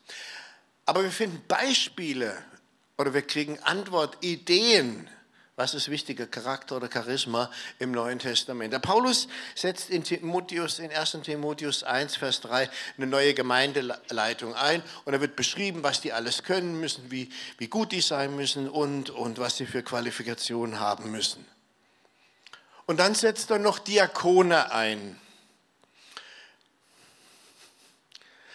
Aber 0.86 1.02
wir 1.02 1.10
finden 1.10 1.42
Beispiele 1.48 2.38
oder 3.00 3.14
wir 3.16 3.24
kriegen 3.24 3.58
Antwort, 3.64 4.24
Ideen 4.24 5.10
was 5.60 5.74
ist 5.74 5.90
wichtiger, 5.90 6.26
Charakter 6.26 6.78
oder 6.78 6.90
Charisma 6.90 7.52
im 7.80 7.92
Neuen 7.92 8.18
Testament? 8.18 8.72
Der 8.72 8.80
Paulus 8.80 9.28
setzt 9.56 9.90
in, 9.90 10.06
Timotheus, 10.06 10.80
in 10.80 10.90
1. 10.90 11.18
Timotheus 11.22 11.84
1, 11.84 12.16
Vers 12.16 12.40
3 12.40 12.70
eine 12.96 13.08
neue 13.08 13.34
Gemeindeleitung 13.34 14.56
ein 14.56 14.82
und 15.04 15.12
da 15.12 15.20
wird 15.20 15.36
beschrieben, 15.36 15.84
was 15.84 16.00
die 16.00 16.14
alles 16.14 16.44
können 16.44 16.80
müssen, 16.80 17.12
wie, 17.12 17.30
wie 17.58 17.68
gut 17.68 17.92
die 17.92 18.00
sein 18.00 18.38
müssen 18.38 18.70
und, 18.70 19.10
und 19.10 19.38
was 19.38 19.58
sie 19.58 19.66
für 19.66 19.84
Qualifikationen 19.84 20.80
haben 20.80 21.12
müssen. 21.12 21.46
Und 22.90 22.98
dann 22.98 23.14
setzt 23.14 23.52
er 23.52 23.60
noch 23.60 23.78
Diakone 23.78 24.72
ein. 24.72 25.16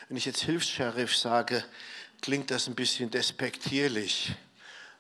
Wenn 0.08 0.16
ich 0.16 0.24
jetzt 0.24 0.40
Hilfs-Sheriff 0.40 1.16
sage, 1.16 1.64
klingt 2.20 2.50
das 2.50 2.66
ein 2.66 2.74
bisschen 2.74 3.12
despektierlich. 3.12 4.34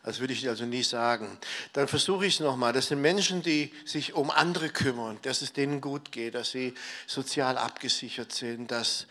Das 0.04 0.20
würde 0.20 0.34
ich 0.34 0.48
also 0.48 0.66
nie 0.66 0.84
sagen. 0.84 1.36
Dann 1.72 1.88
versuche 1.88 2.26
ich 2.26 2.34
es 2.34 2.40
nochmal. 2.40 2.72
Das 2.72 2.86
sind 2.86 3.00
Menschen, 3.00 3.42
die 3.42 3.74
sich 3.84 4.12
um 4.12 4.30
andere 4.30 4.68
kümmern, 4.68 5.18
dass 5.22 5.42
es 5.42 5.52
denen 5.52 5.80
gut 5.80 6.12
geht, 6.12 6.36
dass 6.36 6.52
sie 6.52 6.72
sozial 7.08 7.58
abgesichert 7.58 8.30
sind, 8.30 8.70
dass, 8.70 9.08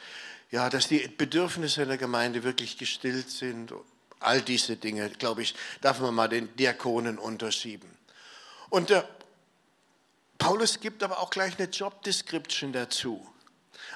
ja, 0.52 0.70
dass 0.70 0.88
die 0.88 1.06
Bedürfnisse 1.06 1.82
in 1.82 1.90
der 1.90 1.98
Gemeinde 1.98 2.44
wirklich 2.44 2.78
gestillt 2.78 3.30
sind. 3.30 3.74
All 4.22 4.42
diese 4.42 4.78
Dinge, 4.78 5.10
glaube 5.10 5.42
ich, 5.42 5.54
darf 5.82 6.00
man 6.00 6.16
mal 6.16 6.30
den 6.30 6.56
Diakonen 6.56 7.18
unterschieben. 7.18 7.92
Und 8.70 8.90
der 8.90 9.06
Paulus 10.44 10.80
gibt 10.80 11.04
aber 11.04 11.20
auch 11.20 11.30
gleich 11.30 11.58
eine 11.58 11.70
Job 11.70 12.04
Description 12.04 12.74
dazu. 12.74 13.26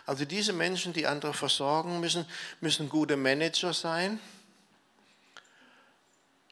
Also 0.05 0.25
diese 0.25 0.53
Menschen, 0.53 0.93
die 0.93 1.05
andere 1.05 1.33
versorgen 1.33 1.99
müssen, 1.99 2.25
müssen 2.61 2.89
gute 2.89 3.17
Manager 3.17 3.73
sein 3.73 4.19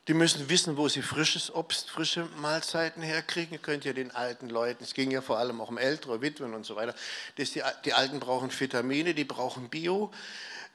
die 0.07 0.13
müssen 0.13 0.49
wissen, 0.49 0.77
wo 0.77 0.87
sie 0.87 1.01
frisches 1.01 1.53
Obst, 1.53 1.89
frische 1.89 2.27
Mahlzeiten 2.37 3.01
herkriegen. 3.01 3.53
Ihr 3.53 3.59
könnt 3.59 3.85
ja 3.85 3.93
den 3.93 4.11
alten 4.11 4.49
Leuten, 4.49 4.83
es 4.83 4.93
ging 4.93 5.09
ja 5.09 5.21
vor 5.21 5.39
allem 5.39 5.59
auch 5.61 5.69
um 5.69 5.77
ältere 5.77 6.21
Witwen 6.21 6.53
und 6.53 6.65
so 6.65 6.75
weiter, 6.75 6.93
das 7.37 7.51
die, 7.51 7.63
die 7.85 7.93
Alten 7.93 8.19
brauchen 8.19 8.51
Vitamine, 8.51 9.15
die 9.15 9.23
brauchen 9.23 9.69
Bio. 9.69 10.11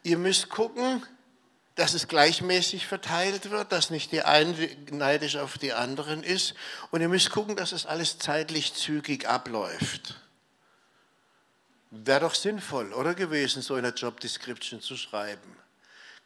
Ihr 0.02 0.18
müsst 0.18 0.48
gucken, 0.48 1.06
dass 1.80 1.94
es 1.94 2.08
gleichmäßig 2.08 2.86
verteilt 2.86 3.50
wird, 3.50 3.72
dass 3.72 3.88
nicht 3.88 4.12
die 4.12 4.20
eine 4.20 4.54
neidisch 4.90 5.36
auf 5.36 5.56
die 5.56 5.72
anderen 5.72 6.22
ist. 6.22 6.52
Und 6.90 7.00
ihr 7.00 7.08
müsst 7.08 7.30
gucken, 7.30 7.56
dass 7.56 7.72
es 7.72 7.86
alles 7.86 8.18
zeitlich 8.18 8.74
zügig 8.74 9.26
abläuft. 9.26 10.16
Wäre 11.90 12.20
doch 12.20 12.34
sinnvoll, 12.34 12.92
oder 12.92 13.14
gewesen, 13.14 13.62
so 13.62 13.76
eine 13.76 13.88
Job 13.88 14.20
Description 14.20 14.82
zu 14.82 14.98
schreiben. 14.98 15.56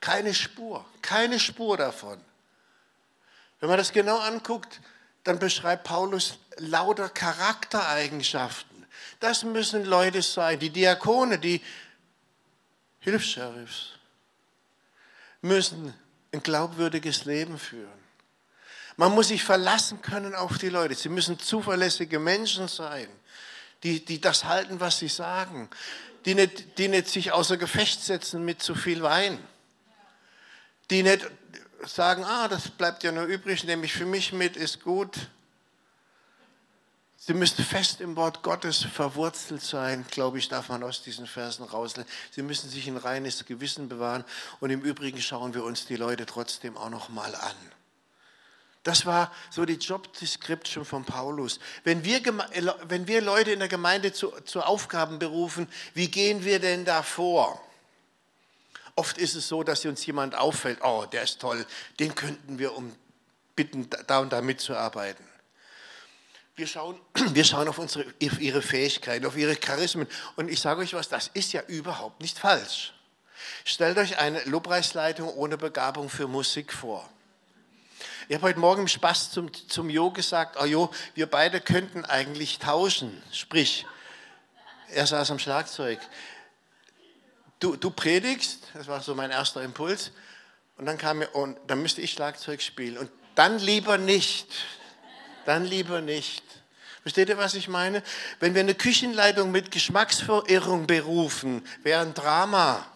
Keine 0.00 0.34
Spur, 0.34 0.84
keine 1.02 1.38
Spur 1.38 1.76
davon. 1.76 2.20
Wenn 3.61 3.68
man 3.68 3.78
das 3.78 3.92
genau 3.92 4.18
anguckt, 4.18 4.80
dann 5.22 5.38
beschreibt 5.38 5.84
Paulus 5.84 6.36
lauter 6.57 7.09
Charaktereigenschaften. 7.09 8.86
Das 9.20 9.44
müssen 9.44 9.84
Leute 9.84 10.20
sein, 10.20 10.59
die 10.59 10.70
Diakone, 10.70 11.38
die 11.38 11.62
Hilfs-Sheriffs, 12.98 13.93
müssen 15.45 15.95
ein 16.32 16.42
glaubwürdiges 16.42 17.26
Leben 17.26 17.59
führen. 17.59 18.05
Man 18.97 19.12
muss 19.12 19.28
sich 19.28 19.45
verlassen 19.45 20.01
können 20.01 20.34
auf 20.34 20.59
die 20.59 20.68
Leute. 20.68 20.95
Sie 20.95 21.09
müssen 21.09 21.38
zuverlässige 21.38 22.18
Menschen 22.18 22.66
sein, 22.66 23.09
die, 23.82 24.05
die 24.05 24.20
das 24.20 24.45
halten, 24.45 24.80
was 24.80 24.99
sie 24.99 25.09
sagen, 25.09 25.68
die 26.24 26.34
nicht, 26.34 26.78
die 26.78 26.88
nicht 26.88 27.09
sich 27.09 27.32
außer 27.32 27.57
Gefecht 27.57 28.03
setzen 28.03 28.45
mit 28.45 28.62
zu 28.62 28.74
viel 28.74 29.03
Wein, 29.03 29.38
die 30.90 31.03
nicht 31.03 31.28
sagen, 31.86 32.24
ah, 32.24 32.49
das 32.49 32.70
bleibt 32.70 33.03
ja 33.03 33.12
nur 33.12 33.24
übrig, 33.24 33.64
nehme 33.64 33.84
ich 33.84 33.92
für 33.92 34.07
mich 34.07 34.32
mit, 34.32 34.57
ist 34.57 34.82
gut. 34.82 35.28
Sie 37.27 37.33
müssen 37.33 37.64
fest 37.64 38.03
im 38.03 38.16
Wort 38.16 38.43
Gottes 38.43 38.83
verwurzelt 38.85 39.62
sein, 39.62 40.05
glaube 40.11 40.39
ich, 40.39 40.49
darf 40.51 40.68
man 40.68 40.83
aus 40.83 41.03
diesen 41.03 41.27
Versen 41.27 41.64
rauslesen. 41.64 42.11
Sie 42.31 42.43
müssen 42.43 42.68
sich 42.68 42.87
ein 42.87 42.99
reines 42.99 43.47
Gewissen 43.47 43.89
bewahren 43.89 44.27
und 44.61 44.68
im 44.68 44.83
Übrigen 44.83 45.22
schauen 45.22 45.55
wir 45.55 45.64
uns 45.64 45.87
die 45.87 45.97
Leute 45.97 46.27
trotzdem 46.27 46.77
auch 46.77 46.91
noch 46.91 47.09
mal 47.09 47.35
an. 47.35 47.57
Das 48.83 49.07
war 49.07 49.33
so 49.49 49.64
die 49.64 49.77
Job 49.77 50.12
Description 50.18 50.85
von 50.85 51.07
Paulus. 51.07 51.61
Wenn 51.83 52.05
wir, 52.05 52.20
wenn 52.89 53.09
wir 53.09 53.22
Leute 53.22 53.53
in 53.53 53.59
der 53.61 53.68
Gemeinde 53.68 54.12
zu, 54.12 54.31
zu 54.45 54.61
Aufgaben 54.61 55.18
berufen, 55.18 55.66
wie 55.95 56.09
gehen 56.09 56.45
wir 56.45 56.59
denn 56.59 56.85
da 56.85 57.03
vor? 57.03 57.59
Oft 58.97 59.16
ist 59.16 59.35
es 59.35 59.49
so, 59.49 59.62
dass 59.62 59.87
uns 59.87 60.05
jemand 60.05 60.35
auffällt, 60.35 60.81
oh, 60.83 61.07
der 61.11 61.22
ist 61.22 61.41
toll, 61.41 61.64
den 61.99 62.14
könnten 62.14 62.59
wir 62.59 62.77
um 62.77 62.95
bitten, 63.57 63.89
da 64.07 64.18
und 64.18 64.31
da 64.31 64.43
mitzuarbeiten. 64.43 65.25
Wir 66.57 66.66
schauen, 66.66 67.00
wir 67.14 67.44
schauen 67.44 67.68
auf, 67.68 67.78
unsere, 67.78 68.05
auf 68.05 68.40
ihre 68.40 68.62
Fähigkeiten, 68.62 69.26
auf 69.26 69.36
ihre 69.36 69.57
Charismen. 69.57 70.07
Und 70.36 70.50
ich 70.50 70.61
sage 70.61 70.80
euch 70.80 70.94
was, 70.94 71.09
das 71.09 71.28
ist 71.34 71.52
ja 71.52 71.62
überhaupt 71.62 72.20
nicht 72.20 72.38
falsch. 72.38 72.92
Stellt 73.64 73.98
euch 73.98 74.18
eine 74.18 74.42
Lobpreisleitung 74.44 75.28
ohne 75.34 75.59
Begabung 75.59 76.09
für 76.09 76.28
Musik 76.28 76.72
vor. 76.72 77.09
Ich 78.28 78.34
habe 78.36 78.46
heute 78.46 78.59
Morgen 78.59 78.82
im 78.82 78.88
Spaß 78.88 79.32
zum, 79.32 79.52
zum 79.52 79.90
Jo 79.90 80.11
gesagt, 80.11 80.57
oh 80.61 80.64
Jo, 80.64 80.90
wir 81.14 81.26
beide 81.26 81.61
könnten 81.61 82.05
eigentlich 82.05 82.59
tauschen. 82.59 83.22
Sprich, 83.32 83.84
er 84.88 85.07
saß 85.07 85.30
am 85.30 85.38
Schlagzeug 85.38 86.00
du, 87.64 87.76
du 87.76 87.90
predigst, 87.90 88.59
das 88.74 88.86
war 88.86 89.00
so 89.00 89.14
mein 89.14 89.30
erster 89.30 89.62
Impuls, 89.62 90.12
und 90.76 90.86
dann 90.86 90.98
kam 90.98 91.18
mir, 91.18 91.28
und 91.28 91.57
dann 91.66 91.80
müsste 91.80 92.00
ich 92.02 92.12
Schlagzeug 92.12 92.61
spielen. 92.61 92.98
Und 92.98 93.11
dann 93.36 93.59
lieber 93.59 93.96
nicht. 93.96 94.48
Dann 95.47 95.64
lieber 95.64 96.01
nicht. 96.01 96.42
Versteht 97.03 97.28
ihr, 97.28 97.36
was 97.36 97.55
ich 97.55 97.68
meine? 97.68 98.03
Wenn 98.40 98.55
wir 98.55 98.62
eine 98.62 98.74
Küchenleitung 98.74 99.51
mit 99.51 99.70
Geschmacksverirrung 99.70 100.86
berufen, 100.86 101.62
wäre 101.82 102.01
ein 102.01 102.14
Drama. 102.14 102.86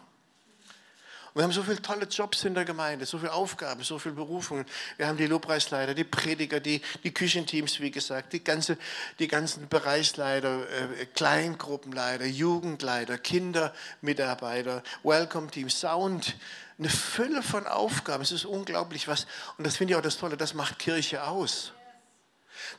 Und 1.35 1.41
wir 1.41 1.43
haben 1.43 1.53
so 1.53 1.63
viele 1.63 1.83
tolle 1.83 2.07
Jobs 2.07 2.43
in 2.45 2.55
der 2.55 2.65
Gemeinde, 2.65 3.05
so 3.05 3.19
viele 3.19 3.35
Aufgaben, 3.35 3.83
so 3.83 3.99
viele 3.99 4.15
Berufungen. 4.15 4.65
Wir 4.97 5.09
haben 5.09 5.19
die 5.19 5.27
Lobpreisleiter, 5.27 5.93
die 5.93 6.05
Prediger, 6.05 6.59
die, 6.59 6.81
die 7.05 7.13
Küchenteams, 7.13 7.81
wie 7.81 7.91
gesagt, 7.91 8.33
die, 8.33 8.43
ganze, 8.43 8.79
die 9.19 9.29
ganzen 9.29 9.69
Bereichsleiter, 9.69 10.63
äh, 10.63 11.05
Kleingruppenleiter, 11.15 12.25
Jugendleiter, 12.25 13.19
Kindermitarbeiter, 13.19 14.83
Welcome 15.03 15.51
Team, 15.51 15.69
Sound. 15.69 16.35
Eine 16.79 16.89
Fülle 16.89 17.43
von 17.43 17.67
Aufgaben. 17.67 18.23
Es 18.23 18.33
ist 18.33 18.47
unglaublich 18.47 19.07
was. 19.07 19.27
Und 19.59 19.67
das 19.67 19.77
finde 19.77 19.93
ich 19.93 19.99
auch 19.99 20.03
das 20.03 20.17
Tolle, 20.17 20.39
das 20.39 20.55
macht 20.55 20.79
Kirche 20.79 21.25
aus. 21.25 21.73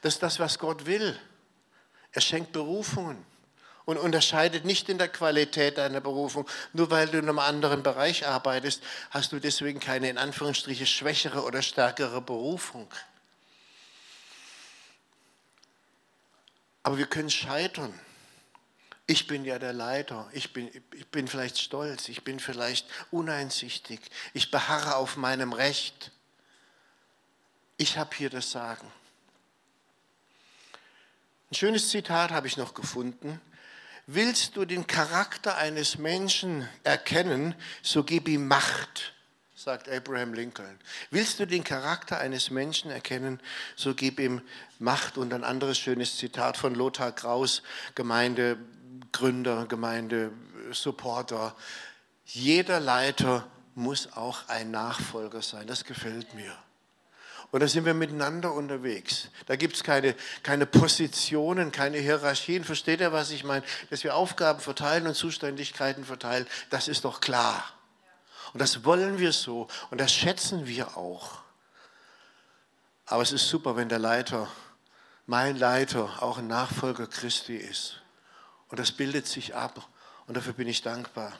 Das 0.01 0.15
ist 0.15 0.23
das, 0.23 0.39
was 0.39 0.59
Gott 0.59 0.85
will. 0.85 1.19
Er 2.11 2.21
schenkt 2.21 2.51
Berufungen 2.51 3.25
und 3.85 3.97
unterscheidet 3.97 4.65
nicht 4.65 4.87
in 4.89 4.97
der 4.97 5.07
Qualität 5.07 5.77
deiner 5.77 6.01
Berufung. 6.01 6.47
Nur 6.73 6.91
weil 6.91 7.07
du 7.07 7.17
in 7.17 7.27
einem 7.27 7.39
anderen 7.39 7.81
Bereich 7.81 8.27
arbeitest, 8.27 8.83
hast 9.09 9.31
du 9.31 9.39
deswegen 9.39 9.79
keine 9.79 10.09
in 10.09 10.17
Anführungsstriche 10.17 10.85
schwächere 10.85 11.43
oder 11.43 11.61
stärkere 11.61 12.21
Berufung. 12.21 12.87
Aber 16.83 16.97
wir 16.97 17.07
können 17.07 17.29
scheitern. 17.29 17.93
Ich 19.07 19.25
bin 19.25 19.43
ja 19.43 19.57
der 19.57 19.73
Leiter, 19.73 20.29
ich 20.33 20.53
bin, 20.53 20.69
ich 20.93 21.07
bin 21.07 21.27
vielleicht 21.27 21.57
stolz, 21.57 22.09
ich 22.09 22.23
bin 22.23 22.39
vielleicht 22.39 22.85
uneinsichtig, 23.09 23.99
ich 24.35 24.51
beharre 24.51 24.97
auf 24.97 25.17
meinem 25.17 25.51
Recht. 25.51 26.11
Ich 27.77 27.97
habe 27.97 28.15
hier 28.15 28.29
das 28.29 28.51
Sagen. 28.51 28.91
Ein 31.51 31.55
schönes 31.55 31.89
Zitat 31.89 32.29
habe 32.29 32.45
ich 32.45 32.57
noch 32.57 32.75
gefunden. 32.75 33.41
Willst 34.05 34.55
du 34.55 34.65
den 34.65 34.85
Charakter 34.85 35.57
eines 35.57 35.97
Menschen 35.97 36.67
erkennen, 36.83 37.55
so 37.81 38.03
gib 38.03 38.27
ihm 38.27 38.47
Macht, 38.47 39.13
sagt 39.55 39.89
Abraham 39.89 40.35
Lincoln. 40.35 40.79
Willst 41.09 41.39
du 41.39 41.47
den 41.47 41.63
Charakter 41.63 42.19
eines 42.19 42.51
Menschen 42.51 42.91
erkennen, 42.91 43.39
so 43.75 43.95
gib 43.95 44.19
ihm 44.19 44.41
Macht. 44.77 45.17
Und 45.17 45.33
ein 45.33 45.43
anderes 45.43 45.79
schönes 45.79 46.17
Zitat 46.17 46.55
von 46.55 46.75
Lothar 46.75 47.11
Kraus, 47.11 47.63
Gemeindegründer, 47.95 49.65
Gemeindesupporter. 49.65 51.55
Jeder 52.25 52.79
Leiter 52.79 53.47
muss 53.73 54.13
auch 54.13 54.47
ein 54.49 54.69
Nachfolger 54.69 55.41
sein. 55.41 55.65
Das 55.65 55.83
gefällt 55.83 56.35
mir. 56.35 56.55
Und 57.51 57.61
da 57.61 57.67
sind 57.67 57.85
wir 57.85 57.95
miteinander 57.95 58.53
unterwegs. 58.53 59.29
Da 59.47 59.55
gibt 59.55 59.75
es 59.75 59.83
keine, 59.83 60.15
keine 60.43 60.65
Positionen, 60.67 61.71
keine 61.71 61.97
Hierarchien. 61.97 62.63
Versteht 62.63 62.99
ihr, 62.99 63.11
was 63.11 63.31
ich 63.31 63.43
meine? 63.43 63.65
Dass 63.89 64.03
wir 64.03 64.15
Aufgaben 64.15 64.59
verteilen 64.59 65.07
und 65.07 65.15
Zuständigkeiten 65.15 66.05
verteilen, 66.05 66.45
das 66.69 66.87
ist 66.87 67.05
doch 67.05 67.21
klar. 67.21 67.63
Und 68.53 68.61
das 68.61 68.85
wollen 68.85 69.19
wir 69.19 69.31
so 69.31 69.67
und 69.89 69.99
das 69.99 70.13
schätzen 70.13 70.67
wir 70.67 70.97
auch. 70.97 71.39
Aber 73.05 73.23
es 73.23 73.31
ist 73.31 73.49
super, 73.49 73.75
wenn 73.75 73.89
der 73.89 73.99
Leiter, 73.99 74.47
mein 75.25 75.57
Leiter, 75.57 76.21
auch 76.21 76.37
ein 76.37 76.47
Nachfolger 76.47 77.07
Christi 77.07 77.55
ist. 77.55 78.01
Und 78.67 78.79
das 78.79 78.91
bildet 78.91 79.27
sich 79.27 79.55
ab. 79.55 79.87
Und 80.27 80.37
dafür 80.37 80.53
bin 80.53 80.67
ich 80.67 80.83
dankbar. 80.83 81.33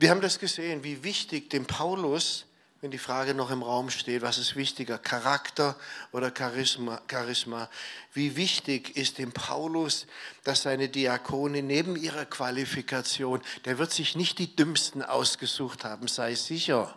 Wir 0.00 0.08
haben 0.08 0.22
das 0.22 0.38
gesehen, 0.38 0.82
wie 0.82 1.04
wichtig 1.04 1.50
dem 1.50 1.66
Paulus, 1.66 2.46
wenn 2.80 2.90
die 2.90 2.96
Frage 2.96 3.34
noch 3.34 3.50
im 3.50 3.62
Raum 3.62 3.90
steht, 3.90 4.22
was 4.22 4.38
ist 4.38 4.56
wichtiger, 4.56 4.96
Charakter 4.96 5.76
oder 6.10 6.32
Charisma, 6.34 7.02
Charisma, 7.06 7.68
wie 8.14 8.34
wichtig 8.34 8.96
ist 8.96 9.18
dem 9.18 9.30
Paulus, 9.32 10.06
dass 10.42 10.62
seine 10.62 10.88
Diakone 10.88 11.62
neben 11.62 11.96
ihrer 11.96 12.24
Qualifikation, 12.24 13.42
der 13.66 13.76
wird 13.76 13.92
sich 13.92 14.16
nicht 14.16 14.38
die 14.38 14.56
Dümmsten 14.56 15.02
ausgesucht 15.02 15.84
haben, 15.84 16.08
sei 16.08 16.34
sicher, 16.34 16.96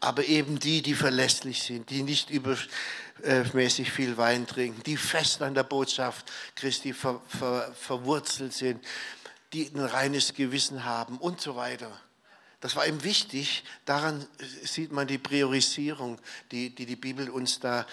aber 0.00 0.24
eben 0.24 0.58
die, 0.58 0.80
die 0.80 0.94
verlässlich 0.94 1.62
sind, 1.62 1.90
die 1.90 2.02
nicht 2.02 2.30
übermäßig 2.30 3.92
viel 3.92 4.16
Wein 4.16 4.46
trinken, 4.46 4.82
die 4.84 4.96
fest 4.96 5.42
an 5.42 5.52
der 5.52 5.64
Botschaft 5.64 6.32
Christi 6.54 6.94
ver, 6.94 7.20
ver, 7.28 7.70
verwurzelt 7.78 8.54
sind, 8.54 8.82
die 9.52 9.70
ein 9.74 9.80
reines 9.80 10.32
Gewissen 10.32 10.86
haben 10.86 11.18
und 11.18 11.42
so 11.42 11.54
weiter. 11.56 12.00
Das 12.64 12.76
war 12.76 12.86
ihm 12.86 13.04
wichtig. 13.04 13.62
Daran 13.84 14.26
sieht 14.62 14.90
man 14.90 15.06
die 15.06 15.18
Priorisierung, 15.18 16.18
die 16.50 16.74
die, 16.74 16.86
die 16.86 16.96
Bibel 16.96 17.28
uns 17.28 17.60
da 17.60 17.86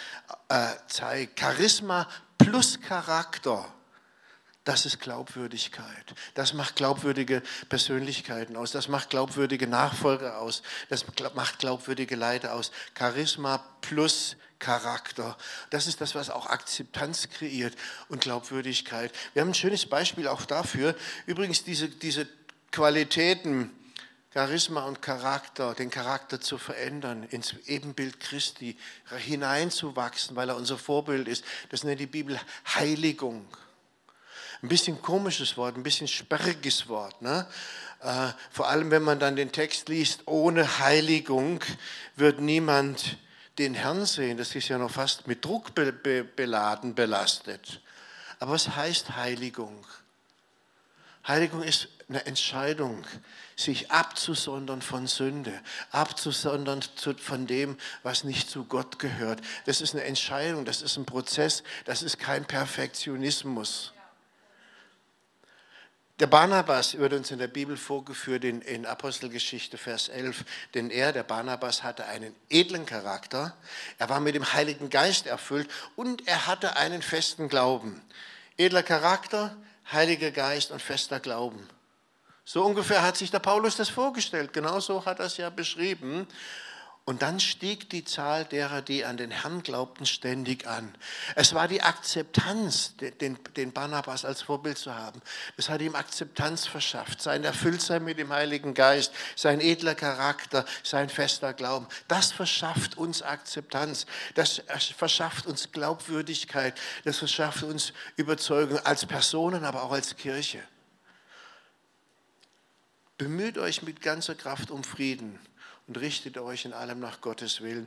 äh, 0.48 0.66
zeigt. 0.88 1.38
Charisma 1.38 2.08
plus 2.38 2.80
Charakter. 2.80 3.70
Das 4.64 4.86
ist 4.86 5.02
Glaubwürdigkeit. 5.02 6.16
Das 6.36 6.54
macht 6.54 6.78
glaubwürdige 6.78 7.44
Persönlichkeiten 7.68 8.56
aus. 8.56 8.72
Das 8.72 8.88
macht 8.88 9.10
glaubwürdige 9.10 9.68
Nachfolger 9.68 10.38
aus. 10.38 10.64
Das 10.88 11.04
macht 11.36 11.60
glaubwürdige 11.60 12.16
Leiter 12.16 12.54
aus. 12.54 12.72
Charisma 12.98 13.58
plus 13.82 14.38
Charakter. 14.60 15.38
Das 15.70 15.86
ist 15.86 16.00
das, 16.00 16.16
was 16.16 16.30
auch 16.30 16.46
Akzeptanz 16.46 17.28
kreiert 17.30 17.76
und 18.08 18.22
Glaubwürdigkeit. 18.22 19.12
Wir 19.34 19.42
haben 19.42 19.50
ein 19.50 19.54
schönes 19.54 19.86
Beispiel 19.86 20.30
auch 20.30 20.46
dafür. 20.46 20.96
Übrigens, 21.26 21.66
diese, 21.66 21.90
diese 21.90 22.26
Qualitäten, 22.72 23.70
Charisma 24.34 24.86
und 24.86 25.02
Charakter, 25.02 25.74
den 25.74 25.90
Charakter 25.90 26.40
zu 26.40 26.58
verändern, 26.58 27.24
ins 27.24 27.54
Ebenbild 27.66 28.20
Christi 28.22 28.78
hineinzuwachsen, 29.18 30.38
weil 30.38 30.50
er 30.50 30.56
unser 30.56 30.78
Vorbild 30.78 31.28
ist. 31.28 31.44
Das 31.70 31.84
nennt 31.84 32.00
die 32.00 32.08
Bibel 32.08 32.40
Heiligung. 32.66 33.46
Ein 34.64 34.70
bisschen 34.70 35.02
komisches 35.02 35.58
Wort, 35.58 35.76
ein 35.76 35.84
bisschen 35.84 36.08
sperriges 36.08 36.88
Wort. 36.88 37.22
Ne? 37.22 37.46
Äh, 38.02 38.30
vor 38.52 38.70
allem, 38.70 38.90
wenn 38.90 39.04
man 39.04 39.20
dann 39.20 39.36
den 39.36 39.52
Text 39.52 39.90
liest, 39.90 40.22
ohne 40.28 40.80
Heiligung 40.80 41.60
wird 42.16 42.40
niemand 42.40 43.18
den 43.58 43.74
Herrn 43.74 44.06
sehen. 44.06 44.38
Das 44.38 44.56
ist 44.56 44.70
ja 44.70 44.78
noch 44.78 44.92
fast 44.92 45.28
mit 45.28 45.44
Druck 45.44 45.76
be 45.76 45.92
be 45.92 46.24
beladen, 46.24 46.96
belastet. 46.96 47.82
Aber 48.40 48.54
was 48.54 48.76
heißt 48.76 49.18
Heiligung? 49.18 49.86
Heiligung 51.28 51.62
ist 51.64 51.90
eine 52.12 52.26
Entscheidung, 52.26 53.04
sich 53.56 53.90
abzusondern 53.90 54.82
von 54.82 55.08
Sünde, 55.08 55.54
abzusondern 55.92 56.82
von 57.18 57.48
dem, 57.48 57.78
was 58.04 58.24
nicht 58.24 58.50
zu 58.50 58.66
Gott 58.66 59.00
gehört. 59.00 59.40
Das 59.66 59.82
ist 59.82 59.94
eine 59.94 60.04
Entscheidung, 60.04 60.66
das 60.66 60.82
ist 60.82 60.98
ein 60.98 61.06
Prozess, 61.06 61.64
das 61.86 62.04
ist 62.04 62.20
kein 62.20 62.46
Perfektionismus. 62.46 63.94
Der 66.20 66.28
Barnabas 66.28 66.98
wird 66.98 67.14
uns 67.14 67.32
in 67.32 67.40
der 67.40 67.48
Bibel 67.48 67.78
vorgeführt 67.78 68.44
in, 68.44 68.62
in, 68.62 68.86
Apostelgeschichte 68.86 69.78
Vers 69.78 70.10
11, 70.10 70.44
denn 70.76 70.92
er, 70.92 71.14
der 71.14 71.24
Barnabas, 71.24 71.82
hatte 71.82 72.06
einen 72.06 72.36
edlen 72.50 72.86
Charakter, 72.86 73.58
er 73.98 74.10
war 74.10 74.20
mit 74.20 74.36
dem 74.36 74.54
Heiligen 74.54 74.90
Geist 74.90 75.26
erfüllt 75.26 75.68
und 75.96 76.28
er 76.28 76.46
hatte 76.46 76.76
einen 76.76 77.02
festen 77.02 77.48
Glauben. 77.48 78.02
Edler 78.58 78.84
Charakter, 78.84 79.56
Heiliger 79.92 80.30
Geist 80.30 80.72
und 80.72 80.82
fester 80.82 81.20
Glauben. 81.20 81.68
So 82.54 82.66
ungefähr 82.66 83.02
hat 83.02 83.16
sich 83.16 83.32
der 83.32 83.40
Paulus 83.40 83.78
das 83.78 83.88
vorgestellt. 83.88 84.52
Genauso 84.52 85.06
hat 85.06 85.20
er 85.20 85.28
es 85.28 85.38
ja 85.38 85.50
beschrieben. 85.50 86.28
Und 87.06 87.22
dann 87.22 87.40
stieg 87.40 87.90
die 87.90 88.04
Zahl 88.04 88.44
derer, 88.44 88.82
die 88.82 89.06
an 89.06 89.16
den 89.16 89.32
Herrn 89.32 89.64
glaubten, 89.64 90.06
ständig 90.06 90.68
an. 90.68 90.94
Es 91.36 91.54
war 91.54 91.70
die 91.70 91.82
Akzeptanz, 91.82 92.98
den, 92.98 93.40
den 93.56 93.72
Barnabas 93.72 94.26
als 94.26 94.42
Vorbild 94.42 94.78
zu 94.78 94.94
haben. 94.94 95.22
Es 95.56 95.70
hat 95.70 95.80
ihm 95.82 95.96
Akzeptanz 95.96 96.68
verschafft, 96.68 97.22
sein 97.22 97.46
Erfülltsein 97.46 98.04
mit 98.04 98.20
dem 98.20 98.34
Heiligen 98.34 98.74
Geist, 98.74 99.14
sein 99.38 99.62
edler 99.62 99.96
Charakter, 99.96 100.66
sein 100.84 101.08
fester 101.08 101.54
Glauben. 101.54 101.88
Das 102.10 102.34
verschafft 102.34 102.98
uns 102.98 103.22
Akzeptanz, 103.22 104.08
das 104.36 104.62
verschafft 104.98 105.46
uns 105.46 105.72
Glaubwürdigkeit, 105.72 106.78
das 107.06 107.18
verschafft 107.18 107.64
uns 107.64 107.94
Überzeugung 108.18 108.78
als 108.80 109.06
Personen, 109.06 109.64
aber 109.64 109.84
auch 109.84 109.94
als 109.94 110.18
Kirche. 110.18 110.62
Bemüht 113.22 113.60
euch 113.60 113.84
mit 113.84 114.02
ganzer 114.02 114.34
Kraft 114.34 114.72
um 114.72 114.84
Frieden 114.84 115.38
und 115.86 116.00
richtet 116.00 116.40
euch 116.40 116.66
in 116.66 116.74
allem 116.74 117.00
nach 117.00 117.22
Gottes 117.22 117.62
Willen. 117.62 117.86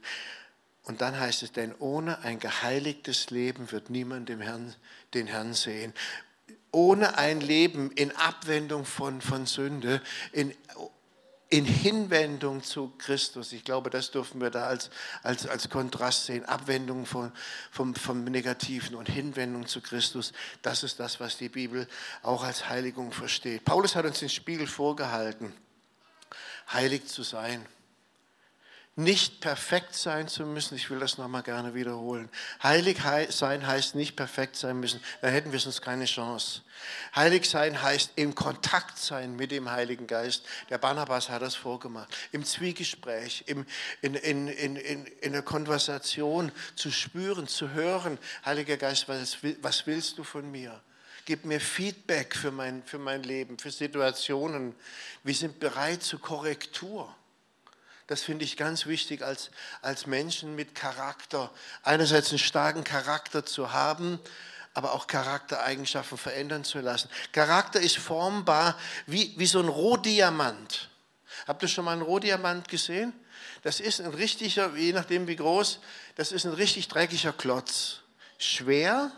Und 0.85 1.01
dann 1.01 1.19
heißt 1.19 1.43
es, 1.43 1.51
denn 1.51 1.75
ohne 1.81 2.21
ein 2.21 2.39
geheiligtes 2.39 3.31
Leben 3.31 3.73
wird 3.73 3.91
niemand 3.91 4.29
den 4.29 4.41
Herrn, 4.41 4.73
den 5.13 5.27
Herrn 5.27 5.53
sehen. 5.53 5.93
Ohne 6.71 7.19
ein 7.19 7.41
Leben 7.41 7.91
in 7.91 8.15
Abwendung 8.15 8.85
von, 8.85 9.21
von 9.21 9.47
Sünde, 9.47 10.01
in 10.31 10.55
in 11.55 11.67
Hinwendung 11.67 12.65
zu 12.65 12.93
Christus. 12.99 13.53
Ich 13.53 13.63
glaube, 13.63 13.89
das 13.89 14.11
dürfen 14.11 14.41
wir 14.41 14.51
da 14.51 14.67
als, 14.67 14.91
als, 15.23 15.47
als 15.47 15.71
Kontrast 15.71 16.27
sehen. 16.27 16.45
Abwendung 16.47 17.07
von, 17.07 17.31
vom, 17.71 17.95
vom 17.95 18.25
Negativen 18.25 18.97
und 18.97 19.09
Hinwendung 19.09 19.69
zu 19.69 19.81
Christus. 19.81 20.33
Das 20.63 20.83
ist 20.83 20.99
das, 20.99 21.21
was 21.21 21.39
die 21.39 21.49
Bibel 21.49 21.87
auch 22.25 22.43
als 22.43 22.69
Heiligung 22.69 23.13
versteht. 23.13 23.65
Paulus 23.65 23.95
hat 23.95 24.05
uns 24.05 24.19
den 24.19 24.31
Spiegel 24.31 24.67
vorgehalten, 24.67 25.55
heilig 26.73 27.07
zu 27.07 27.23
sein. 27.23 27.65
Nicht 28.97 29.41
perfekt 29.41 29.95
sein 29.95 30.29
zu 30.29 30.47
müssen. 30.47 30.77
Ich 30.77 30.89
will 30.89 31.01
das 31.01 31.19
nochmal 31.19 31.43
gerne 31.43 31.75
wiederholen. 31.75 32.29
Heilig 32.63 32.99
sein 33.31 33.67
heißt 33.67 33.97
nicht 33.97 34.15
perfekt 34.15 34.55
sein 34.55 34.79
müssen. 34.79 35.01
Da 35.21 35.29
hätten 35.29 35.51
wir 35.51 35.59
sonst 35.59 35.83
keine 35.83 36.05
Chance. 36.05 36.63
Heilig 37.15 37.51
sein 37.51 37.83
heißt 37.83 38.13
im 38.15 38.37
Kontakt 38.37 38.99
sein 38.99 39.35
mit 39.35 39.51
dem 39.51 39.71
Heiligen 39.71 40.07
Geist. 40.07 40.45
Der 40.71 40.79
Barnabas 40.79 41.29
hat 41.29 41.43
das 41.43 41.57
vorgemacht. 41.57 42.15
Im 42.31 42.45
Zwiegespräch, 42.45 43.45
im, 43.47 43.67
in, 44.01 44.15
in, 44.15 44.47
in, 44.47 44.77
in, 44.77 45.07
in 45.07 45.33
der 45.33 45.43
Konversation 45.43 46.53
zu 46.77 46.93
spüren, 46.93 47.49
zu 47.49 47.71
hören. 47.71 48.17
Heiliger 48.45 48.77
Geist, 48.77 49.09
was, 49.09 49.39
was 49.61 49.87
willst 49.89 50.19
du 50.19 50.25
von 50.25 50.49
mir? 50.51 50.81
Gib 51.25 51.47
mir 51.47 51.59
Feedback 51.59 52.37
für 52.37 52.53
mein, 52.53 52.85
für 52.85 52.99
mein 52.99 53.23
Leben, 53.25 53.59
für 53.59 53.71
Situationen. 53.71 54.77
Wir 55.25 55.35
sind 55.35 55.59
bereit 55.59 56.03
zur 56.03 56.21
Korrektur. 56.21 57.13
Das 58.07 58.23
finde 58.23 58.45
ich 58.45 58.57
ganz 58.57 58.87
wichtig 58.87 59.23
als, 59.23 59.51
als 59.81 60.07
Menschen 60.07 60.55
mit 60.55 60.75
Charakter. 60.75 61.51
Einerseits 61.83 62.31
einen 62.31 62.39
starken 62.39 62.85
Charakter 62.85 63.47
zu 63.47 63.73
haben, 63.73 64.21
aber 64.75 64.93
auch 64.93 65.07
Charaktereigenschaften 65.07 66.19
verändern 66.19 66.65
zu 66.65 66.81
lassen. 66.81 67.09
Charakter 67.33 67.81
ist 67.81 67.97
formbar 67.97 68.79
wie, 69.07 69.33
wie 69.39 69.47
so 69.47 69.61
ein 69.61 69.69
Rohdiamant. 69.69 70.91
Habt 71.47 71.63
ihr 71.63 71.69
schon 71.69 71.85
mal 71.85 71.93
einen 71.93 72.03
Rohdiamant 72.03 72.69
gesehen? 72.69 73.13
Das 73.63 73.81
ist 73.81 74.01
ein 74.01 74.13
richtiger, 74.13 74.75
je 74.77 74.93
nachdem 74.93 75.27
wie 75.27 75.37
groß, 75.37 75.81
das 76.17 76.33
ist 76.33 76.45
ein 76.45 76.53
richtig 76.53 76.89
dreckiger 76.89 77.33
Klotz. 77.33 78.01
Schwer, 78.37 79.13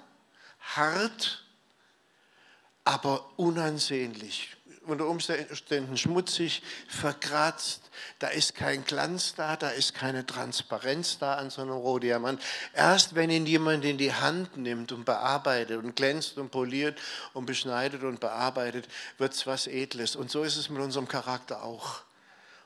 hart, 0.61 1.45
aber 2.85 3.39
unansehnlich 3.39 4.56
unter 4.87 5.07
Umständen 5.07 5.97
schmutzig, 5.97 6.63
verkratzt. 6.89 7.91
Da 8.19 8.29
ist 8.29 8.55
kein 8.55 8.85
Glanz 8.85 9.35
da, 9.35 9.57
da 9.57 9.71
ist 9.71 9.95
keine 9.95 10.27
Transparenz 10.27 11.19
da 11.19 11.35
an 11.35 11.51
so 11.51 11.63
einem 11.63 11.73
Rohdiamant. 11.73 12.43
Erst 12.75 13.15
wenn 13.15 13.31
ihn 13.31 13.47
jemand 13.47 13.85
in 13.85 13.99
die 13.99 14.13
Hand 14.13 14.57
nimmt 14.57 14.93
und 14.93 15.05
bearbeitet 15.05 15.83
und 15.83 15.97
glänzt 15.97 16.39
und 16.39 16.51
poliert 16.51 16.99
und 17.33 17.47
beschneidet 17.47 18.03
und 18.03 18.21
bearbeitet, 18.21 18.89
wird 19.19 19.35
es 19.35 19.47
was 19.47 19.67
Edles. 19.67 20.17
Und 20.17 20.31
so 20.31 20.43
ist 20.43 20.57
es 20.57 20.71
mit 20.71 20.81
unserem 20.81 21.09
Charakter 21.09 21.63
auch. 21.63 22.03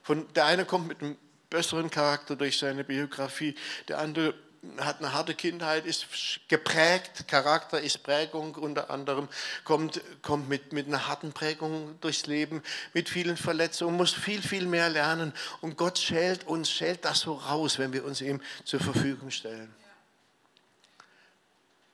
Von, 0.02 0.26
der 0.34 0.46
eine 0.46 0.64
kommt 0.64 0.88
mit 0.88 1.00
einem 1.00 1.16
besseren 1.50 1.90
Charakter 1.90 2.36
durch 2.36 2.58
seine 2.58 2.84
Biografie, 2.84 3.54
der 3.88 3.98
andere 3.98 4.34
hat 4.78 4.98
eine 4.98 5.12
harte 5.14 5.34
Kindheit, 5.34 5.86
ist 5.86 6.06
geprägt, 6.48 7.26
Charakter 7.28 7.80
ist 7.80 8.02
Prägung 8.02 8.54
unter 8.54 8.90
anderem, 8.90 9.28
kommt, 9.64 10.00
kommt 10.22 10.48
mit, 10.48 10.72
mit 10.72 10.86
einer 10.86 11.08
harten 11.08 11.32
Prägung 11.32 11.98
durchs 12.00 12.26
Leben, 12.26 12.62
mit 12.92 13.08
vielen 13.08 13.38
Verletzungen, 13.38 13.96
muss 13.96 14.12
viel, 14.12 14.42
viel 14.42 14.66
mehr 14.66 14.90
lernen. 14.90 15.32
Und 15.62 15.76
Gott 15.76 15.98
schält 15.98 16.46
uns, 16.46 16.70
schält 16.70 17.04
das 17.04 17.20
so 17.20 17.34
raus, 17.34 17.78
wenn 17.78 17.92
wir 17.92 18.04
uns 18.04 18.20
ihm 18.20 18.40
zur 18.64 18.80
Verfügung 18.80 19.30
stellen. 19.30 19.74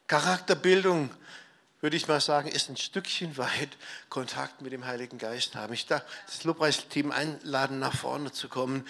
Charakterbildung, 0.08 1.10
würde 1.80 1.96
ich 1.96 2.08
mal 2.08 2.20
sagen, 2.20 2.48
ist 2.48 2.68
ein 2.68 2.76
Stückchen 2.76 3.36
weit 3.36 3.76
Kontakt 4.08 4.60
mit 4.60 4.72
dem 4.72 4.86
Heiligen 4.86 5.18
Geist 5.18 5.54
haben. 5.54 5.72
Ich 5.72 5.86
darf 5.86 6.02
das 6.26 6.42
Lobpreisteam 6.44 7.12
einladen, 7.12 7.78
nach 7.78 7.94
vorne 7.94 8.32
zu 8.32 8.48
kommen. 8.48 8.86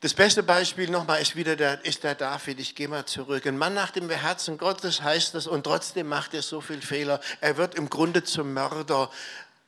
Das 0.00 0.14
beste 0.14 0.42
Beispiel 0.42 0.88
nochmal 0.88 1.20
ist 1.20 1.36
wieder 1.36 1.56
der, 1.56 1.84
ist 1.84 2.04
der 2.04 2.14
David. 2.14 2.58
Ich 2.58 2.74
gehe 2.74 2.88
mal 2.88 3.04
zurück. 3.04 3.46
Ein 3.46 3.58
Mann 3.58 3.74
nach 3.74 3.90
dem 3.90 4.08
Herzen 4.08 4.56
Gottes 4.56 5.02
heißt 5.02 5.34
das 5.34 5.46
und 5.46 5.64
trotzdem 5.64 6.08
macht 6.08 6.32
er 6.32 6.40
so 6.40 6.62
viel 6.62 6.80
Fehler. 6.80 7.20
Er 7.42 7.58
wird 7.58 7.74
im 7.74 7.90
Grunde 7.90 8.24
zum 8.24 8.54
Mörder. 8.54 9.10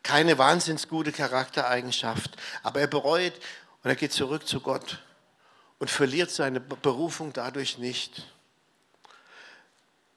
Keine 0.02 0.38
wahnsinns 0.38 0.88
gute 0.88 1.12
Charaktereigenschaft. 1.12 2.30
Aber 2.62 2.80
er 2.80 2.86
bereut 2.86 3.34
und 3.82 3.90
er 3.90 3.94
geht 3.94 4.14
zurück 4.14 4.48
zu 4.48 4.60
Gott 4.60 5.00
und 5.78 5.90
verliert 5.90 6.30
seine 6.30 6.60
Berufung 6.60 7.34
dadurch 7.34 7.76
nicht. 7.76 8.26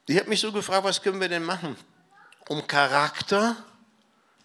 Ich 0.07 0.17
habe 0.17 0.29
mich 0.29 0.39
so 0.39 0.53
gefragt, 0.53 0.85
was 0.85 1.01
können 1.01 1.19
wir 1.19 1.29
denn 1.29 1.43
machen, 1.43 1.75
um 2.47 2.65
Charakter 2.67 3.57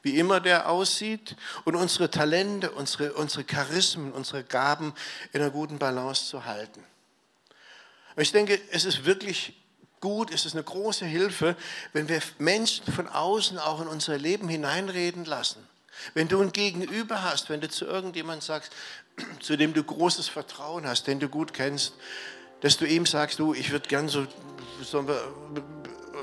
wie 0.02 0.18
immer 0.18 0.40
der 0.40 0.68
aussieht, 0.68 1.36
und 1.64 1.76
unsere 1.76 2.10
Talente, 2.10 2.70
unsere, 2.70 3.12
unsere 3.14 3.44
Charismen, 3.44 4.12
unsere 4.12 4.44
Gaben 4.44 4.94
in 5.32 5.40
einer 5.40 5.50
guten 5.50 5.78
Balance 5.78 6.26
zu 6.26 6.44
halten. 6.44 6.84
Und 8.16 8.22
ich 8.22 8.32
denke, 8.32 8.60
es 8.70 8.84
ist 8.84 9.04
wirklich 9.04 9.54
gut, 10.00 10.32
es 10.32 10.46
ist 10.46 10.54
eine 10.54 10.64
große 10.64 11.04
Hilfe, 11.04 11.56
wenn 11.92 12.08
wir 12.08 12.20
Menschen 12.38 12.90
von 12.92 13.08
außen 13.08 13.58
auch 13.58 13.80
in 13.80 13.86
unser 13.86 14.18
Leben 14.18 14.48
hineinreden 14.48 15.24
lassen. 15.24 15.66
Wenn 16.14 16.28
du 16.28 16.40
ein 16.40 16.52
Gegenüber 16.52 17.22
hast, 17.22 17.50
wenn 17.50 17.60
du 17.60 17.68
zu 17.68 17.84
irgendjemandem 17.84 18.40
sagst, 18.40 18.72
zu 19.40 19.56
dem 19.56 19.74
du 19.74 19.84
großes 19.84 20.28
Vertrauen 20.28 20.86
hast, 20.86 21.06
den 21.06 21.20
du 21.20 21.28
gut 21.28 21.52
kennst, 21.52 21.94
dass 22.60 22.76
du 22.76 22.86
ihm 22.86 23.06
sagst, 23.06 23.38
du, 23.38 23.54
ich 23.54 23.70
würde 23.70 23.88
gern 23.88 24.08
so, 24.08 24.26
so 24.82 25.04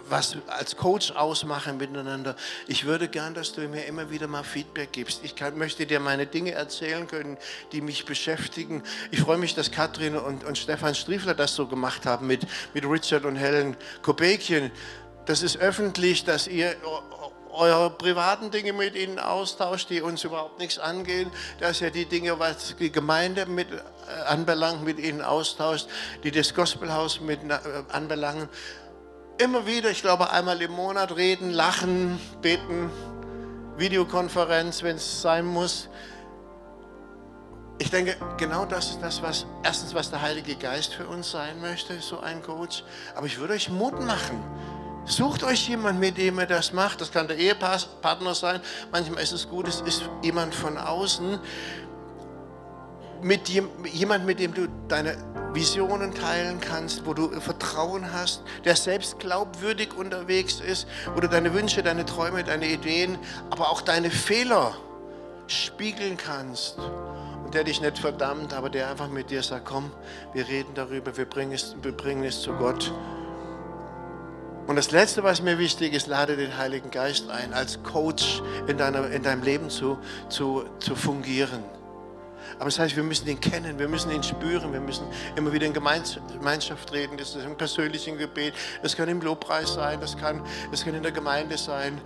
was 0.10 0.38
als 0.48 0.76
Coach 0.78 1.12
ausmachen 1.12 1.78
miteinander. 1.78 2.36
Ich 2.68 2.86
würde 2.86 3.08
gern, 3.08 3.34
dass 3.34 3.54
du 3.54 3.68
mir 3.68 3.86
immer 3.86 4.10
wieder 4.10 4.28
mal 4.28 4.44
Feedback 4.44 4.92
gibst. 4.92 5.22
Ich 5.24 5.36
kann, 5.36 5.58
möchte 5.58 5.86
dir 5.86 6.00
meine 6.00 6.26
Dinge 6.26 6.52
erzählen 6.52 7.08
können, 7.08 7.38
die 7.72 7.82
mich 7.82 8.06
beschäftigen. 8.06 8.84
Ich 9.12 9.22
freue 9.22 9.38
mich, 9.38 9.56
dass 9.56 9.72
Katrin 9.72 10.16
und, 10.16 10.44
und 10.44 10.58
Stefan 10.58 10.96
Striefler 10.96 11.34
das 11.34 11.56
so 11.56 11.68
gemacht 11.68 12.06
haben 12.06 12.28
mit, 12.28 12.46
mit 12.74 12.86
Richard 12.86 13.26
und 13.26 13.36
Helen 13.36 13.76
Kobekian. 14.02 14.72
Das 15.26 15.44
ist 15.44 15.58
öffentlich, 15.58 16.24
dass 16.24 16.48
ihr 16.48 16.76
eure 17.58 17.90
privaten 17.90 18.52
Dinge 18.52 18.74
mit 18.74 18.96
ihnen 18.96 19.20
austauscht, 19.20 19.90
die 19.90 20.02
uns 20.02 20.24
überhaupt 20.24 20.60
nichts 20.60 20.80
angehen, 20.80 21.32
dass 21.60 21.82
ihr 21.82 21.92
die 21.92 22.06
Dinge, 22.06 22.40
was 22.40 22.76
die 22.78 22.92
Gemeinde 22.92 23.46
mit 23.46 23.68
äh, 23.72 23.78
anbelangt, 24.28 24.84
mit 24.84 25.00
ihnen 25.00 25.22
austauscht, 25.22 25.88
die 26.24 26.32
das 26.32 26.54
Gospelhaus 26.54 27.20
mit 27.20 27.40
äh, 27.44 27.58
anbelangen 27.92 28.48
immer 29.38 29.66
wieder, 29.66 29.92
ich 29.92 30.02
glaube 30.02 30.30
einmal 30.32 30.62
im 30.62 30.72
Monat 30.72 31.16
reden, 31.16 31.52
lachen, 31.52 32.20
beten, 32.42 32.90
Videokonferenz, 33.78 34.84
wenn 34.84 34.96
es 34.96 35.22
sein 35.22 35.46
muss. 35.46 35.90
Ich 37.80 37.92
denke, 37.92 38.16
genau 38.38 38.66
das 38.66 38.90
ist 38.90 39.02
das, 39.02 39.22
was 39.22 39.46
erstens, 39.64 39.94
was 39.94 40.10
der 40.10 40.22
Heilige 40.22 40.56
Geist 40.56 40.94
für 40.94 41.06
uns 41.06 41.30
sein 41.30 41.62
möchte, 41.62 42.00
so 42.02 42.20
ein 42.20 42.42
Coach. 42.42 42.84
Aber 43.16 43.28
ich 43.28 43.38
würde 43.38 43.54
euch 43.54 43.70
Mut 43.70 44.00
machen. 44.02 44.44
Sucht 45.06 45.44
euch 45.44 45.70
jemand, 45.70 46.00
mit 46.00 46.18
dem 46.18 46.40
ihr 46.40 46.48
das 46.48 46.74
macht. 46.74 47.00
Das 47.00 47.12
kann 47.12 47.28
der 47.28 47.38
Ehepartner 47.38 48.34
sein. 48.34 48.62
Manchmal 48.92 49.22
ist 49.22 49.32
es 49.32 49.48
gut, 49.48 49.68
es 49.68 49.82
ist 49.82 50.10
jemand 50.24 50.56
von 50.56 50.78
außen. 50.78 51.40
Mit 53.22 53.50
jemand, 53.50 54.26
mit 54.26 54.40
dem 54.40 54.54
du 54.54 54.68
deine 54.88 55.18
Visionen 55.54 56.14
teilen 56.14 56.60
kannst, 56.62 57.06
wo 57.06 57.14
du 57.14 57.30
Vertrauen 57.40 58.14
hast, 58.14 58.44
der 58.64 58.76
selbst 58.76 59.20
glaubwürdig 59.20 59.96
unterwegs 59.98 60.60
ist, 60.60 60.88
wo 61.16 61.20
du 61.20 61.28
deine 61.28 61.54
Wünsche, 61.54 61.82
deine 61.82 62.06
Träume, 62.06 62.44
deine 62.44 62.68
Ideen, 62.68 63.18
aber 63.50 63.72
auch 63.72 63.82
deine 63.82 64.12
Fehler 64.12 64.76
spiegeln 65.48 66.18
kannst. 66.18 66.78
Und 67.44 67.54
der 67.54 67.64
dich 67.64 67.82
nicht 67.82 67.98
verdammt, 67.98 68.54
aber 68.54 68.70
der 68.70 68.90
einfach 68.90 69.08
mit 69.08 69.30
dir 69.30 69.42
sagt, 69.42 69.66
komm, 69.66 69.90
wir 70.34 70.48
reden 70.48 70.74
darüber, 70.76 71.16
wir 71.16 71.26
bringen 71.26 71.54
es, 71.54 71.76
wir 71.82 71.94
bringen 71.94 72.24
es 72.24 72.42
zu 72.42 72.54
Gott. 72.54 72.92
Und 74.68 74.76
das 74.76 74.92
Letzte, 74.92 75.24
was 75.24 75.42
mir 75.42 75.58
wichtig 75.58 75.94
ist, 75.94 76.08
lade 76.08 76.36
den 76.36 76.58
Heiligen 76.58 76.92
Geist 76.92 77.30
ein, 77.30 77.54
als 77.54 77.82
Coach 77.84 78.44
in, 78.68 78.78
deiner, 78.78 79.10
in 79.10 79.24
deinem 79.24 79.42
Leben 79.42 79.70
zu, 79.70 79.98
zu, 80.28 80.66
zu 80.80 80.94
fungieren. 80.94 81.64
Aber 82.56 82.66
das 82.66 82.80
heißt, 82.80 82.96
wir 82.96 83.04
müssen 83.04 83.28
ihn 83.28 83.40
kennen, 83.40 83.80
wir 83.80 83.88
müssen 83.88 84.12
ihn 84.12 84.24
spüren, 84.24 84.74
wir 84.74 84.80
müssen 84.80 85.06
immer 85.36 85.52
wieder 85.54 85.66
in 85.66 85.74
Gemeinschaft 85.74 86.92
reden. 86.92 87.18
Das 87.18 87.36
ist 87.36 87.46
im 87.46 87.58
persönlichen 87.58 88.18
Gebet, 88.18 88.54
das 88.82 88.96
kann 88.96 89.10
im 89.10 89.22
Lobpreis 89.22 89.74
sein, 89.74 90.00
das 90.02 90.18
kann, 90.18 90.44
das 90.72 90.84
kann 90.84 90.96
in 90.96 91.04
der 91.04 91.12
Gemeinde 91.12 91.58
sein. 91.58 92.02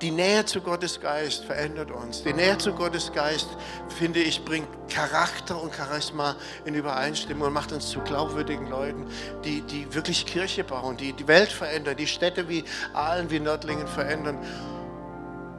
Die 0.00 0.12
Nähe 0.12 0.44
zu 0.44 0.60
Gottes 0.60 1.00
Geist 1.00 1.44
verändert 1.44 1.90
uns. 1.90 2.22
Die 2.22 2.32
Nähe 2.32 2.56
zu 2.56 2.72
Gottes 2.72 3.12
Geist, 3.12 3.48
finde 3.88 4.20
ich, 4.20 4.44
bringt 4.44 4.68
Charakter 4.88 5.60
und 5.60 5.74
Charisma 5.74 6.36
in 6.64 6.74
Übereinstimmung 6.74 7.48
und 7.48 7.52
macht 7.52 7.72
uns 7.72 7.88
zu 7.88 7.98
glaubwürdigen 8.00 8.68
Leuten, 8.68 9.06
die, 9.44 9.60
die 9.62 9.92
wirklich 9.92 10.24
Kirche 10.24 10.62
bauen, 10.62 10.96
die 10.96 11.14
die 11.14 11.26
Welt 11.26 11.50
verändern, 11.50 11.96
die 11.96 12.06
Städte 12.06 12.48
wie 12.48 12.62
Aalen, 12.94 13.28
wie 13.30 13.40
Nördlingen 13.40 13.88
verändern. 13.88 14.38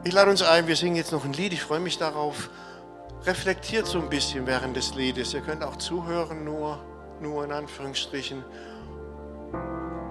Ich 0.04 0.14
lade 0.14 0.30
uns 0.30 0.40
ein, 0.40 0.66
wir 0.66 0.76
singen 0.76 0.96
jetzt 0.96 1.12
noch 1.12 1.26
ein 1.26 1.34
Lied, 1.34 1.52
ich 1.52 1.62
freue 1.62 1.80
mich 1.80 1.98
darauf 1.98 2.48
reflektiert 3.26 3.86
so 3.86 4.00
ein 4.00 4.08
bisschen 4.08 4.46
während 4.46 4.76
des 4.76 4.94
Liedes. 4.94 5.34
Ihr 5.34 5.40
könnt 5.40 5.62
auch 5.62 5.76
zuhören, 5.76 6.44
nur, 6.44 6.78
nur 7.20 7.44
in 7.44 7.52
Anführungsstrichen. 7.52 8.44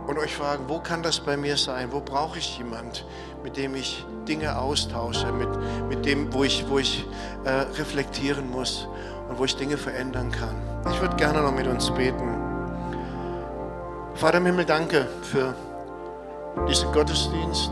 Und 0.08 0.18
euch 0.18 0.36
fragen, 0.36 0.66
wo 0.68 0.80
kann 0.80 1.04
das 1.04 1.20
bei 1.20 1.38
mir 1.38 1.56
sein? 1.56 1.92
Wo 1.92 2.02
brauche 2.02 2.40
ich 2.40 2.58
jemand, 2.58 3.06
mit 3.44 3.58
dem 3.58 3.76
ich 3.76 4.04
Dinge 4.28 4.60
austausche, 4.60 5.32
mit, 5.32 5.50
mit 5.88 6.06
dem, 6.06 6.34
wo 6.34 6.44
ich, 6.44 6.68
wo 6.68 6.80
ich 6.80 7.06
äh, 7.46 7.50
reflektieren 7.50 8.50
muss 8.50 8.88
und 9.30 9.38
wo 9.38 9.46
ich 9.46 9.56
Dinge 9.56 9.78
verändern 9.78 10.32
kann. 10.32 10.56
Ich 10.92 11.00
würde 11.00 11.16
gerne 11.16 11.42
noch 11.42 11.52
mit 11.54 11.68
uns 11.68 11.92
beten. 11.92 12.36
Vater 14.16 14.40
im 14.40 14.46
Himmel, 14.48 14.66
danke 14.66 15.08
für 15.22 15.56
diesen 16.68 16.92
Gottesdienst. 16.92 17.72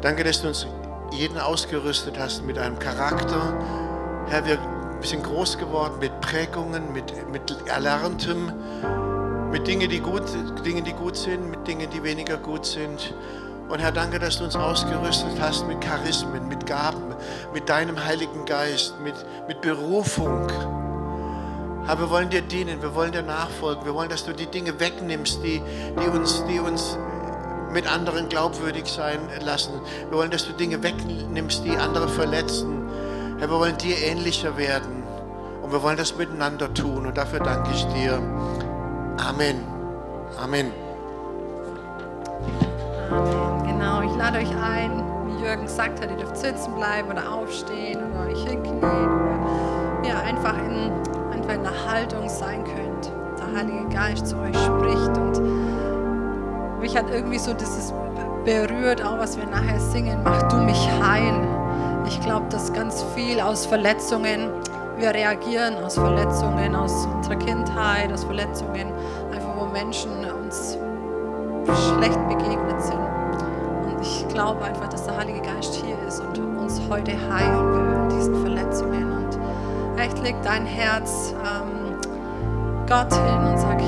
Danke, 0.00 0.24
dass 0.24 0.42
du 0.42 0.48
uns 0.48 0.66
jeden 1.12 1.38
ausgerüstet 1.38 2.18
hast 2.18 2.44
mit 2.44 2.58
einem 2.58 2.78
Charakter. 2.78 3.54
Herr, 4.28 4.46
wir 4.46 4.58
sind 5.02 5.24
groß 5.24 5.58
geworden 5.58 5.94
mit 6.00 6.20
Prägungen, 6.20 6.92
mit, 6.92 7.12
mit 7.30 7.54
Erlerntem, 7.66 8.52
mit 9.50 9.66
Dingen 9.66 9.90
die, 9.90 10.00
gut, 10.00 10.22
Dingen, 10.64 10.84
die 10.84 10.92
gut 10.92 11.16
sind, 11.16 11.50
mit 11.50 11.66
Dingen, 11.66 11.90
die 11.90 12.02
weniger 12.02 12.36
gut 12.38 12.64
sind. 12.64 13.14
Und 13.68 13.80
Herr, 13.80 13.92
danke, 13.92 14.18
dass 14.18 14.38
du 14.38 14.44
uns 14.44 14.56
ausgerüstet 14.56 15.40
hast 15.40 15.66
mit 15.66 15.82
Charismen, 15.82 16.48
mit 16.48 16.66
Gaben, 16.66 17.14
mit 17.52 17.68
deinem 17.68 18.02
Heiligen 18.02 18.44
Geist, 18.44 18.94
mit, 19.02 19.14
mit 19.48 19.60
Berufung. 19.60 20.48
Herr, 21.86 21.98
wir 21.98 22.10
wollen 22.10 22.30
dir 22.30 22.42
dienen, 22.42 22.80
wir 22.80 22.94
wollen 22.94 23.12
dir 23.12 23.22
nachfolgen, 23.22 23.84
wir 23.84 23.94
wollen, 23.94 24.08
dass 24.08 24.24
du 24.24 24.32
die 24.32 24.46
Dinge 24.46 24.78
wegnimmst, 24.78 25.42
die, 25.42 25.60
die, 26.00 26.08
uns, 26.08 26.44
die 26.46 26.60
uns 26.60 26.96
mit 27.72 27.86
anderen 27.86 28.28
glaubwürdig 28.28 28.86
sein 28.86 29.20
lassen. 29.40 29.72
Wir 30.08 30.18
wollen, 30.18 30.30
dass 30.30 30.46
du 30.46 30.52
Dinge 30.52 30.82
wegnimmst, 30.82 31.64
die 31.64 31.76
andere 31.76 32.08
verletzen. 32.08 32.88
Herr, 33.38 33.50
wir 33.50 33.58
wollen 33.58 33.78
dir 33.78 33.96
ähnlicher 33.98 34.56
werden. 34.56 35.02
Und 35.62 35.72
wir 35.72 35.82
wollen 35.82 35.96
das 35.96 36.16
miteinander 36.16 36.72
tun. 36.74 37.06
Und 37.06 37.16
dafür 37.16 37.40
danke 37.40 37.70
ich 37.72 37.84
dir. 37.86 38.14
Amen. 39.18 39.64
Amen. 40.38 40.72
Amen. 43.10 43.62
Genau, 43.66 44.02
ich 44.02 44.16
lade 44.16 44.38
euch 44.38 44.50
ein, 44.56 45.02
wie 45.26 45.44
Jürgen 45.44 45.62
gesagt 45.62 46.00
hat, 46.00 46.10
ihr 46.10 46.16
dürft 46.16 46.36
sitzen 46.36 46.74
bleiben 46.74 47.10
oder 47.10 47.30
aufstehen 47.30 47.98
oder 48.10 48.26
euch 48.30 48.42
hinknien 48.44 48.78
oder 48.78 50.08
ja, 50.08 50.20
einfach 50.20 50.56
in, 50.58 50.92
einfach 51.32 51.54
in 51.54 51.62
der 51.62 51.90
Haltung 51.90 52.28
sein 52.28 52.64
könnt. 52.64 53.12
Der 53.38 53.58
Heilige 53.58 53.88
Geist 53.88 54.26
zu 54.26 54.36
euch 54.38 54.56
spricht 54.56 55.18
und 55.18 55.81
mich 56.82 56.96
hat 56.96 57.08
irgendwie 57.10 57.38
so 57.38 57.54
dieses 57.54 57.94
berührt, 58.44 59.02
auch 59.02 59.18
was 59.18 59.38
wir 59.38 59.46
nachher 59.46 59.78
singen, 59.78 60.18
mach 60.24 60.42
du 60.48 60.56
mich 60.56 60.88
heil. 61.00 61.32
Ich 62.06 62.20
glaube, 62.20 62.46
dass 62.50 62.72
ganz 62.72 63.04
viel 63.14 63.40
aus 63.40 63.64
Verletzungen, 63.64 64.50
wir 64.98 65.14
reagieren 65.14 65.82
aus 65.82 65.94
Verletzungen, 65.94 66.74
aus 66.74 67.06
unserer 67.06 67.36
Kindheit, 67.36 68.12
aus 68.12 68.24
Verletzungen, 68.24 68.92
einfach 69.32 69.56
wo 69.56 69.66
Menschen 69.66 70.10
uns 70.44 70.76
schlecht 71.64 72.28
begegnet 72.28 72.82
sind. 72.82 72.98
Und 73.86 74.02
ich 74.02 74.26
glaube 74.28 74.64
einfach, 74.64 74.88
dass 74.88 75.04
der 75.04 75.16
Heilige 75.16 75.40
Geist 75.40 75.74
hier 75.74 75.96
ist 76.06 76.20
und 76.20 76.38
uns 76.58 76.80
heute 76.90 77.12
heilen 77.12 77.72
will 77.72 78.02
in 78.02 78.08
diesen 78.18 78.42
Verletzungen. 78.42 79.12
Und 79.12 80.00
echt 80.00 80.18
legt 80.18 80.44
dein 80.44 80.66
Herz 80.66 81.32
ähm, 81.32 81.96
Gott 82.88 83.14
hin 83.14 83.48
und 83.48 83.58
sagt, 83.58 83.82